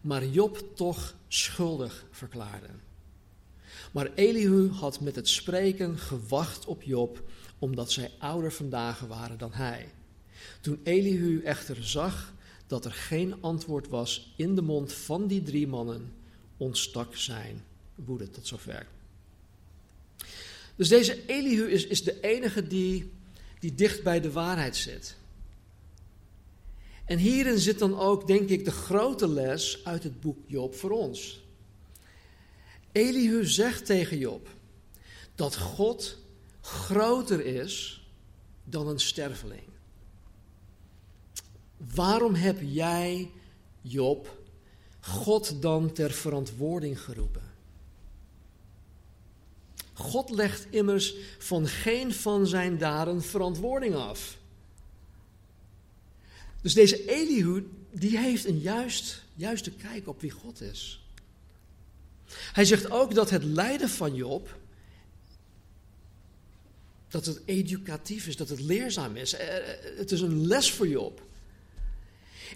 Maar 0.00 0.26
Job 0.26 0.76
toch 0.76 1.14
schuldig 1.28 2.04
verklaarde. 2.10 2.68
Maar 3.92 4.10
Elihu 4.14 4.70
had 4.70 5.00
met 5.00 5.16
het 5.16 5.28
spreken 5.28 5.98
gewacht 5.98 6.66
op 6.66 6.82
Job 6.82 7.22
omdat 7.58 7.92
zij 7.92 8.10
ouder 8.18 8.52
vandaag 8.52 9.00
waren 9.00 9.38
dan 9.38 9.52
hij. 9.52 9.88
Toen 10.60 10.80
Elihu 10.82 11.42
echter 11.42 11.84
zag 11.84 12.34
dat 12.66 12.84
er 12.84 12.92
geen 12.92 13.42
antwoord 13.42 13.88
was 13.88 14.34
in 14.36 14.54
de 14.54 14.62
mond 14.62 14.92
van 14.92 15.26
die 15.26 15.42
drie 15.42 15.66
mannen, 15.66 16.12
ontstak 16.56 17.16
zijn 17.16 17.64
woede 17.94 18.30
tot 18.30 18.46
zover. 18.46 18.86
Dus 20.76 20.88
deze 20.88 21.26
Elihu 21.26 21.70
is, 21.70 21.86
is 21.86 22.02
de 22.02 22.20
enige 22.20 22.66
die, 22.66 23.12
die 23.58 23.74
dicht 23.74 24.02
bij 24.02 24.20
de 24.20 24.32
waarheid 24.32 24.76
zit. 24.76 25.16
En 27.04 27.18
hierin 27.18 27.58
zit 27.58 27.78
dan 27.78 27.98
ook, 27.98 28.26
denk 28.26 28.48
ik, 28.48 28.64
de 28.64 28.70
grote 28.70 29.28
les 29.28 29.84
uit 29.84 30.02
het 30.02 30.20
boek 30.20 30.38
Job 30.46 30.74
voor 30.74 30.90
ons. 30.90 31.41
Elihu 32.92 33.46
zegt 33.46 33.86
tegen 33.86 34.18
Job 34.18 34.48
dat 35.34 35.56
God 35.56 36.18
groter 36.60 37.44
is 37.46 38.06
dan 38.64 38.88
een 38.88 39.00
sterveling. 39.00 39.62
Waarom 41.94 42.34
heb 42.34 42.58
jij, 42.60 43.30
Job, 43.80 44.42
God 45.00 45.62
dan 45.62 45.92
ter 45.92 46.10
verantwoording 46.10 47.00
geroepen? 47.00 47.50
God 49.92 50.30
legt 50.30 50.66
immers 50.70 51.14
van 51.38 51.66
geen 51.66 52.14
van 52.14 52.46
zijn 52.46 52.78
daden 52.78 53.22
verantwoording 53.22 53.94
af. 53.94 54.38
Dus 56.62 56.74
deze 56.74 57.08
Elihu, 57.08 57.68
die 57.90 58.18
heeft 58.18 58.44
een 58.44 58.58
juist, 58.58 59.22
juiste 59.34 59.70
kijk 59.70 60.08
op 60.08 60.20
wie 60.20 60.30
God 60.30 60.60
is. 60.60 61.01
Hij 62.52 62.64
zegt 62.64 62.90
ook 62.90 63.14
dat 63.14 63.30
het 63.30 63.44
lijden 63.44 63.88
van 63.88 64.14
Job, 64.14 64.56
dat 67.08 67.26
het 67.26 67.40
educatief 67.44 68.26
is, 68.26 68.36
dat 68.36 68.48
het 68.48 68.60
leerzaam 68.60 69.16
is. 69.16 69.34
Eh, 69.34 69.56
eh, 69.56 69.98
het 69.98 70.12
is 70.12 70.20
een 70.20 70.46
les 70.46 70.72
voor 70.72 70.88
Job. 70.88 71.22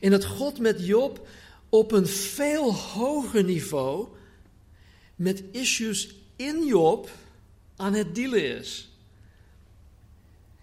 En 0.00 0.10
dat 0.10 0.24
God 0.24 0.58
met 0.58 0.86
Job 0.86 1.28
op 1.68 1.92
een 1.92 2.06
veel 2.06 2.74
hoger 2.74 3.44
niveau 3.44 4.08
met 5.14 5.42
issues 5.52 6.14
in 6.36 6.66
Job 6.66 7.10
aan 7.76 7.94
het 7.94 8.14
dealen 8.14 8.58
is. 8.58 8.90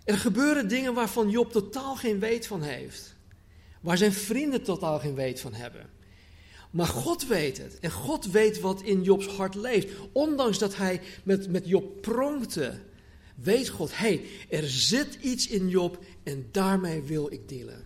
Er 0.04 0.18
gebeuren 0.18 0.68
dingen 0.68 0.94
waarvan 0.94 1.30
Job 1.30 1.52
totaal 1.52 1.96
geen 1.96 2.20
weet 2.20 2.48
van 2.48 2.62
heeft. 2.62 3.16
Waar 3.82 3.98
zijn 3.98 4.14
vrienden 4.14 4.64
totaal 4.64 5.00
geen 5.00 5.16
weet 5.16 5.40
van 5.40 5.54
hebben. 5.54 5.90
Maar 6.74 6.88
God 6.88 7.28
weet 7.28 7.58
het. 7.58 7.80
En 7.80 7.92
God 7.92 8.26
weet 8.26 8.60
wat 8.60 8.82
in 8.82 9.02
Jobs 9.02 9.28
hart 9.28 9.56
leeft. 9.56 9.88
Ondanks 10.12 10.58
dat 10.58 10.76
hij 10.76 11.02
met, 11.24 11.50
met 11.50 11.68
Job 11.68 12.02
pronkte, 12.02 12.80
weet 13.36 13.70
God, 13.70 13.90
hé, 13.90 13.96
hey, 13.98 14.26
er 14.60 14.70
zit 14.70 15.18
iets 15.22 15.48
in 15.48 15.70
Job 15.70 16.04
en 16.24 16.48
daarmee 16.52 17.02
wil 17.02 17.32
ik 17.32 17.50
dealen. 17.50 17.86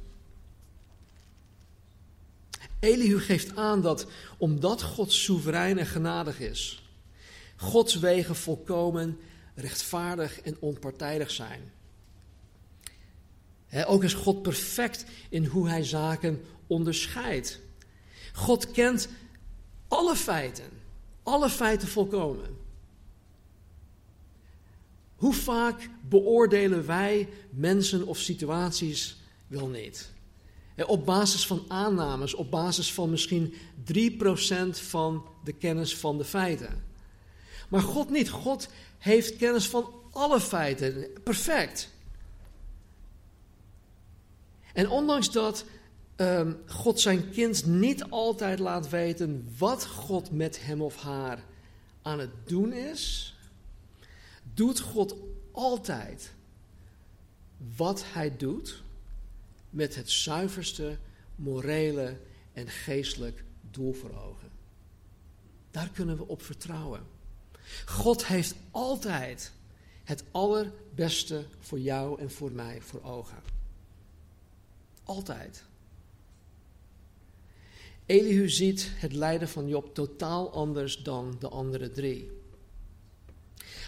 Elihu 2.79 3.19
geeft 3.19 3.55
aan 3.55 3.81
dat 3.81 4.07
omdat 4.37 4.81
God 4.81 5.11
soeverein 5.11 5.77
en 5.77 5.85
genadig 5.85 6.39
is, 6.39 6.83
Gods 7.55 7.95
wegen 7.95 8.35
volkomen 8.35 9.19
rechtvaardig 9.55 10.41
en 10.41 10.57
onpartijdig 10.59 11.31
zijn. 11.31 11.71
ook 13.85 14.03
is 14.03 14.13
God 14.13 14.41
perfect 14.41 15.05
in 15.29 15.45
hoe 15.45 15.69
hij 15.69 15.83
zaken 15.83 16.41
onderscheidt. 16.67 17.65
God 18.37 18.71
kent 18.71 19.07
alle 19.87 20.15
feiten, 20.15 20.69
alle 21.23 21.49
feiten 21.49 21.87
volkomen. 21.87 22.57
Hoe 25.15 25.33
vaak 25.33 25.89
beoordelen 26.09 26.85
wij 26.85 27.29
mensen 27.49 28.07
of 28.07 28.17
situaties 28.17 29.17
wel 29.47 29.67
niet? 29.67 30.11
Op 30.85 31.05
basis 31.05 31.47
van 31.47 31.65
aannames, 31.67 32.33
op 32.33 32.51
basis 32.51 32.93
van 32.93 33.09
misschien 33.09 33.53
3% 33.53 33.55
van 34.69 35.25
de 35.43 35.53
kennis 35.53 35.97
van 35.97 36.17
de 36.17 36.25
feiten. 36.25 36.83
Maar 37.69 37.81
God 37.81 38.09
niet. 38.09 38.29
God 38.29 38.67
heeft 38.97 39.35
kennis 39.35 39.67
van 39.67 39.93
alle 40.11 40.39
feiten. 40.39 41.07
Perfect. 41.23 41.89
En 44.73 44.89
ondanks 44.89 45.31
dat 45.31 45.65
um, 46.17 46.57
God 46.65 46.99
zijn 46.99 47.29
kind 47.29 47.65
niet 47.65 48.03
altijd 48.09 48.59
laat 48.59 48.89
weten 48.89 49.53
wat 49.57 49.85
God 49.85 50.31
met 50.31 50.65
hem 50.65 50.81
of 50.81 50.95
haar 50.95 51.43
aan 52.01 52.19
het 52.19 52.47
doen 52.47 52.73
is, 52.73 53.35
doet 54.53 54.79
God 54.79 55.15
altijd 55.51 56.33
wat 57.75 58.03
hij 58.05 58.37
doet 58.37 58.83
met 59.69 59.95
het 59.95 60.09
zuiverste 60.09 60.97
morele 61.35 62.17
en 62.53 62.67
geestelijk 62.67 63.43
doel 63.71 63.93
voor 63.93 64.15
ogen. 64.15 64.49
Daar 65.71 65.89
kunnen 65.89 66.17
we 66.17 66.27
op 66.27 66.41
vertrouwen. 66.41 67.05
God 67.85 68.25
heeft 68.25 68.55
altijd 68.71 69.51
het 70.03 70.23
allerbeste 70.31 71.45
voor 71.59 71.79
jou 71.79 72.19
en 72.19 72.31
voor 72.31 72.51
mij 72.51 72.81
voor 72.81 73.03
ogen. 73.03 73.37
Altijd. 75.03 75.66
Elihu 78.07 78.49
ziet 78.49 78.91
het 78.95 79.13
lijden 79.13 79.49
van 79.49 79.67
Job 79.67 79.93
totaal 79.93 80.51
anders 80.51 80.97
dan 80.97 81.35
de 81.39 81.47
andere 81.47 81.91
drie. 81.91 82.29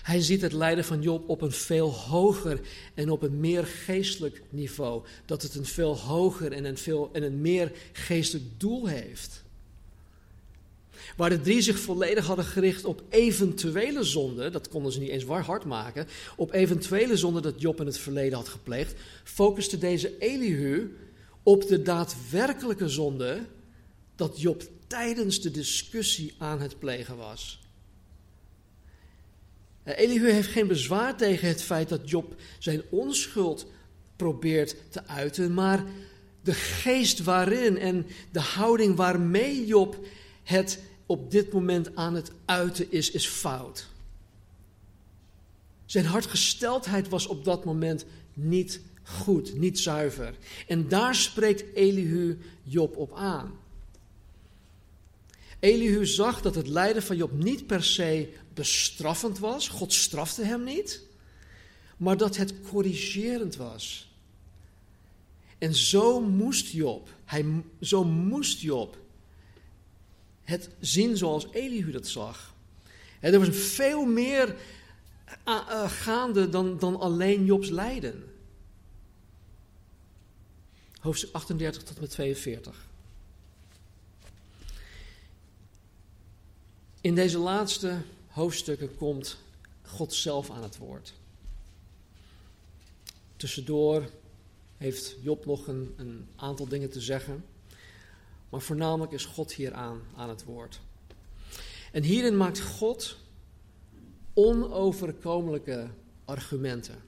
Hij 0.03 0.21
ziet 0.21 0.41
het 0.41 0.53
lijden 0.53 0.85
van 0.85 1.01
Job 1.01 1.29
op 1.29 1.41
een 1.41 1.51
veel 1.51 1.93
hoger 1.93 2.59
en 2.93 3.09
op 3.09 3.21
een 3.21 3.39
meer 3.39 3.65
geestelijk 3.65 4.41
niveau. 4.49 5.03
Dat 5.25 5.41
het 5.41 5.55
een 5.55 5.65
veel 5.65 5.97
hoger 5.97 6.51
en 6.51 6.65
een, 6.65 6.77
veel, 6.77 7.09
en 7.13 7.23
een 7.23 7.41
meer 7.41 7.71
geestelijk 7.91 8.45
doel 8.57 8.87
heeft. 8.87 9.43
Waar 11.17 11.29
de 11.29 11.41
drie 11.41 11.61
zich 11.61 11.79
volledig 11.79 12.25
hadden 12.25 12.45
gericht 12.45 12.85
op 12.85 13.03
eventuele 13.09 14.03
zonden, 14.03 14.51
dat 14.51 14.67
konden 14.67 14.91
ze 14.91 14.99
niet 14.99 15.09
eens 15.09 15.23
hard 15.23 15.65
maken, 15.65 16.07
op 16.35 16.53
eventuele 16.53 17.17
zonden 17.17 17.41
dat 17.41 17.61
Job 17.61 17.79
in 17.79 17.85
het 17.85 17.97
verleden 17.97 18.37
had 18.37 18.47
gepleegd, 18.47 18.93
focuste 19.23 19.77
deze 19.77 20.17
Elihu 20.17 20.97
op 21.43 21.67
de 21.67 21.81
daadwerkelijke 21.81 22.89
zonde 22.89 23.41
dat 24.19 24.41
Job 24.41 24.63
tijdens 24.87 25.41
de 25.41 25.51
discussie 25.51 26.33
aan 26.37 26.61
het 26.61 26.79
plegen 26.79 27.17
was. 27.17 27.59
Eh, 29.83 29.97
Elihu 29.97 30.31
heeft 30.31 30.47
geen 30.47 30.67
bezwaar 30.67 31.17
tegen 31.17 31.47
het 31.47 31.61
feit 31.61 31.89
dat 31.89 32.09
Job 32.09 32.35
zijn 32.59 32.81
onschuld 32.89 33.67
probeert 34.15 34.75
te 34.89 35.07
uiten, 35.07 35.53
maar 35.53 35.83
de 36.41 36.53
geest 36.53 37.23
waarin 37.23 37.77
en 37.77 38.07
de 38.31 38.39
houding 38.39 38.95
waarmee 38.95 39.65
Job 39.65 40.05
het 40.43 40.79
op 41.05 41.31
dit 41.31 41.53
moment 41.53 41.95
aan 41.95 42.15
het 42.15 42.31
uiten 42.45 42.91
is, 42.91 43.11
is 43.11 43.27
fout. 43.27 43.87
Zijn 45.85 46.05
hartgesteldheid 46.05 47.09
was 47.09 47.27
op 47.27 47.43
dat 47.43 47.65
moment 47.65 48.05
niet 48.33 48.81
goed, 49.03 49.53
niet 49.57 49.79
zuiver. 49.79 50.33
En 50.67 50.87
daar 50.87 51.15
spreekt 51.15 51.75
Elihu 51.75 52.37
Job 52.63 52.97
op 52.97 53.13
aan. 53.13 53.58
Elihu 55.59 56.05
zag 56.05 56.41
dat 56.41 56.55
het 56.55 56.67
lijden 56.67 57.03
van 57.03 57.17
Job 57.17 57.31
niet 57.31 57.67
per 57.67 57.83
se 57.83 58.33
bestraffend 58.53 59.39
was, 59.39 59.67
God 59.67 59.93
strafte 59.93 60.43
hem 60.43 60.63
niet, 60.63 61.01
maar 61.97 62.17
dat 62.17 62.37
het 62.37 62.53
corrigerend 62.61 63.55
was. 63.55 64.13
En 65.57 65.75
zo 65.75 66.21
moest 66.21 66.71
Job, 66.71 67.09
hij, 67.25 67.45
zo 67.81 68.03
moest 68.03 68.59
Job 68.59 68.97
het 70.43 70.69
zien 70.79 71.17
zoals 71.17 71.47
Elihu 71.51 71.91
dat 71.91 72.07
zag. 72.07 72.53
Er 73.19 73.39
was 73.39 73.49
veel 73.49 74.05
meer 74.05 74.55
eh, 75.43 75.55
eh, 75.69 75.91
gaande 75.91 76.49
dan, 76.49 76.79
dan 76.79 76.99
alleen 76.99 77.45
Jobs 77.45 77.69
lijden. 77.69 78.23
Hoofdstuk 80.99 81.29
38 81.33 81.83
tot 81.83 81.95
en 81.95 82.01
met 82.01 82.09
42. 82.09 82.88
In 87.01 87.15
deze 87.15 87.37
laatste 87.37 87.97
hoofdstukken 88.27 88.95
komt 88.95 89.37
God 89.81 90.13
zelf 90.13 90.49
aan 90.49 90.63
het 90.63 90.77
woord. 90.77 91.13
Tussendoor 93.35 94.09
heeft 94.77 95.15
Job 95.21 95.45
nog 95.45 95.67
een, 95.67 96.27
aantal 96.35 96.67
dingen 96.67 96.89
te 96.89 97.01
zeggen. 97.01 97.45
Maar 98.49 98.61
voornamelijk 98.61 99.11
is 99.11 99.25
God 99.25 99.53
hier 99.53 99.73
aan, 99.73 100.01
aan 100.15 100.29
het 100.29 100.43
woord. 100.43 100.79
En 101.91 102.03
hierin 102.03 102.37
maakt 102.37 102.61
God 102.61 103.17
onoverkomelijke 104.33 105.87
argumenten. 106.25 107.01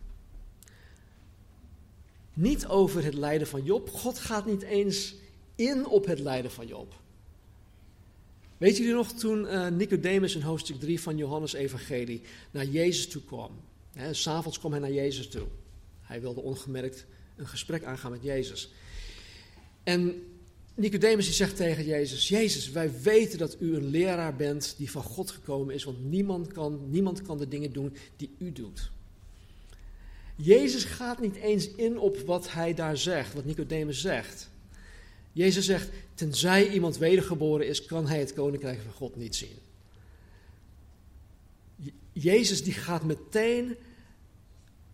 Niet 2.34 2.68
over 2.68 3.04
het 3.04 3.14
lijden 3.14 3.48
van 3.48 3.64
Job. 3.64 3.90
God 3.90 4.20
gaat 4.20 4.46
niet 4.46 4.62
eens 4.62 5.16
in 5.56 5.88
op 5.88 6.06
het 6.06 6.20
lijden 6.20 6.52
van 6.52 6.68
Job. 6.68 7.01
Weet 8.62 8.78
jullie 8.78 8.94
nog 8.94 9.12
toen 9.14 9.44
uh, 9.44 9.68
Nicodemus 9.68 10.36
in 10.36 10.42
hoofdstuk 10.42 10.80
3 10.80 11.02
van 11.02 11.18
Johannes 11.18 11.54
Evangelie 11.54 12.22
naar 12.52 12.66
Jezus 12.66 13.08
toe 13.08 13.22
kwam? 13.24 13.52
S'avonds 14.12 14.60
kwam 14.60 14.72
hij 14.72 14.80
naar 14.80 14.92
Jezus 14.92 15.28
toe. 15.28 15.48
Hij 16.02 16.22
wilde 16.22 16.42
ongemerkt 16.42 17.06
een 17.36 17.48
gesprek 17.48 17.84
aangaan 17.84 18.12
met 18.12 18.24
Jezus. 18.24 18.72
En 19.84 20.24
Nicodemus 20.76 21.26
die 21.26 21.34
zegt 21.34 21.56
tegen 21.56 21.86
Jezus: 21.86 22.28
Jezus, 22.28 22.72
wij 22.72 23.02
weten 23.02 23.38
dat 23.38 23.58
u 23.60 23.76
een 23.76 23.88
leraar 23.88 24.36
bent 24.36 24.76
die 24.78 24.92
van 24.92 25.04
God 25.04 25.32
gekomen 25.32 25.76
is, 25.76 25.84
want 25.84 26.06
niemand 26.06 26.48
kan, 26.48 26.90
niemand 26.90 27.22
kan 27.22 27.38
de 27.38 27.48
dingen 27.48 27.74
doen 27.74 27.96
die 28.16 28.30
u 28.38 28.52
doet. 28.52 28.92
Jezus 30.36 30.84
gaat 30.84 31.22
niet 31.22 31.36
eens 31.36 31.72
in 31.72 32.00
op 32.00 32.18
wat 32.18 32.52
hij 32.52 32.74
daar 32.74 32.98
zegt, 32.98 33.34
wat 33.34 33.46
Nicodemus 33.46 34.02
zegt. 34.02 34.51
Jezus 35.32 35.66
zegt, 35.66 35.90
tenzij 36.14 36.70
iemand 36.70 36.98
wedergeboren 36.98 37.68
is, 37.68 37.86
kan 37.86 38.08
hij 38.08 38.20
het 38.20 38.34
koninkrijk 38.34 38.80
van 38.82 38.92
God 38.92 39.16
niet 39.16 39.36
zien. 39.36 39.56
Jezus 42.14 42.64
die 42.64 42.74
gaat 42.74 43.04
meteen 43.04 43.76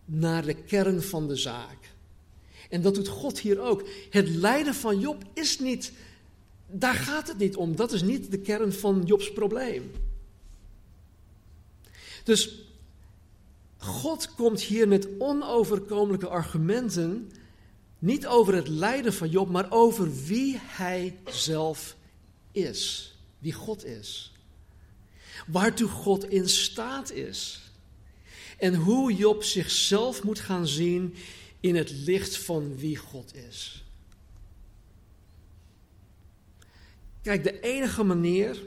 naar 0.04 0.44
de 0.44 0.54
kern 0.54 1.02
van 1.02 1.28
de 1.28 1.36
zaak. 1.36 1.78
En 2.70 2.82
dat 2.82 2.94
doet 2.94 3.08
God 3.08 3.38
hier 3.38 3.60
ook. 3.60 3.88
Het 4.10 4.28
lijden 4.28 4.74
van 4.74 5.00
Job 5.00 5.24
is 5.34 5.58
niet, 5.58 5.92
daar 6.66 6.94
gaat 6.94 7.28
het 7.28 7.38
niet 7.38 7.56
om. 7.56 7.76
Dat 7.76 7.92
is 7.92 8.02
niet 8.02 8.30
de 8.30 8.38
kern 8.38 8.72
van 8.72 9.02
Jobs 9.04 9.32
probleem. 9.32 9.90
Dus 12.24 12.62
God 13.76 14.34
komt 14.34 14.60
hier 14.60 14.88
met 14.88 15.08
onoverkomelijke 15.18 16.28
argumenten 16.28 17.30
niet 17.98 18.26
over 18.26 18.54
het 18.54 18.68
lijden 18.68 19.12
van 19.12 19.28
Job, 19.28 19.48
maar 19.48 19.70
over 19.70 20.24
wie 20.24 20.58
hij 20.60 21.18
zelf 21.24 21.96
is. 22.52 23.12
Wie 23.38 23.52
God 23.52 23.84
is. 23.84 24.32
Waartoe 25.46 25.88
God 25.88 26.30
in 26.30 26.48
staat 26.48 27.10
is. 27.10 27.60
En 28.58 28.74
hoe 28.74 29.14
Job 29.14 29.42
zichzelf 29.42 30.22
moet 30.22 30.38
gaan 30.38 30.66
zien 30.66 31.14
in 31.60 31.76
het 31.76 31.90
licht 31.90 32.36
van 32.36 32.76
wie 32.76 32.96
God 32.96 33.34
is. 33.34 33.84
Kijk, 37.22 37.44
de 37.44 37.60
enige 37.60 38.02
manier, 38.02 38.62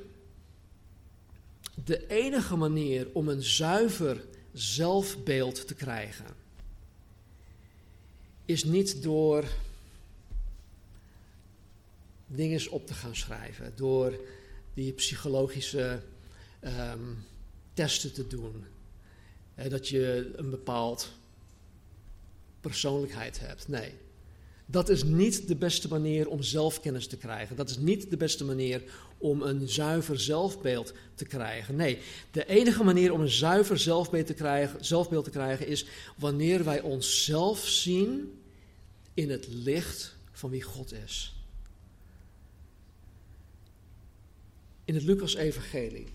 de 1.83 2.07
enige 2.07 2.55
manier 2.55 3.07
om 3.13 3.27
een 3.27 3.43
zuiver 3.43 4.25
zelfbeeld 4.53 5.67
te 5.67 5.73
krijgen, 5.73 6.25
is 8.45 8.63
niet 8.63 9.03
door 9.03 9.45
dingen 12.27 12.71
op 12.71 12.87
te 12.87 12.93
gaan 12.93 13.15
schrijven, 13.15 13.73
door 13.75 14.19
die 14.73 14.93
psychologische 14.93 16.01
ehm, 16.59 17.13
testen 17.73 18.13
te 18.13 18.27
doen. 18.27 18.65
dat 19.69 19.87
je 19.87 20.33
een 20.35 20.49
bepaald 20.49 21.11
persoonlijkheid 22.61 23.39
hebt. 23.39 23.67
Nee. 23.67 23.93
Dat 24.71 24.89
is 24.89 25.03
niet 25.03 25.47
de 25.47 25.55
beste 25.55 25.87
manier 25.87 26.27
om 26.29 26.43
zelfkennis 26.43 27.07
te 27.07 27.17
krijgen. 27.17 27.55
Dat 27.55 27.69
is 27.69 27.77
niet 27.77 28.09
de 28.09 28.17
beste 28.17 28.43
manier 28.43 28.83
om 29.17 29.41
een 29.41 29.69
zuiver 29.69 30.19
zelfbeeld 30.19 30.93
te 31.15 31.25
krijgen. 31.25 31.75
Nee, 31.75 31.97
de 32.31 32.45
enige 32.45 32.83
manier 32.83 33.13
om 33.13 33.21
een 33.21 33.29
zuiver 33.29 33.79
zelfbeeld 33.79 34.25
te 34.25 34.33
krijgen, 34.33 34.85
zelfbeeld 34.85 35.23
te 35.23 35.29
krijgen 35.29 35.67
is 35.67 35.85
wanneer 36.17 36.63
wij 36.63 36.81
onszelf 36.81 37.67
zien 37.67 38.41
in 39.13 39.29
het 39.29 39.47
licht 39.49 40.15
van 40.31 40.49
wie 40.49 40.61
God 40.61 40.93
is. 40.93 41.35
In 44.85 44.93
het 44.93 45.03
Lucas-evangelie. 45.03 46.07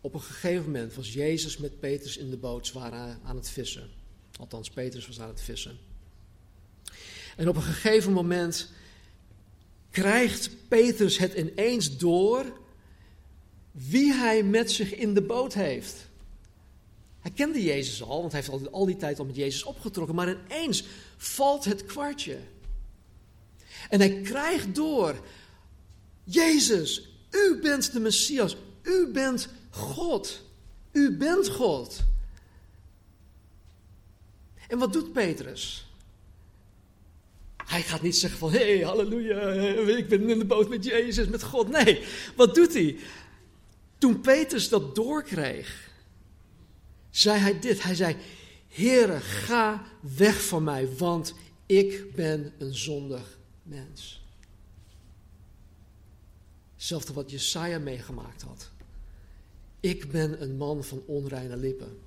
Op 0.00 0.14
een 0.14 0.22
gegeven 0.22 0.64
moment 0.64 0.94
was 0.94 1.12
Jezus 1.12 1.56
met 1.56 1.80
Petrus 1.80 2.16
in 2.16 2.30
de 2.30 2.36
boot, 2.36 2.72
waren 2.72 3.20
aan 3.24 3.36
het 3.36 3.48
vissen. 3.48 3.88
Althans, 4.38 4.70
Petrus 4.70 5.06
was 5.06 5.20
aan 5.20 5.28
het 5.28 5.40
vissen. 5.40 5.85
En 7.36 7.48
op 7.48 7.56
een 7.56 7.62
gegeven 7.62 8.12
moment 8.12 8.70
krijgt 9.90 10.50
Petrus 10.68 11.18
het 11.18 11.34
ineens 11.34 11.96
door 11.96 12.44
wie 13.72 14.12
hij 14.12 14.42
met 14.42 14.70
zich 14.70 14.94
in 14.94 15.14
de 15.14 15.22
boot 15.22 15.54
heeft. 15.54 16.08
Hij 17.20 17.30
kende 17.30 17.62
Jezus 17.62 18.02
al, 18.02 18.20
want 18.20 18.32
hij 18.32 18.40
heeft 18.40 18.72
al, 18.72 18.86
die 18.86 18.96
tijd 18.96 19.18
al 19.18 19.24
met 19.24 19.36
Jezus 19.36 19.62
opgetrokken, 19.62 20.14
maar 20.14 20.36
ineens 20.48 20.84
valt 21.16 21.64
het 21.64 21.84
kwartje. 21.84 22.38
En 23.88 24.00
hij 24.00 24.20
krijgt 24.20 24.74
door, 24.74 25.20
Jezus, 26.24 27.08
u 27.30 27.58
bent 27.62 27.92
de 27.92 28.00
Messias, 28.00 28.56
U 28.86 29.10
bent 29.12 29.48
God. 29.70 30.42
U 30.92 31.16
bent 31.16 31.48
God. 31.48 32.04
En 34.68 34.78
wat 34.78 34.92
doet 34.92 35.12
Petrus? 35.12 35.85
Hij 37.66 37.82
gaat 37.82 38.02
niet 38.02 38.16
zeggen 38.16 38.38
van, 38.38 38.50
hé, 38.50 38.76
hey, 38.76 38.84
halleluja, 38.84 39.40
ik 39.96 40.08
ben 40.08 40.30
in 40.30 40.38
de 40.38 40.44
boot 40.44 40.68
met 40.68 40.84
Jezus, 40.84 41.28
met 41.28 41.42
God. 41.42 41.68
Nee, 41.68 42.04
wat 42.36 42.54
doet 42.54 42.72
hij? 42.72 42.98
Toen 43.98 44.20
Petrus 44.20 44.68
dat 44.68 44.94
doorkreeg, 44.94 45.90
zei 47.10 47.38
hij 47.38 47.58
dit. 47.58 47.82
Hij 47.82 47.94
zei, 47.94 48.16
Heere, 48.68 49.20
ga 49.20 49.86
weg 50.16 50.44
van 50.44 50.64
mij, 50.64 50.96
want 50.96 51.34
ik 51.66 52.14
ben 52.14 52.52
een 52.58 52.74
zondig 52.74 53.38
mens. 53.62 54.24
Hetzelfde 56.74 57.12
wat 57.12 57.30
Jesaja 57.30 57.78
meegemaakt 57.78 58.42
had. 58.42 58.70
Ik 59.80 60.10
ben 60.10 60.42
een 60.42 60.56
man 60.56 60.84
van 60.84 61.02
onreine 61.06 61.56
lippen. 61.56 61.98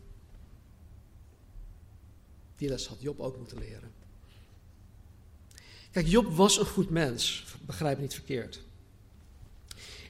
Die 2.55 2.69
les 2.69 2.87
had 2.87 3.01
Job 3.01 3.19
ook 3.19 3.37
moeten 3.37 3.57
leren. 3.57 3.98
Kijk, 5.91 6.07
Job 6.07 6.35
was 6.35 6.59
een 6.59 6.65
goed 6.65 6.89
mens, 6.89 7.45
begrijp 7.61 7.99
niet 7.99 8.13
verkeerd. 8.13 8.61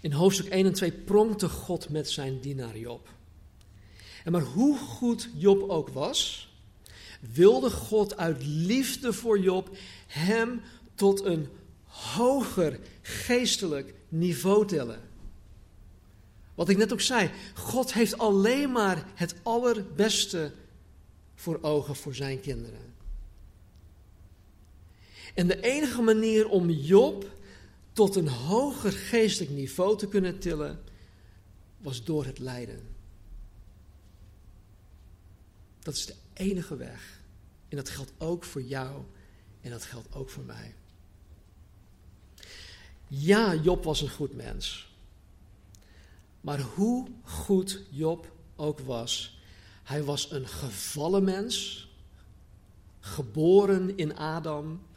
In 0.02 0.12
hoofdstuk 0.12 0.48
1 0.48 0.66
en 0.66 0.74
2 0.74 0.92
pronkte 0.92 1.50
God 1.50 1.90
met 1.90 2.10
zijn 2.10 2.40
dienaar 2.40 2.78
Job. 2.78 3.10
En 4.24 4.32
maar 4.32 4.42
hoe 4.42 4.78
goed 4.78 5.30
Job 5.36 5.70
ook 5.70 5.90
was, 5.90 6.50
wilde 7.34 7.70
God 7.70 8.18
uit 8.18 8.44
liefde 8.46 9.14
voor 9.14 9.40
Job 9.40 9.78
hem 10.08 10.62
tot 10.96 11.24
een 11.24 11.48
hoger 11.84 12.80
geestelijk 13.02 13.94
niveau 14.10 14.68
tillen. 14.68 15.02
Wat 16.56 16.70
ik 16.70 16.78
net 16.78 16.94
ook 16.94 17.02
zei, 17.02 17.30
God 17.54 17.94
heeft 17.94 18.18
alleen 18.18 18.72
maar 18.72 19.06
het 19.16 19.36
allerbeste 19.44 20.52
voor 21.36 21.60
ogen 21.62 21.96
voor 21.96 22.16
zijn 22.16 22.40
kinderen. 22.40 22.89
En 25.40 25.48
de 25.48 25.62
enige 25.62 26.02
manier 26.02 26.50
om 26.50 26.70
Job 26.70 27.32
tot 27.94 28.16
een 28.16 28.28
hoger 28.28 28.92
geestelijk 28.92 29.52
niveau 29.52 29.98
te 29.98 30.08
kunnen 30.08 30.40
tillen, 30.40 30.84
was 31.78 32.04
door 32.04 32.26
het 32.26 32.40
lijden. 32.40 32.88
Dat 35.80 35.96
is 35.96 36.06
de 36.06 36.16
enige 36.34 36.76
weg. 36.76 37.22
En 37.68 37.78
dat 37.78 37.90
geldt 37.90 38.12
ook 38.18 38.44
voor 38.44 38.62
jou 38.62 39.02
en 39.62 39.72
dat 39.72 39.84
geldt 39.84 40.16
ook 40.16 40.30
voor 40.30 40.44
mij. 40.44 40.76
Ja, 43.08 43.56
Job 43.56 43.84
was 43.84 44.02
een 44.02 44.10
goed 44.10 44.36
mens. 44.36 44.94
Maar 46.42 46.60
hoe 46.60 47.08
goed 47.24 47.82
Job 47.90 48.32
ook 48.56 48.80
was, 48.80 49.40
hij 49.84 50.04
was 50.04 50.32
een 50.32 50.48
gevallen 50.48 51.24
mens, 51.24 51.88
geboren 53.00 53.98
in 53.98 54.18
Adam, 54.18 54.88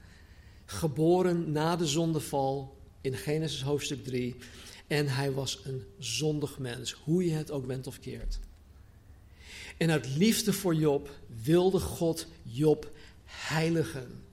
geboren 0.72 1.52
na 1.52 1.76
de 1.76 1.86
zondeval 1.86 2.76
in 3.00 3.16
Genesis 3.16 3.62
hoofdstuk 3.62 4.04
3. 4.04 4.36
En 4.86 5.08
hij 5.08 5.32
was 5.32 5.60
een 5.64 5.84
zondig 5.98 6.58
mens, 6.58 6.92
hoe 6.92 7.24
je 7.24 7.32
het 7.32 7.50
ook 7.50 7.66
bent 7.66 7.86
of 7.86 8.00
keert. 8.00 8.38
En 9.76 9.90
uit 9.90 10.16
liefde 10.16 10.52
voor 10.52 10.74
Job 10.74 11.10
wilde 11.42 11.80
God 11.80 12.26
Job 12.42 12.90
heiligen. 13.24 14.24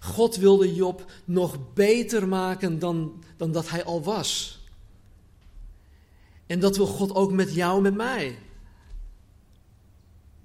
God 0.00 0.36
wilde 0.36 0.74
Job 0.74 1.10
nog 1.24 1.72
beter 1.74 2.28
maken 2.28 2.78
dan, 2.78 3.24
dan 3.36 3.52
dat 3.52 3.68
hij 3.68 3.84
al 3.84 4.02
was. 4.02 4.60
En 6.46 6.60
dat 6.60 6.76
wil 6.76 6.86
God 6.86 7.14
ook 7.14 7.32
met 7.32 7.54
jou 7.54 7.82
met 7.82 7.94
mij. 7.94 8.38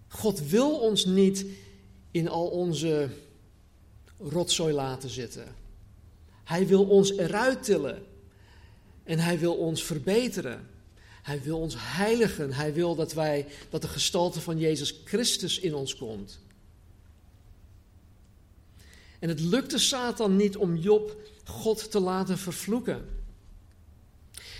God 0.08 0.48
wil 0.48 0.80
ons 0.80 1.06
niet 1.06 1.46
in 2.12 2.30
al 2.30 2.48
onze 2.48 3.10
rotzooi 4.30 4.74
laten 4.74 5.10
zitten. 5.10 5.56
Hij 6.44 6.68
wil 6.68 6.86
ons 6.86 7.18
eruit 7.18 7.64
tillen. 7.64 8.04
En 9.04 9.20
hij 9.20 9.40
wil 9.40 9.56
ons 9.56 9.84
verbeteren. 9.84 10.70
Hij 11.22 11.42
wil 11.42 11.60
ons 11.60 11.76
heiligen. 11.78 12.54
Hij 12.54 12.74
wil 12.74 12.96
dat 12.96 13.14
wij 13.14 13.48
dat 13.70 13.82
de 13.82 13.88
gestalte 13.88 14.42
van 14.42 14.60
Jezus 14.60 15.02
Christus 15.06 15.60
in 15.60 15.74
ons 15.74 15.96
komt. 15.96 16.40
En 19.20 19.30
het 19.30 19.40
lukte 19.40 19.78
Satan 19.78 20.36
niet 20.36 20.58
om 20.58 20.76
Job 20.76 21.18
God 21.44 21.92
te 21.92 22.00
laten 22.00 22.38
vervloeken. 22.38 23.06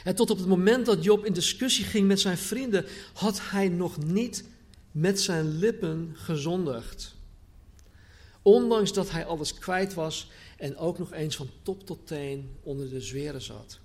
En 0.04 0.16
tot 0.16 0.30
op 0.30 0.38
het 0.38 0.48
moment 0.48 0.86
dat 0.86 1.04
Job 1.04 1.26
in 1.26 1.34
discussie 1.34 1.86
ging 1.86 2.08
met 2.08 2.20
zijn 2.20 2.38
vrienden, 2.38 2.86
had 3.14 3.40
hij 3.42 3.70
nog 3.70 4.06
niet 4.06 4.44
met 4.92 5.22
zijn 5.22 5.58
lippen 5.58 6.12
gezondigd. 6.14 7.15
Ondanks 8.46 8.94
dat 8.94 9.12
hij 9.12 9.26
alles 9.26 9.54
kwijt 9.54 9.94
was 9.94 10.30
en 10.58 10.78
ook 10.78 10.98
nog 10.98 11.14
eens 11.14 11.36
van 11.36 11.50
top 11.62 11.86
tot 11.86 12.08
teen 12.08 12.58
onder 12.64 12.90
de 12.90 13.02
zweren 13.02 13.42
zat. 13.42 13.80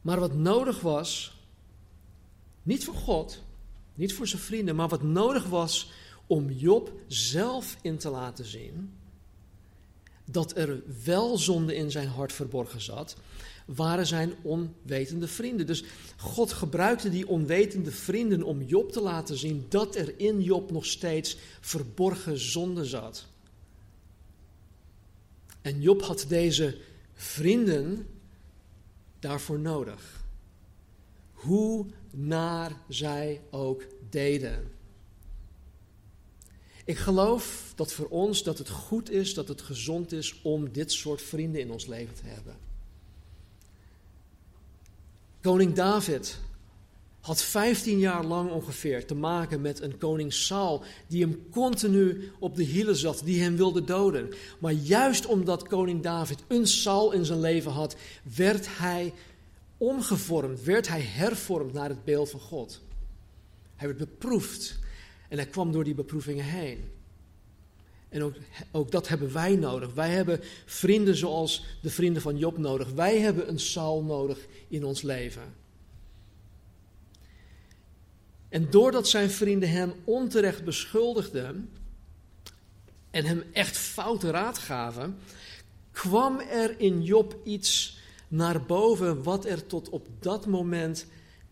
Maar 0.00 0.20
wat 0.20 0.34
nodig 0.34 0.80
was, 0.80 1.36
niet 2.62 2.84
voor 2.84 2.94
God, 2.94 3.42
niet 3.94 4.14
voor 4.14 4.26
zijn 4.26 4.42
vrienden, 4.42 4.76
maar 4.76 4.88
wat 4.88 5.02
nodig 5.02 5.44
was 5.46 5.90
om 6.26 6.50
Job 6.50 6.92
zelf 7.06 7.76
in 7.82 7.98
te 7.98 8.08
laten 8.08 8.44
zien 8.44 8.92
dat 10.24 10.56
er 10.56 10.82
wel 11.04 11.38
zonde 11.38 11.76
in 11.76 11.90
zijn 11.90 12.08
hart 12.08 12.32
verborgen 12.32 12.80
zat, 12.80 13.16
waren 13.64 14.06
zijn 14.06 14.32
onwetende 14.42 15.28
vrienden. 15.28 15.66
Dus 15.66 15.84
God 16.16 16.52
gebruikte 16.52 17.10
die 17.10 17.28
onwetende 17.28 17.90
vrienden 17.90 18.42
om 18.42 18.62
Job 18.62 18.92
te 18.92 19.00
laten 19.00 19.38
zien 19.38 19.66
dat 19.68 19.96
er 19.96 20.14
in 20.18 20.42
Job 20.42 20.70
nog 20.70 20.86
steeds 20.86 21.36
verborgen 21.60 22.38
zonde 22.38 22.84
zat. 22.84 23.26
En 25.62 25.80
Job 25.80 26.02
had 26.02 26.24
deze 26.28 26.78
vrienden 27.14 28.06
daarvoor 29.18 29.58
nodig. 29.58 30.24
Hoe 31.32 31.86
naar 32.10 32.72
zij 32.88 33.40
ook 33.50 33.84
deden. 34.10 34.72
Ik 36.84 36.98
geloof 36.98 37.72
dat 37.76 37.92
voor 37.92 38.08
ons 38.08 38.42
dat 38.42 38.58
het 38.58 38.68
goed 38.68 39.10
is, 39.10 39.34
dat 39.34 39.48
het 39.48 39.62
gezond 39.62 40.12
is 40.12 40.40
om 40.42 40.72
dit 40.72 40.92
soort 40.92 41.22
vrienden 41.22 41.60
in 41.60 41.70
ons 41.70 41.86
leven 41.86 42.14
te 42.14 42.26
hebben. 42.26 42.56
Koning 45.44 45.74
David 45.74 46.38
had 47.20 47.42
15 47.42 47.98
jaar 47.98 48.24
lang 48.24 48.50
ongeveer 48.50 49.06
te 49.06 49.14
maken 49.14 49.60
met 49.60 49.80
een 49.80 49.98
koning 49.98 50.32
Saul 50.32 50.82
die 51.06 51.22
hem 51.22 51.48
continu 51.50 52.30
op 52.38 52.56
de 52.56 52.62
hielen 52.62 52.96
zat, 52.96 53.22
die 53.24 53.42
hem 53.42 53.56
wilde 53.56 53.84
doden. 53.84 54.34
Maar 54.58 54.72
juist 54.72 55.26
omdat 55.26 55.68
koning 55.68 56.02
David 56.02 56.44
een 56.48 56.66
Saul 56.66 57.12
in 57.12 57.24
zijn 57.24 57.40
leven 57.40 57.70
had, 57.70 57.96
werd 58.36 58.78
hij 58.78 59.12
omgevormd, 59.76 60.62
werd 60.62 60.88
hij 60.88 61.00
hervormd 61.00 61.72
naar 61.72 61.88
het 61.88 62.04
beeld 62.04 62.30
van 62.30 62.40
God. 62.40 62.80
Hij 63.76 63.86
werd 63.86 63.98
beproefd 63.98 64.78
en 65.28 65.36
hij 65.36 65.46
kwam 65.46 65.72
door 65.72 65.84
die 65.84 65.94
beproevingen 65.94 66.44
heen. 66.44 66.90
En 68.14 68.22
ook, 68.22 68.34
ook 68.70 68.90
dat 68.90 69.08
hebben 69.08 69.32
wij 69.32 69.56
nodig. 69.56 69.94
Wij 69.94 70.10
hebben 70.10 70.40
vrienden 70.64 71.16
zoals 71.16 71.64
de 71.82 71.90
vrienden 71.90 72.22
van 72.22 72.38
Job 72.38 72.58
nodig. 72.58 72.90
Wij 72.92 73.20
hebben 73.20 73.48
een 73.48 73.58
Saul 73.58 74.02
nodig 74.02 74.38
in 74.68 74.84
ons 74.84 75.02
leven. 75.02 75.54
En 78.48 78.70
doordat 78.70 79.08
zijn 79.08 79.30
vrienden 79.30 79.70
hem 79.70 79.92
onterecht 80.04 80.64
beschuldigden 80.64 81.70
en 83.10 83.24
hem 83.24 83.42
echt 83.52 83.76
foute 83.76 84.30
raad 84.30 84.58
gaven, 84.58 85.18
kwam 85.90 86.38
er 86.38 86.80
in 86.80 87.02
Job 87.02 87.36
iets 87.44 87.98
naar 88.28 88.62
boven 88.62 89.22
wat 89.22 89.44
er 89.44 89.66
tot 89.66 89.88
op 89.88 90.06
dat 90.18 90.46
moment 90.46 91.06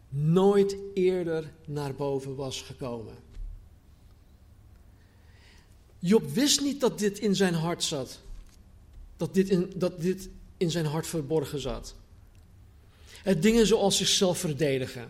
nooit 0.08 0.76
eerder 0.94 1.52
naar 1.66 1.94
boven 1.94 2.34
was 2.34 2.62
gekomen. 2.62 3.21
Job 6.04 6.30
wist 6.32 6.60
niet 6.60 6.80
dat 6.80 6.98
dit 6.98 7.18
in 7.18 7.36
zijn 7.36 7.54
hart 7.54 7.82
zat. 7.82 8.18
Dat 9.16 9.34
dit 9.34 9.48
in, 9.48 9.72
dat 9.76 10.00
dit 10.00 10.28
in 10.56 10.70
zijn 10.70 10.86
hart 10.86 11.06
verborgen 11.06 11.60
zat. 11.60 11.94
Het 13.22 13.42
dingen 13.42 13.66
zoals 13.66 13.96
zichzelf 13.96 14.38
verdedigen. 14.38 15.08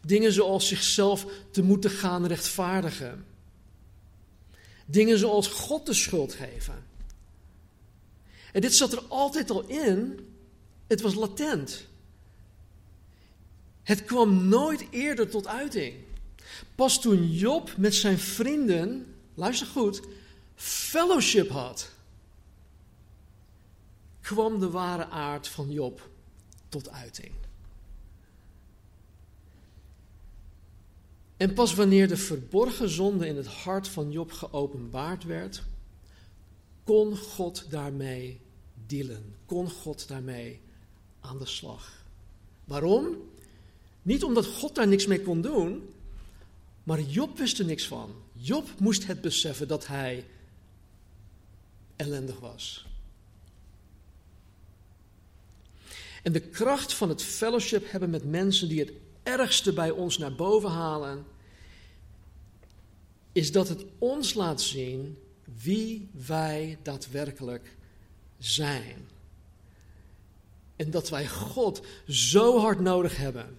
Dingen 0.00 0.32
zoals 0.32 0.68
zichzelf 0.68 1.26
te 1.50 1.62
moeten 1.62 1.90
gaan 1.90 2.26
rechtvaardigen. 2.26 3.24
Dingen 4.86 5.18
zoals 5.18 5.46
God 5.46 5.86
de 5.86 5.94
schuld 5.94 6.32
geven. 6.32 6.84
En 8.52 8.60
dit 8.60 8.74
zat 8.74 8.92
er 8.92 9.02
altijd 9.08 9.50
al 9.50 9.66
in. 9.66 10.20
Het 10.86 11.00
was 11.00 11.14
latent. 11.14 11.86
Het 13.82 14.04
kwam 14.04 14.48
nooit 14.48 14.86
eerder 14.90 15.28
tot 15.28 15.46
uiting. 15.46 15.94
Pas 16.74 17.00
toen 17.00 17.32
Job 17.32 17.76
met 17.76 17.94
zijn 17.94 18.18
vrienden 18.18 19.15
luister 19.36 19.66
goed, 19.66 20.00
fellowship 20.54 21.48
had, 21.48 21.90
kwam 24.20 24.60
de 24.60 24.70
ware 24.70 25.06
aard 25.06 25.48
van 25.48 25.70
Job 25.70 26.08
tot 26.68 26.90
uiting. 26.90 27.32
En 31.36 31.54
pas 31.54 31.74
wanneer 31.74 32.08
de 32.08 32.16
verborgen 32.16 32.88
zonde 32.88 33.26
in 33.26 33.36
het 33.36 33.46
hart 33.46 33.88
van 33.88 34.10
Job 34.10 34.32
geopenbaard 34.32 35.24
werd, 35.24 35.62
kon 36.84 37.16
God 37.16 37.70
daarmee 37.70 38.40
dealen. 38.86 39.34
Kon 39.46 39.70
God 39.70 40.08
daarmee 40.08 40.60
aan 41.20 41.38
de 41.38 41.46
slag. 41.46 42.04
Waarom? 42.64 43.16
Niet 44.02 44.24
omdat 44.24 44.46
God 44.46 44.74
daar 44.74 44.88
niks 44.88 45.06
mee 45.06 45.22
kon 45.22 45.40
doen, 45.40 45.88
maar 46.82 47.00
Job 47.00 47.38
wist 47.38 47.58
er 47.58 47.64
niks 47.64 47.86
van. 47.86 48.14
Job 48.46 48.68
moest 48.78 49.06
het 49.06 49.20
beseffen 49.20 49.68
dat 49.68 49.86
hij 49.86 50.24
ellendig 51.96 52.40
was. 52.40 52.86
En 56.22 56.32
de 56.32 56.40
kracht 56.40 56.92
van 56.92 57.08
het 57.08 57.22
fellowship 57.22 57.90
hebben 57.90 58.10
met 58.10 58.24
mensen 58.24 58.68
die 58.68 58.80
het 58.80 58.92
ergste 59.22 59.72
bij 59.72 59.90
ons 59.90 60.18
naar 60.18 60.34
boven 60.34 60.70
halen, 60.70 61.24
is 63.32 63.52
dat 63.52 63.68
het 63.68 63.84
ons 63.98 64.34
laat 64.34 64.60
zien 64.60 65.18
wie 65.62 66.08
wij 66.26 66.78
daadwerkelijk 66.82 67.76
zijn. 68.38 69.08
En 70.76 70.90
dat 70.90 71.08
wij 71.08 71.28
God 71.28 71.86
zo 72.08 72.58
hard 72.58 72.80
nodig 72.80 73.16
hebben 73.16 73.56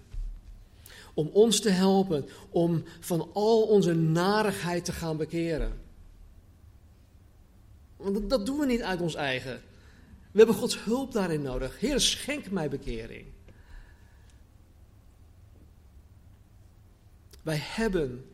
om 1.17 1.29
ons 1.33 1.59
te 1.59 1.69
helpen 1.69 2.25
om 2.49 2.83
van 2.99 3.29
al 3.33 3.61
onze 3.61 3.93
narigheid 3.93 4.85
te 4.85 4.91
gaan 4.91 5.17
bekeren. 5.17 5.79
Want 7.95 8.29
dat 8.29 8.45
doen 8.45 8.59
we 8.59 8.65
niet 8.65 8.81
uit 8.81 9.01
ons 9.01 9.15
eigen. 9.15 9.61
We 10.31 10.37
hebben 10.37 10.55
Gods 10.55 10.83
hulp 10.83 11.11
daarin 11.11 11.41
nodig. 11.41 11.79
Heer, 11.79 11.99
schenk 11.99 12.51
mij 12.51 12.69
bekering. 12.69 13.25
Wij 17.41 17.59
hebben 17.61 18.25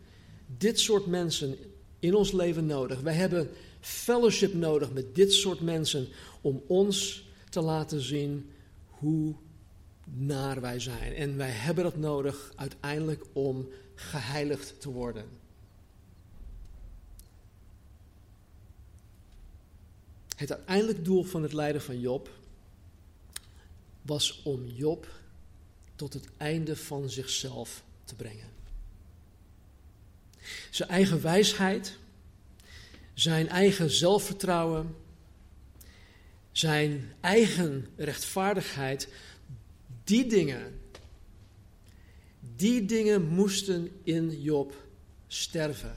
dit 0.58 0.80
soort 0.80 1.06
mensen 1.06 1.58
in 2.00 2.16
ons 2.16 2.32
leven 2.32 2.66
nodig. 2.66 3.00
Wij 3.00 3.14
hebben 3.14 3.50
fellowship 3.80 4.54
nodig 4.54 4.92
met 4.92 5.16
dit 5.16 5.34
soort 5.34 5.62
mensen 5.62 6.08
om 6.42 6.64
ons 6.68 7.28
te 7.50 7.62
laten 7.62 8.02
zien 8.02 8.52
hoe 8.88 9.36
naar 10.16 10.62
wij 10.62 10.80
zijn. 10.80 11.14
En 11.14 11.38
wij 11.38 11.50
hebben 11.50 11.84
dat 11.84 11.98
nodig 11.98 12.52
uiteindelijk 12.56 13.26
om 13.34 13.70
geheiligd 13.96 14.82
te 14.82 14.90
worden. 14.90 15.26
Het 20.36 20.52
uiteindelijk 20.52 21.06
doel 21.06 21.24
van 21.24 21.44
het 21.44 21.54
lijden 21.54 21.82
van 21.82 22.00
Job 22.00 22.30
was 24.02 24.42
om 24.44 24.66
Job 24.66 25.08
tot 25.96 26.14
het 26.14 26.28
einde 26.38 26.76
van 26.76 27.10
zichzelf 27.10 27.84
te 28.04 28.16
brengen. 28.16 28.52
Zijn 30.70 30.90
eigen 30.90 31.22
wijsheid, 31.22 31.98
zijn 33.14 33.50
eigen 33.50 33.90
zelfvertrouwen, 33.90 34.96
zijn 36.52 37.14
eigen 37.20 37.88
rechtvaardigheid, 37.96 39.08
die 40.04 40.26
dingen, 40.26 40.80
die 42.56 42.86
dingen 42.86 43.28
moesten 43.28 43.90
in 44.04 44.42
Job 44.42 44.74
sterven. 45.28 45.96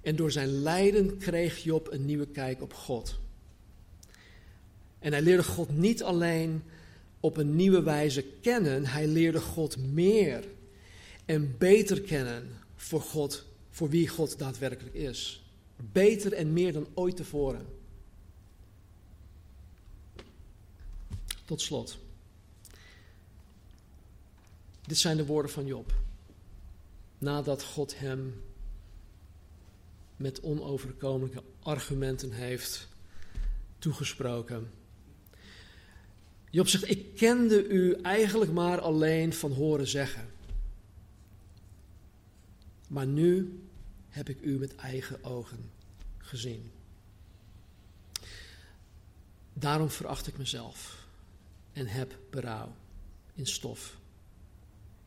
En 0.00 0.16
door 0.16 0.30
zijn 0.30 0.48
lijden 0.48 1.18
kreeg 1.18 1.62
Job 1.62 1.92
een 1.92 2.04
nieuwe 2.04 2.26
kijk 2.26 2.62
op 2.62 2.74
God. 2.74 3.18
En 4.98 5.12
hij 5.12 5.22
leerde 5.22 5.44
God 5.44 5.76
niet 5.76 6.02
alleen 6.02 6.62
op 7.20 7.36
een 7.36 7.56
nieuwe 7.56 7.82
wijze 7.82 8.24
kennen, 8.40 8.86
hij 8.86 9.06
leerde 9.06 9.40
God 9.40 9.76
meer 9.92 10.44
en 11.24 11.54
beter 11.58 12.00
kennen 12.00 12.48
voor 12.76 13.00
God, 13.00 13.46
voor 13.70 13.88
wie 13.88 14.08
God 14.08 14.38
daadwerkelijk 14.38 14.94
is. 14.94 15.44
Beter 15.92 16.32
en 16.32 16.52
meer 16.52 16.72
dan 16.72 16.86
ooit 16.94 17.16
tevoren. 17.16 17.66
Tot 21.50 21.60
slot. 21.60 21.98
Dit 24.86 24.98
zijn 24.98 25.16
de 25.16 25.26
woorden 25.26 25.50
van 25.50 25.66
Job. 25.66 25.92
Nadat 27.18 27.62
God 27.62 27.98
hem 27.98 28.42
met 30.16 30.40
onoverkomelijke 30.40 31.42
argumenten 31.62 32.32
heeft 32.32 32.88
toegesproken. 33.78 34.70
Job 36.50 36.68
zegt: 36.68 36.90
Ik 36.90 37.16
kende 37.16 37.66
u 37.68 37.94
eigenlijk 37.94 38.52
maar 38.52 38.80
alleen 38.80 39.32
van 39.32 39.52
horen 39.52 39.88
zeggen. 39.88 40.30
Maar 42.88 43.06
nu 43.06 43.62
heb 44.08 44.28
ik 44.28 44.40
u 44.40 44.58
met 44.58 44.76
eigen 44.76 45.24
ogen 45.24 45.70
gezien. 46.18 46.70
Daarom 49.52 49.90
veracht 49.90 50.26
ik 50.26 50.38
mezelf 50.38 50.99
en 51.72 51.86
heb 51.86 52.18
berouw 52.30 52.74
in 53.34 53.46
stof 53.46 53.96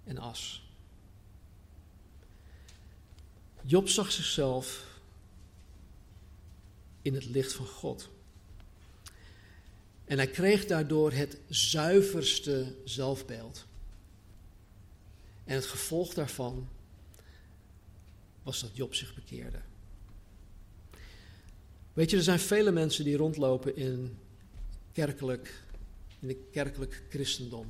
en 0.03 0.17
as. 0.17 0.71
Job 3.61 3.87
zag 3.87 4.11
zichzelf 4.11 4.91
in 7.01 7.13
het 7.13 7.25
licht 7.25 7.53
van 7.53 7.65
God. 7.65 8.09
En 10.05 10.17
hij 10.17 10.27
kreeg 10.27 10.65
daardoor 10.65 11.11
het 11.11 11.37
zuiverste 11.49 12.75
zelfbeeld. 12.85 13.65
En 15.43 15.55
het 15.55 15.65
gevolg 15.65 16.13
daarvan 16.13 16.67
was 18.43 18.59
dat 18.59 18.75
Job 18.75 18.93
zich 18.93 19.15
bekeerde. 19.15 19.59
Weet 21.93 22.09
je, 22.09 22.17
er 22.17 22.23
zijn 22.23 22.39
vele 22.39 22.71
mensen 22.71 23.03
die 23.03 23.17
rondlopen 23.17 23.75
in 23.75 24.17
kerkelijk, 24.91 25.63
in 26.23 26.29
de 26.29 26.37
kerkelijk 26.51 27.03
christendom. 27.09 27.67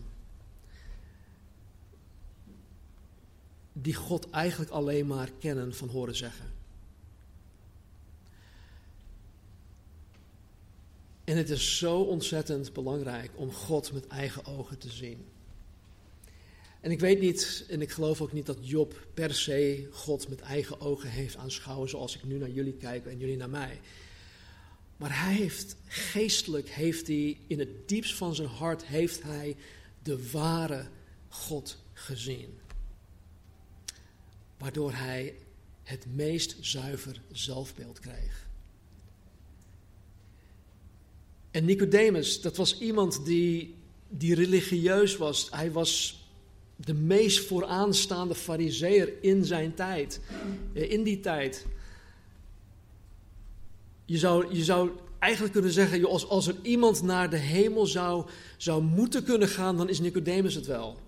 Die 3.74 3.94
God 3.94 4.30
eigenlijk 4.30 4.72
alleen 4.72 5.08
maar 5.08 5.32
kennen 5.40 5.76
van 5.76 5.88
horen 5.88 6.16
zeggen. 6.16 6.52
En 11.24 11.38
het 11.38 11.50
is 11.50 11.78
zo 11.78 12.02
ontzettend 12.02 12.74
belangrijk 12.74 13.32
om 13.36 13.52
God 13.52 13.94
met 13.94 14.08
eigen 14.08 14.46
ogen 14.46 14.78
te 14.78 14.90
zien. 14.90 15.26
En 16.82 16.92
ik 16.92 17.00
weet 17.00 17.20
niet, 17.20 17.66
en 17.70 17.82
ik 17.82 17.92
geloof 17.92 18.22
ook 18.22 18.34
niet 18.34 18.46
dat 18.46 18.58
Job 18.62 19.08
per 19.14 19.34
se 19.34 19.88
God 19.92 20.30
met 20.30 20.42
eigen 20.42 20.80
ogen 20.80 21.10
heeft 21.10 21.36
aanschouwen 21.38 21.90
zoals 21.90 22.16
ik 22.16 22.24
nu 22.24 22.38
naar 22.38 22.50
jullie 22.50 22.74
kijk 22.74 23.06
en 23.06 23.18
jullie 23.18 23.38
naar 23.38 23.50
mij. 23.50 23.80
Maar 25.04 25.24
hij 25.24 25.34
heeft 25.34 25.76
geestelijk, 25.86 26.70
heeft 26.70 27.08
hij 27.08 27.38
in 27.48 27.60
het 27.60 27.88
diepst 27.88 28.16
van 28.16 28.36
zijn 28.36 28.48
hart, 28.48 28.86
heeft 28.86 29.24
hij 29.24 29.56
de 30.04 30.30
ware 30.32 30.86
God 31.30 31.78
gezien. 31.94 32.58
Waardoor 34.58 34.94
hij 34.94 35.36
het 35.84 36.06
meest 36.16 36.56
zuiver 36.60 37.22
zelfbeeld 37.32 38.00
kreeg. 38.00 38.48
En 41.52 41.66
Nicodemus, 41.66 42.42
dat 42.42 42.58
was 42.58 42.80
iemand 42.80 43.26
die, 43.26 43.76
die 44.10 44.36
religieus 44.36 45.18
was. 45.18 45.48
Hij 45.52 45.72
was 45.72 46.22
de 46.76 46.94
meest 46.94 47.46
vooraanstaande 47.46 48.36
fariseer 48.36 49.14
in 49.22 49.46
zijn 49.46 49.74
tijd. 49.74 50.20
Eh, 50.74 50.92
in 50.92 51.04
die 51.04 51.20
tijd. 51.20 51.66
Je 54.14 54.20
zou, 54.20 54.56
je 54.56 54.64
zou 54.64 54.92
eigenlijk 55.20 55.54
kunnen 55.54 55.72
zeggen, 55.72 56.06
als, 56.06 56.28
als 56.28 56.48
er 56.48 56.56
iemand 56.62 57.02
naar 57.02 57.30
de 57.30 57.38
hemel 57.38 57.86
zou, 57.86 58.30
zou 58.58 58.84
moeten 58.84 59.24
kunnen 59.24 59.48
gaan, 59.48 59.78
dan 59.78 59.90
is 59.90 60.00
Nicodemus 60.00 60.56
het 60.56 60.66
wel. 60.66 61.00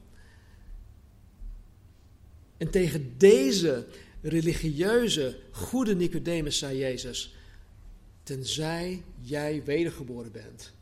En 2.58 2.70
tegen 2.70 3.14
deze 3.18 3.88
religieuze, 4.22 5.40
goede 5.52 5.96
Nicodemus 5.96 6.58
zei 6.58 6.78
Jezus, 6.78 7.36
tenzij 8.24 9.04
jij 9.22 9.64
wedergeboren 9.64 10.32
bent, 10.32 10.74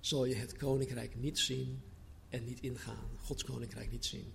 zal 0.00 0.24
je 0.24 0.34
het 0.34 0.56
koninkrijk 0.56 1.14
niet 1.16 1.38
zien 1.38 1.80
en 2.28 2.44
niet 2.44 2.60
ingaan. 2.60 3.08
Gods 3.22 3.44
koninkrijk 3.44 3.90
niet 3.90 4.04
zien. 4.04 4.32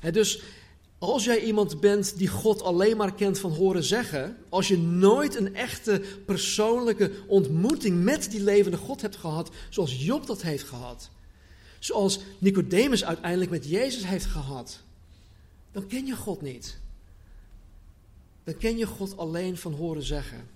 En 0.00 0.12
dus 0.12 0.42
als 0.98 1.24
jij 1.24 1.44
iemand 1.44 1.80
bent 1.80 2.18
die 2.18 2.28
God 2.28 2.62
alleen 2.62 2.96
maar 2.96 3.14
kent 3.14 3.38
van 3.38 3.52
horen 3.52 3.84
zeggen, 3.84 4.36
als 4.48 4.68
je 4.68 4.78
nooit 4.78 5.34
een 5.34 5.54
echte 5.54 6.02
persoonlijke 6.26 7.12
ontmoeting 7.26 8.02
met 8.02 8.30
die 8.30 8.42
levende 8.42 8.76
God 8.76 9.00
hebt 9.00 9.16
gehad, 9.16 9.50
zoals 9.70 10.04
Job 10.04 10.26
dat 10.26 10.42
heeft 10.42 10.64
gehad, 10.64 11.10
zoals 11.78 12.20
Nicodemus 12.38 13.04
uiteindelijk 13.04 13.50
met 13.50 13.68
Jezus 13.68 14.06
heeft 14.06 14.26
gehad, 14.26 14.80
dan 15.72 15.86
ken 15.86 16.06
je 16.06 16.16
God 16.16 16.42
niet. 16.42 16.78
dan 18.44 18.56
ken 18.56 18.76
je 18.76 18.86
God 18.86 19.16
alleen 19.16 19.56
van 19.56 19.72
horen 19.72 20.02
zeggen. 20.02 20.48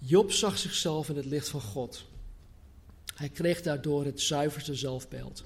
Job 0.00 0.32
zag 0.32 0.58
zichzelf 0.58 1.08
in 1.08 1.16
het 1.16 1.24
licht 1.24 1.48
van 1.48 1.60
God. 1.60 2.04
Hij 3.14 3.28
kreeg 3.28 3.62
daardoor 3.62 4.04
het 4.04 4.20
zuiverste 4.20 4.74
zelfbeeld. 4.74 5.44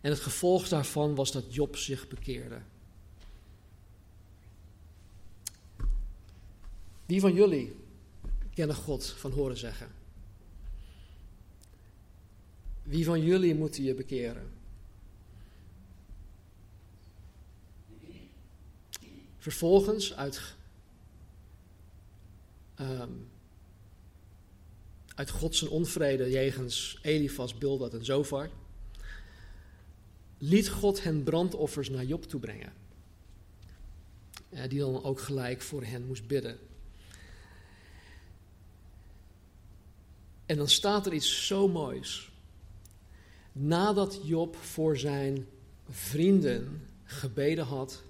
En 0.00 0.10
het 0.10 0.20
gevolg 0.20 0.68
daarvan 0.68 1.14
was 1.14 1.32
dat 1.32 1.54
Job 1.54 1.76
zich 1.76 2.08
bekeerde. 2.08 2.60
Wie 7.06 7.20
van 7.20 7.34
jullie 7.34 7.76
kennen 8.54 8.76
God 8.76 9.06
van 9.06 9.32
horen 9.32 9.56
zeggen? 9.56 9.88
Wie 12.82 13.04
van 13.04 13.22
jullie 13.22 13.54
moet 13.54 13.76
je 13.76 13.94
bekeren? 13.94 14.50
Vervolgens 19.38 20.16
uit, 20.16 20.54
um, 22.80 23.28
uit 25.14 25.30
Gods 25.30 25.62
onvrede 25.62 26.30
jegens 26.30 26.98
Elifas, 27.02 27.58
Bildad 27.58 27.94
en 27.94 28.04
Zofar, 28.04 28.50
liet 30.42 30.68
God 30.68 31.02
hen 31.02 31.22
brandoffers 31.22 31.90
naar 31.90 32.04
Job 32.04 32.24
toebrengen. 32.24 32.72
Die 34.68 34.78
dan 34.78 35.04
ook 35.04 35.20
gelijk 35.20 35.60
voor 35.60 35.84
hen 35.84 36.06
moest 36.06 36.26
bidden. 36.26 36.58
En 40.46 40.56
dan 40.56 40.68
staat 40.68 41.06
er 41.06 41.12
iets 41.12 41.46
zo 41.46 41.68
moois. 41.68 42.30
Nadat 43.52 44.20
Job 44.22 44.56
voor 44.56 44.98
zijn 44.98 45.46
vrienden 45.88 46.86
gebeden 47.04 47.64
had, 47.64 48.02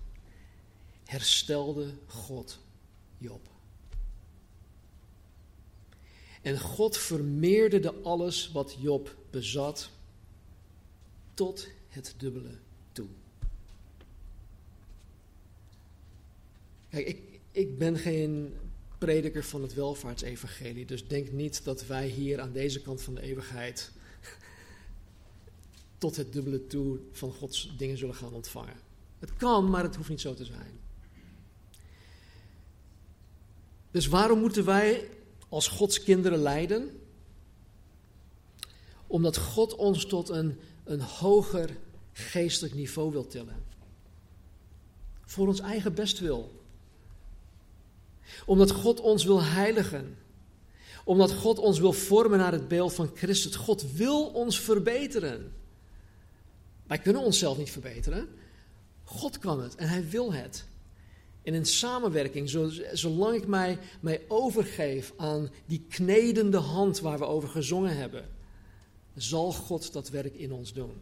herstelde 1.05 1.95
God 2.07 2.59
Job. 3.19 3.49
En 6.43 6.61
God 6.61 6.97
vermeerderde 6.97 7.95
alles 8.03 8.51
wat 8.53 8.77
Job 8.79 9.17
bezat 9.31 9.91
tot 11.35 11.69
het 11.91 12.15
dubbele 12.17 12.59
toe. 12.93 13.07
Kijk, 16.89 17.19
ik, 17.51 17.79
ben 17.79 17.99
geen 17.99 18.55
prediker 18.99 19.45
van 19.45 19.63
het 19.63 19.75
welvaartsevangelie, 19.75 20.87
dus 20.87 21.09
denk 21.09 21.33
niet 21.33 21.65
dat 21.65 21.87
wij 21.87 22.07
hier 22.07 22.41
aan 22.41 22.53
deze 22.53 22.81
kant 22.81 23.03
van 23.03 23.15
de 23.15 23.21
eeuwigheid 23.21 23.91
tot 25.99 26.17
het 26.17 26.33
dubbele 26.33 26.67
toe 26.67 26.99
van 27.13 27.33
Gods 27.33 27.75
dingen 27.77 27.99
zullen 27.99 28.15
gaan 28.15 28.33
ontvangen. 28.33 28.77
Het 29.19 29.37
kan, 29.37 29.71
maar 29.71 29.83
het 29.83 29.97
hoeft 29.97 30.09
niet 30.09 30.21
zo 30.21 30.35
te 30.35 30.45
zijn. 30.45 30.79
Dus 33.91 34.07
waarom 34.07 34.41
moeten 34.41 34.65
wij 34.65 35.09
als 35.49 35.69
Gods 35.69 36.03
kinderen 36.03 36.39
lijden? 36.39 37.01
Omdat 39.07 39.37
God 39.37 39.75
ons 39.75 40.07
tot 40.07 40.29
een, 40.29 40.59
een 40.85 41.01
hoger 41.01 41.77
geestelijk 42.13 42.75
niveau 42.75 43.11
wil 43.11 43.27
tillen. 43.27 43.65
Voor 45.25 45.47
ons 45.47 45.61
eigen 45.61 45.95
bestwil. 45.95 46.63
Omdat 48.47 48.71
God 48.71 49.01
ons 49.01 49.25
wil 49.25 49.43
heiligen. 49.43 50.19
Omdat 51.05 51.33
God 51.33 51.59
ons 51.59 51.79
wil 51.79 51.93
vormen 51.93 52.39
naar 52.39 52.53
het 52.53 52.69
beeld 52.69 52.95
van 52.95 53.11
Christus. 53.15 53.57
God 53.57 53.93
wil 53.93 54.27
ons 54.27 54.61
verbeteren. 54.61 55.53
Wij 56.87 56.99
kunnen 56.99 57.23
onszelf 57.23 57.59
niet 57.59 57.71
verbeteren. 57.71 58.29
God 59.05 59.39
kan 59.39 59.63
het 59.63 59.75
en 59.75 59.89
hij 59.89 60.09
wil 60.09 60.33
het. 60.33 60.65
En 61.43 61.55
in 61.55 61.65
samenwerking, 61.65 62.49
zolang 62.93 63.37
ik 63.37 63.47
mij, 63.47 63.79
mij 64.01 64.23
overgeef 64.29 65.13
aan 65.17 65.51
die 65.67 65.85
knedende 65.89 66.57
hand 66.57 67.01
waar 67.01 67.19
we 67.19 67.25
over 67.25 67.49
gezongen 67.49 67.97
hebben, 67.97 68.29
zal 69.17 69.53
God 69.53 69.93
dat 69.93 70.09
werk 70.09 70.35
in 70.35 70.53
ons 70.53 70.73
doen. 70.73 70.93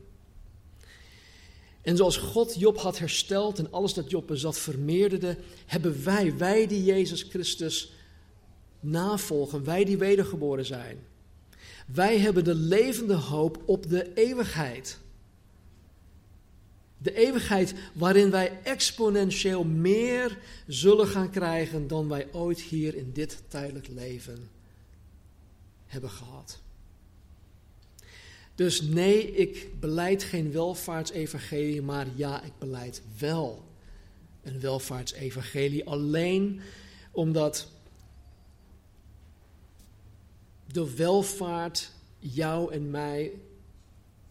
En 1.82 1.96
zoals 1.96 2.16
God 2.16 2.54
Job 2.58 2.78
had 2.78 2.98
hersteld 2.98 3.58
en 3.58 3.72
alles 3.72 3.94
dat 3.94 4.10
Job 4.10 4.26
bezat 4.26 4.58
vermeerderde, 4.58 5.36
hebben 5.66 6.04
wij, 6.04 6.36
wij 6.36 6.66
die 6.66 6.84
Jezus 6.84 7.22
Christus 7.22 7.92
navolgen, 8.80 9.64
wij 9.64 9.84
die 9.84 9.98
wedergeboren 9.98 10.66
zijn, 10.66 10.98
wij 11.86 12.18
hebben 12.18 12.44
de 12.44 12.54
levende 12.54 13.14
hoop 13.14 13.62
op 13.66 13.88
de 13.88 14.14
eeuwigheid. 14.14 14.98
De 16.98 17.14
eeuwigheid 17.14 17.74
waarin 17.92 18.30
wij 18.30 18.58
exponentieel 18.62 19.64
meer 19.64 20.38
zullen 20.66 21.06
gaan 21.06 21.30
krijgen 21.30 21.86
dan 21.86 22.08
wij 22.08 22.28
ooit 22.32 22.60
hier 22.60 22.94
in 22.94 23.12
dit 23.12 23.42
tijdelijk 23.48 23.88
leven 23.88 24.48
hebben 25.86 26.10
gehad. 26.10 26.60
Dus 28.58 28.80
nee, 28.80 29.32
ik 29.32 29.80
beleid 29.80 30.22
geen 30.22 30.52
welvaartsevangelie, 30.52 31.82
maar 31.82 32.06
ja, 32.14 32.42
ik 32.42 32.52
beleid 32.58 33.02
wel 33.18 33.64
een 34.42 34.60
welvaartsevangelie. 34.60 35.88
Alleen 35.88 36.60
omdat 37.10 37.68
de 40.66 40.94
welvaart 40.94 41.90
jou 42.18 42.72
en 42.72 42.90
mij 42.90 43.32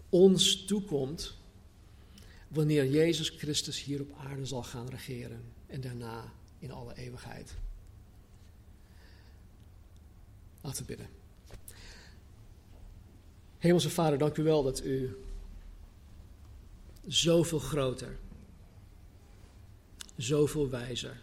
ons 0.10 0.66
toekomt 0.66 1.38
wanneer 2.48 2.88
Jezus 2.88 3.30
Christus 3.30 3.84
hier 3.84 4.02
op 4.02 4.18
aarde 4.18 4.46
zal 4.46 4.64
gaan 4.64 4.90
regeren 4.90 5.44
en 5.68 5.82
daarna 5.82 6.32
in 6.60 6.72
alle 6.72 6.96
eeuwigheid. 6.96 7.54
Laten 10.62 10.82
we 10.82 10.88
bidden. 10.88 11.17
Hemelse 13.58 13.90
Vader, 13.90 14.18
dank 14.18 14.38
u 14.38 14.44
wel 14.44 14.64
dat 14.64 14.84
u 14.84 15.18
zoveel 17.08 17.60
groter, 17.60 18.18
zoveel 20.16 20.70
wijzer, 20.70 21.22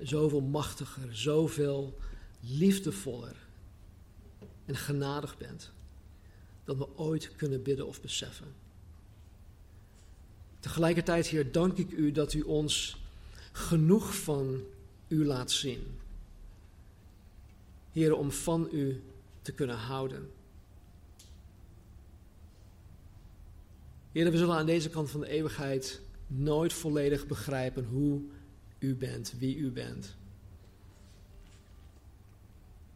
zoveel 0.00 0.40
machtiger, 0.40 1.16
zoveel 1.16 1.98
liefdevoller 2.40 3.36
en 4.64 4.76
genadig 4.76 5.36
bent 5.38 5.70
dan 6.64 6.78
we 6.78 6.96
ooit 6.96 7.36
kunnen 7.36 7.62
bidden 7.62 7.86
of 7.86 8.00
beseffen. 8.00 8.54
Tegelijkertijd, 10.60 11.26
Heer, 11.26 11.52
dank 11.52 11.78
ik 11.78 11.90
u 11.90 12.12
dat 12.12 12.32
u 12.32 12.40
ons 12.40 12.96
genoeg 13.52 14.16
van 14.16 14.60
u 15.08 15.26
laat 15.26 15.50
zien. 15.50 15.98
Heer, 17.92 18.14
om 18.14 18.30
van 18.30 18.68
u 18.72 19.02
te 19.42 19.52
kunnen 19.52 19.76
houden. 19.76 20.30
Heer, 24.12 24.30
we 24.30 24.38
zullen 24.38 24.56
aan 24.56 24.66
deze 24.66 24.90
kant 24.90 25.10
van 25.10 25.20
de 25.20 25.28
eeuwigheid 25.28 26.00
nooit 26.26 26.72
volledig 26.72 27.26
begrijpen 27.26 27.84
hoe 27.84 28.22
u 28.78 28.94
bent, 28.94 29.34
wie 29.38 29.56
u 29.56 29.70
bent. 29.70 30.16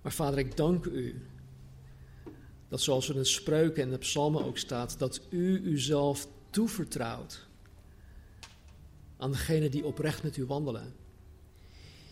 Maar 0.02 0.12
Vader, 0.12 0.38
ik 0.38 0.56
dank 0.56 0.84
u 0.84 1.26
dat 2.68 2.80
zoals 2.80 3.08
er 3.08 3.16
in 3.16 3.26
spreuken 3.26 3.82
en 3.82 3.90
de 3.90 3.98
psalmen 3.98 4.44
ook 4.44 4.58
staat, 4.58 4.98
dat 4.98 5.20
u 5.30 5.60
uzelf 5.60 6.28
toevertrouwt 6.50 7.46
aan 9.16 9.30
degenen 9.30 9.70
die 9.70 9.84
oprecht 9.84 10.22
met 10.22 10.36
u 10.36 10.44
wandelen. 10.44 10.94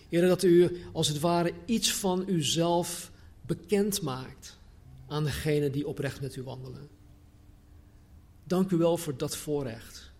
Heer, 0.08 0.28
dat 0.28 0.42
u 0.42 0.82
als 0.92 1.08
het 1.08 1.20
ware 1.20 1.52
iets 1.64 1.94
van 1.94 2.28
uzelf 2.28 3.12
bekend 3.46 4.02
maakt 4.02 4.58
aan 5.06 5.24
degenen 5.24 5.72
die 5.72 5.86
oprecht 5.86 6.20
met 6.20 6.36
u 6.36 6.42
wandelen. 6.42 6.88
Dank 8.52 8.70
u 8.70 8.76
wel 8.76 8.96
voor 8.96 9.16
dat 9.16 9.36
voorrecht. 9.36 10.12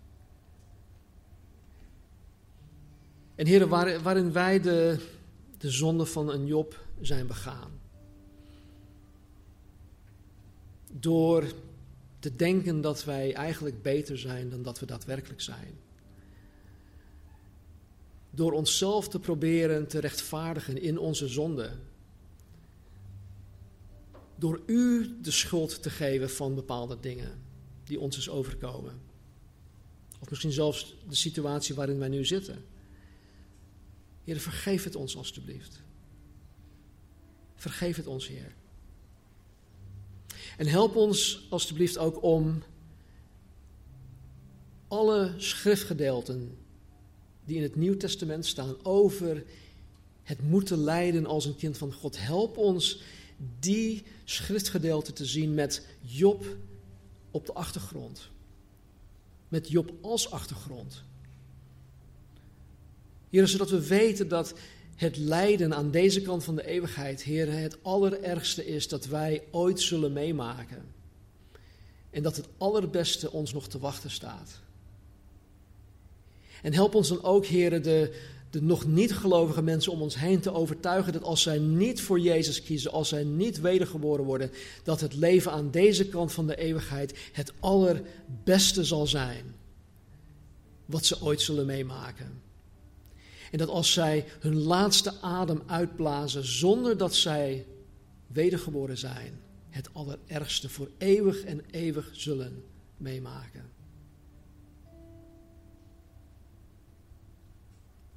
En 3.35 3.47
heren, 3.47 3.68
waarin 4.03 4.33
wij 4.33 4.61
de, 4.61 4.99
de 5.59 5.70
zonde 5.70 6.07
van 6.07 6.30
een 6.30 6.47
Job 6.47 6.85
zijn 7.01 7.26
begaan. 7.26 7.80
Door 10.93 11.53
te 12.18 12.37
denken 12.37 12.80
dat 12.80 13.05
wij 13.05 13.35
eigenlijk 13.35 13.83
beter 13.83 14.18
zijn 14.18 14.51
dan 14.51 14.62
dat 14.62 14.78
we 14.80 14.87
daadwerkelijk 14.87 15.41
zijn 15.41 15.78
door 18.30 18.53
onszelf 18.53 19.09
te 19.09 19.20
proberen 19.20 19.89
te 19.89 19.99
rechtvaardigen 19.99 20.83
in 20.83 20.99
onze 20.99 21.28
zonde. 21.28 21.70
Door 24.37 24.61
u 24.66 25.16
de 25.22 25.30
schuld 25.30 25.83
te 25.83 25.91
geven 25.91 26.30
van 26.30 26.55
bepaalde 26.55 27.01
dingen 27.01 27.41
die 27.93 28.01
ons 28.01 28.16
is 28.16 28.28
overkomen. 28.28 29.01
Of 30.20 30.30
misschien 30.30 30.53
zelfs 30.53 30.95
de 31.09 31.14
situatie 31.14 31.74
waarin 31.74 31.99
wij 31.99 32.09
nu 32.09 32.24
zitten. 32.24 32.64
Heer, 34.24 34.40
vergeef 34.40 34.84
het 34.84 34.97
ons 34.97 35.16
alstublieft. 35.16 35.80
Vergeef 37.55 37.97
het 37.97 38.07
ons, 38.07 38.28
Heer. 38.28 38.55
En 40.57 40.66
help 40.66 40.97
ons 40.97 41.47
alstublieft 41.51 41.99
ook 41.99 42.22
om 42.22 42.62
alle 44.88 45.34
schriftgedeelten 45.36 46.57
die 47.45 47.57
in 47.57 47.62
het 47.62 47.76
Nieuw 47.76 47.97
Testament 47.97 48.47
staan 48.47 48.84
over 48.84 49.45
het 50.22 50.43
moeten 50.43 50.78
lijden 50.78 51.26
als 51.26 51.45
een 51.45 51.57
kind 51.57 51.78
van 51.78 51.93
God. 51.93 52.18
Help 52.18 52.57
ons 52.57 53.03
die 53.61 54.03
schriftgedeelte 54.24 55.12
te 55.12 55.24
zien 55.24 55.55
met 55.55 55.86
Job 56.01 56.57
op 57.33 57.47
de 57.47 57.53
achtergrond. 57.53 58.28
Met 59.49 59.68
Job 59.68 59.93
als 60.01 60.30
achtergrond. 60.30 61.03
Heer, 63.30 63.49
zodat 63.49 63.70
we 63.70 63.87
weten 63.87 64.28
dat 64.28 64.55
het 64.97 65.16
lijden 65.16 65.74
aan 65.74 65.91
deze 65.91 66.22
kant 66.22 66.45
van 66.45 66.57
de 66.57 66.66
eeuwigheid, 66.66 67.22
Heer, 67.22 67.53
het 67.53 67.83
allerergste 67.83 68.66
is 68.66 68.89
dat 68.89 69.07
wij 69.07 69.43
ooit 69.51 69.80
zullen 69.80 70.12
meemaken. 70.12 70.83
En 72.11 72.22
dat 72.22 72.37
het 72.37 72.49
allerbeste 72.59 73.30
ons 73.30 73.53
nog 73.53 73.68
te 73.68 73.78
wachten 73.78 74.11
staat. 74.11 74.61
En 76.62 76.72
help 76.72 76.95
ons 76.95 77.09
dan 77.09 77.22
ook, 77.22 77.47
Heer, 77.47 77.83
de, 77.83 78.20
de 78.53 78.62
nog 78.62 78.86
niet 78.86 79.12
gelovige 79.14 79.62
mensen 79.62 79.92
om 79.92 80.03
ons 80.03 80.18
heen 80.18 80.40
te 80.40 80.53
overtuigen 80.53 81.12
dat 81.12 81.22
als 81.22 81.42
zij 81.42 81.59
niet 81.59 82.00
voor 82.00 82.20
Jezus 82.20 82.62
kiezen, 82.62 82.92
als 82.92 83.09
zij 83.09 83.24
niet 83.24 83.61
wedergeboren 83.61 84.24
worden, 84.24 84.50
dat 84.82 85.00
het 85.00 85.14
leven 85.14 85.53
aan 85.53 85.70
deze 85.70 86.09
kant 86.09 86.32
van 86.32 86.46
de 86.46 86.57
eeuwigheid 86.57 87.18
het 87.32 87.53
allerbeste 87.61 88.84
zal 88.84 89.07
zijn 89.07 89.55
wat 90.86 91.05
ze 91.07 91.22
ooit 91.22 91.40
zullen 91.40 91.66
meemaken. 91.66 92.42
En 93.50 93.59
dat 93.59 93.68
als 93.68 93.92
zij 93.92 94.24
hun 94.40 94.57
laatste 94.57 95.20
adem 95.20 95.62
uitblazen 95.66 96.44
zonder 96.44 96.96
dat 96.96 97.14
zij 97.14 97.66
wedergeboren 98.26 98.98
zijn, 98.98 99.40
het 99.68 99.88
allerergste 99.92 100.68
voor 100.68 100.90
eeuwig 100.98 101.44
en 101.44 101.61
eeuwig 101.70 102.11
zullen 102.12 102.64
meemaken. 102.96 103.71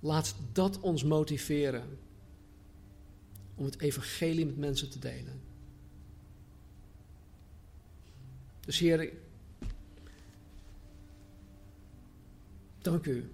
Laat 0.06 0.36
dat 0.52 0.80
ons 0.80 1.04
motiveren 1.04 1.98
om 3.56 3.66
het 3.66 3.80
evangelie 3.80 4.46
met 4.46 4.58
mensen 4.58 4.90
te 4.90 5.00
delen. 5.00 5.42
Dus 8.60 8.80
Heer, 8.80 9.14
dank 12.78 13.06
u. 13.06 13.32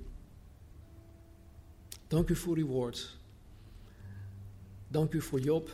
Dank 2.08 2.30
u 2.30 2.36
voor 2.36 2.58
uw 2.58 2.68
woord. 2.68 3.18
Dank 4.88 5.14
u 5.14 5.22
voor 5.22 5.40
Job, 5.40 5.70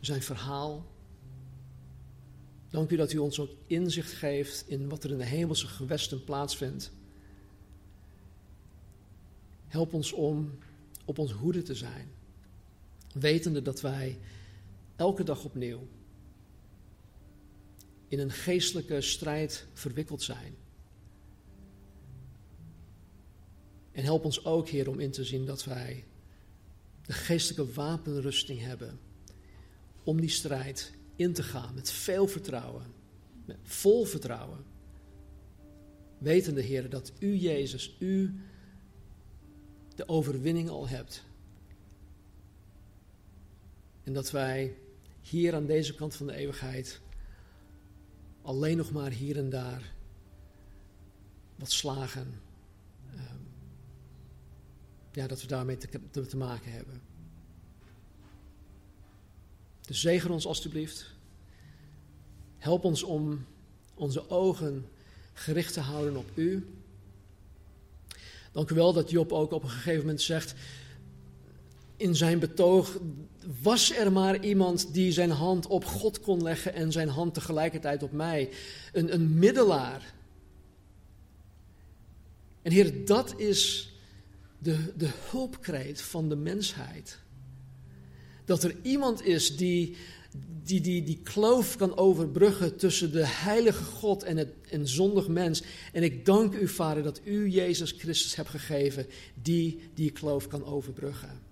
zijn 0.00 0.22
verhaal. 0.22 0.86
Dank 2.70 2.90
u 2.90 2.96
dat 2.96 3.12
u 3.12 3.18
ons 3.18 3.40
ook 3.40 3.50
inzicht 3.66 4.12
geeft 4.12 4.68
in 4.68 4.88
wat 4.88 5.04
er 5.04 5.10
in 5.10 5.18
de 5.18 5.24
hemelse 5.24 5.66
gewesten 5.66 6.24
plaatsvindt. 6.24 6.95
Help 9.76 9.92
ons 9.92 10.12
om 10.12 10.58
op 11.04 11.18
ons 11.18 11.32
hoede 11.32 11.62
te 11.62 11.74
zijn, 11.74 12.08
wetende 13.12 13.62
dat 13.62 13.80
wij 13.80 14.18
elke 14.96 15.24
dag 15.24 15.44
opnieuw 15.44 15.88
in 18.08 18.18
een 18.18 18.30
geestelijke 18.30 19.00
strijd 19.00 19.66
verwikkeld 19.72 20.22
zijn. 20.22 20.54
En 23.92 24.04
help 24.04 24.24
ons 24.24 24.44
ook, 24.44 24.68
Heer, 24.68 24.88
om 24.88 25.00
in 25.00 25.10
te 25.10 25.24
zien 25.24 25.46
dat 25.46 25.64
wij 25.64 26.04
de 27.06 27.12
geestelijke 27.12 27.72
wapenrusting 27.72 28.60
hebben 28.60 28.98
om 30.02 30.20
die 30.20 30.30
strijd 30.30 30.92
in 31.16 31.32
te 31.32 31.42
gaan 31.42 31.74
met 31.74 31.90
veel 31.90 32.28
vertrouwen, 32.28 32.84
met 33.44 33.58
vol 33.62 34.04
vertrouwen. 34.04 34.64
Wetende, 36.18 36.60
Heer, 36.60 36.90
dat 36.90 37.12
U, 37.18 37.34
Jezus, 37.34 37.96
U 37.98 38.40
de 39.96 40.08
overwinning 40.08 40.68
al 40.68 40.88
hebt. 40.88 41.24
En 44.02 44.12
dat 44.12 44.30
wij 44.30 44.76
hier 45.20 45.54
aan 45.54 45.66
deze 45.66 45.94
kant 45.94 46.14
van 46.14 46.26
de 46.26 46.34
eeuwigheid 46.34 47.00
alleen 48.42 48.76
nog 48.76 48.92
maar 48.92 49.10
hier 49.10 49.36
en 49.36 49.50
daar 49.50 49.94
wat 51.56 51.70
slagen. 51.70 52.40
Ehm, 53.14 53.38
ja, 55.12 55.26
dat 55.26 55.40
we 55.40 55.46
daarmee 55.46 55.76
te, 55.76 56.00
te, 56.10 56.26
te 56.26 56.36
maken 56.36 56.72
hebben. 56.72 57.00
Dus 59.80 60.00
zegen 60.00 60.30
ons 60.30 60.46
alstublieft. 60.46 61.14
Help 62.58 62.84
ons 62.84 63.02
om 63.02 63.44
onze 63.94 64.30
ogen 64.30 64.88
gericht 65.32 65.72
te 65.72 65.80
houden 65.80 66.16
op 66.16 66.30
U. 66.34 66.66
Dank 68.56 68.70
u 68.70 68.74
wel 68.74 68.92
dat 68.92 69.10
Job 69.10 69.32
ook 69.32 69.52
op 69.52 69.62
een 69.62 69.70
gegeven 69.70 70.00
moment 70.00 70.20
zegt 70.20 70.54
in 71.96 72.14
zijn 72.16 72.38
betoog, 72.38 72.98
was 73.62 73.96
er 73.96 74.12
maar 74.12 74.44
iemand 74.44 74.92
die 74.94 75.12
zijn 75.12 75.30
hand 75.30 75.66
op 75.66 75.84
God 75.84 76.20
kon 76.20 76.42
leggen 76.42 76.74
en 76.74 76.92
zijn 76.92 77.08
hand 77.08 77.34
tegelijkertijd 77.34 78.02
op 78.02 78.12
mij. 78.12 78.50
Een, 78.92 79.14
een 79.14 79.38
middelaar. 79.38 80.14
En 82.62 82.72
Heer, 82.72 83.04
dat 83.04 83.34
is 83.38 83.92
de, 84.58 84.92
de 84.96 85.10
hulpkreet 85.30 86.00
van 86.00 86.28
de 86.28 86.36
mensheid. 86.36 87.18
Dat 88.44 88.62
er 88.62 88.74
iemand 88.82 89.22
is 89.22 89.56
die 89.56 89.96
die, 90.66 90.80
die 90.80 91.02
die 91.02 91.20
kloof 91.22 91.76
kan 91.76 91.96
overbruggen 91.96 92.76
tussen 92.76 93.12
de 93.12 93.26
heilige 93.26 93.84
God 93.84 94.22
en 94.22 94.36
het 94.36 94.48
en 94.68 94.88
zondig 94.88 95.28
mens. 95.28 95.62
En 95.92 96.02
ik 96.02 96.24
dank 96.24 96.54
u, 96.54 96.68
Vader, 96.68 97.02
dat 97.02 97.20
u 97.24 97.48
Jezus 97.48 97.94
Christus 97.98 98.36
hebt 98.36 98.48
gegeven 98.48 99.06
die 99.42 99.80
die 99.94 100.10
kloof 100.10 100.46
kan 100.46 100.64
overbruggen. 100.64 101.44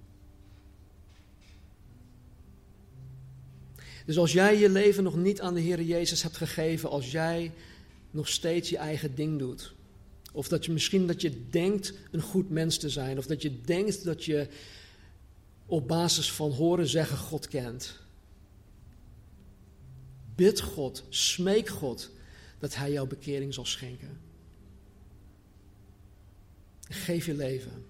Dus 4.07 4.19
als 4.19 4.33
jij 4.33 4.59
je 4.59 4.69
leven 4.69 5.05
nog 5.05 5.17
niet 5.17 5.41
aan 5.41 5.55
de 5.55 5.61
Heer 5.61 5.83
Jezus 5.83 6.23
hebt 6.23 6.37
gegeven, 6.37 6.91
als 6.91 7.11
jij 7.11 7.53
nog 8.11 8.29
steeds 8.29 8.71
je 8.71 8.77
eigen 8.77 9.15
ding 9.15 9.39
doet, 9.39 9.73
of 10.33 10.49
dat 10.49 10.65
je 10.65 10.73
misschien 10.73 11.07
dat 11.07 11.21
je 11.21 11.49
denkt 11.51 11.95
een 12.11 12.21
goed 12.21 12.51
mens 12.51 12.79
te 12.79 12.89
zijn, 12.89 13.19
of 13.19 13.27
dat 13.27 13.43
je 13.43 13.61
denkt 13.61 14.05
dat 14.05 14.25
je 14.25 14.49
op 15.67 15.89
basis 15.89 16.33
van 16.33 16.51
horen 16.51 16.89
zeggen 16.89 17.17
God 17.17 17.49
kent 17.49 18.03
Bid 20.35 20.61
God, 20.61 21.05
smeek 21.09 21.69
God 21.69 22.11
dat 22.59 22.75
Hij 22.75 22.93
jouw 22.93 23.07
bekering 23.07 23.55
zal 23.55 23.65
schenken. 23.65 24.21
Geef 26.89 27.27
je 27.27 27.35
leven 27.35 27.85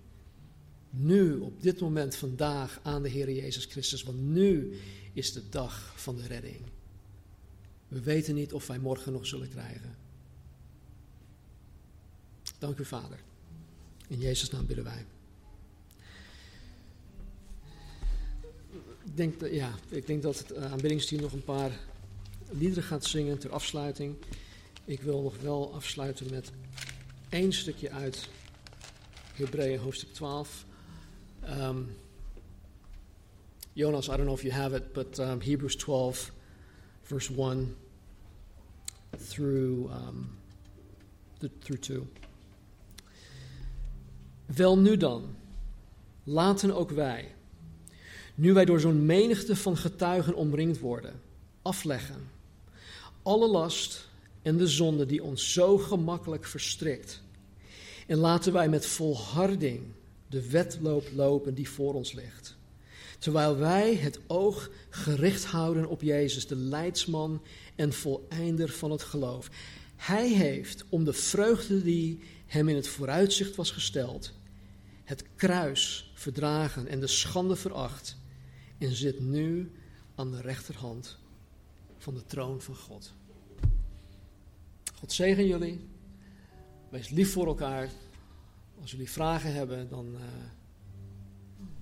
nu, 0.97 1.37
op 1.37 1.63
dit 1.63 1.81
moment, 1.81 2.17
vandaag 2.17 2.81
aan 2.83 3.03
de 3.03 3.09
Heer 3.09 3.31
Jezus 3.31 3.65
Christus, 3.65 4.03
want 4.03 4.19
nu 4.19 4.79
is 5.13 5.33
de 5.33 5.49
dag 5.49 5.93
van 5.97 6.17
de 6.17 6.27
redding. 6.27 6.61
We 7.89 8.01
weten 8.01 8.35
niet 8.35 8.53
of 8.53 8.67
wij 8.67 8.79
morgen 8.79 9.13
nog 9.13 9.27
zullen 9.27 9.49
krijgen. 9.49 9.97
Dank 12.59 12.79
u, 12.79 12.85
Vader. 12.85 13.19
In 14.09 14.19
Jezus' 14.19 14.51
naam 14.51 14.67
bidden 14.67 14.85
wij. 14.85 15.07
Ik 19.05 19.17
denk, 19.17 19.41
dat, 19.41 19.51
ja, 19.51 19.75
ik 19.89 20.07
denk 20.07 20.23
dat 20.23 20.39
het 20.39 20.51
eh, 20.51 20.73
aanbiddingsteam 20.73 21.21
nog 21.21 21.33
een 21.33 21.45
paar 21.45 21.81
liederen 22.51 22.85
gaat 22.85 23.05
zingen 23.05 23.39
ter 23.39 23.51
afsluiting. 23.51 24.17
Ik 24.85 25.03
wil 25.03 25.23
nog 25.23 25.41
wel 25.41 25.75
afsluiten 25.75 26.27
met 26.31 26.53
één 27.29 27.53
stukje 27.53 27.91
uit 27.91 28.29
Hebreeën 29.35 29.79
hoofdstuk 29.79 30.13
12. 30.13 30.65
Um, 31.49 31.97
Jonas, 33.73 34.09
I 34.09 34.11
don't 34.11 34.25
know 34.25 34.37
if 34.37 34.43
you 34.43 34.55
have 34.55 34.77
it, 34.77 34.93
but 34.93 35.19
um, 35.19 35.41
Hebrews 35.41 35.77
12, 35.77 36.33
verse 37.03 37.33
1 37.35 37.77
through, 39.29 39.91
um, 39.91 40.39
through 41.39 41.81
2. 41.81 42.03
Wel 44.47 44.79
nu 44.79 44.97
dan, 44.97 45.37
laten 46.25 46.77
ook 46.77 46.91
wij, 46.91 47.35
nu 48.35 48.53
wij 48.53 48.65
door 48.65 48.81
zo'n 48.81 49.07
menigte 49.07 49.57
van 49.57 49.77
getuigen 49.77 50.35
omringd 50.35 50.79
worden, 50.79 51.21
afleggen 51.63 52.34
alle 53.25 53.49
last 53.49 54.09
en 54.43 54.57
de 54.57 54.67
zonde 54.67 55.07
die 55.07 55.23
ons 55.23 55.53
zo 55.53 55.79
gemakkelijk 55.79 56.45
verstrikt. 56.45 57.23
En 58.07 58.19
laten 58.19 58.53
wij 58.53 58.69
met 58.69 58.87
volharding 58.87 59.83
de 60.29 60.51
wedloop 60.51 61.09
lopen 61.15 61.55
die 61.55 61.69
voor 61.69 61.95
ons 61.95 62.13
ligt. 62.13 62.57
Terwijl 63.19 63.57
wij 63.57 63.95
het 63.95 64.21
oog 64.27 64.71
gericht 64.91 65.45
houden 65.45 65.87
op 65.87 66.03
Jezus, 66.03 66.47
de 66.47 66.57
leidsman 66.57 67.43
en 67.75 67.93
voleinder 67.93 68.69
van 68.69 68.91
het 68.91 69.03
geloof. 69.03 69.51
Hij 69.97 70.29
heeft, 70.29 70.85
om 70.89 71.05
de 71.05 71.13
vreugde 71.13 71.83
die 71.83 72.21
hem 72.47 72.69
in 72.69 72.77
het 72.77 72.89
vooruitzicht 72.89 73.57
was 73.57 73.71
gesteld, 73.71 74.33
het 75.05 75.25
kruis 75.37 76.13
verdragen 76.15 76.89
en 76.89 77.01
de 77.01 77.07
schande 77.07 77.57
veracht 77.57 78.17
en 78.79 78.95
zit 78.95 79.21
nu 79.21 79.71
aan 80.15 80.31
de 80.31 80.41
rechterhand 80.41 81.19
van 82.05 82.15
de 82.15 82.27
troon 82.27 82.61
van 82.61 82.77
God. 82.77 83.15
God 84.95 85.13
zegen 85.13 85.47
jullie. 85.47 85.89
Wees 86.91 87.09
lief 87.09 87.33
voor 87.33 87.47
elkaar. 87.47 87.91
als 88.81 88.91
jullie 88.91 89.11
vragen 89.11 89.55
hebben, 89.55 89.89
dan 89.89 90.17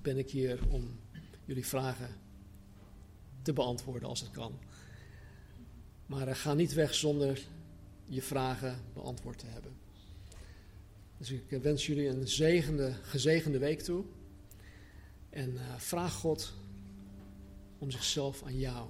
ben 0.01 0.17
ik 0.17 0.29
hier 0.29 0.59
om 0.69 0.99
jullie 1.45 1.65
vragen 1.65 2.09
te 3.41 3.53
beantwoorden 3.53 4.09
als 4.09 4.19
het 4.19 4.31
kan. 4.31 4.59
Maar 6.05 6.35
ga 6.35 6.53
niet 6.53 6.73
weg 6.73 6.93
zonder 6.93 7.41
je 8.05 8.21
vragen 8.21 8.79
beantwoord 8.93 9.39
te 9.39 9.45
hebben. 9.45 9.71
Dus 11.17 11.31
ik 11.31 11.49
wens 11.61 11.85
jullie 11.85 12.07
een 12.07 12.27
zegende, 12.27 12.93
gezegende 13.01 13.57
week 13.57 13.81
toe. 13.81 14.03
En 15.29 15.57
vraag 15.77 16.13
God 16.13 16.53
om 17.77 17.91
zichzelf 17.91 18.43
aan 18.43 18.57
jou 18.57 18.89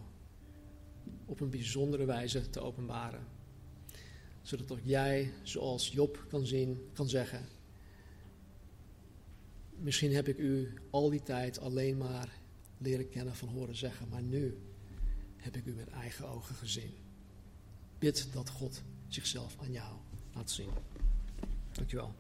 op 1.25 1.39
een 1.39 1.49
bijzondere 1.49 2.05
wijze 2.05 2.49
te 2.49 2.59
openbaren. 2.59 3.27
Zodat 4.41 4.71
ook 4.71 4.79
jij, 4.83 5.31
zoals 5.43 5.91
Job 5.91 6.25
kan 6.29 6.45
zien, 6.45 6.89
kan 6.93 7.09
zeggen: 7.09 7.45
Misschien 9.69 10.13
heb 10.13 10.27
ik 10.27 10.37
u 10.37 10.73
al 10.89 11.09
die 11.09 11.23
tijd 11.23 11.59
alleen 11.59 11.97
maar 11.97 12.39
leren 12.77 13.09
kennen 13.09 13.35
van 13.35 13.47
horen 13.47 13.75
zeggen, 13.75 14.07
maar 14.09 14.21
nu 14.21 14.57
heb 15.37 15.55
ik 15.55 15.65
u 15.65 15.73
met 15.73 15.89
eigen 15.89 16.27
ogen 16.27 16.55
gezien. 16.55 16.93
Bid 17.99 18.27
dat 18.33 18.49
God 18.49 18.81
zichzelf 19.07 19.55
aan 19.61 19.71
jou 19.71 19.93
laat 20.33 20.51
zien. 20.51 20.69
Dankjewel. 21.71 22.13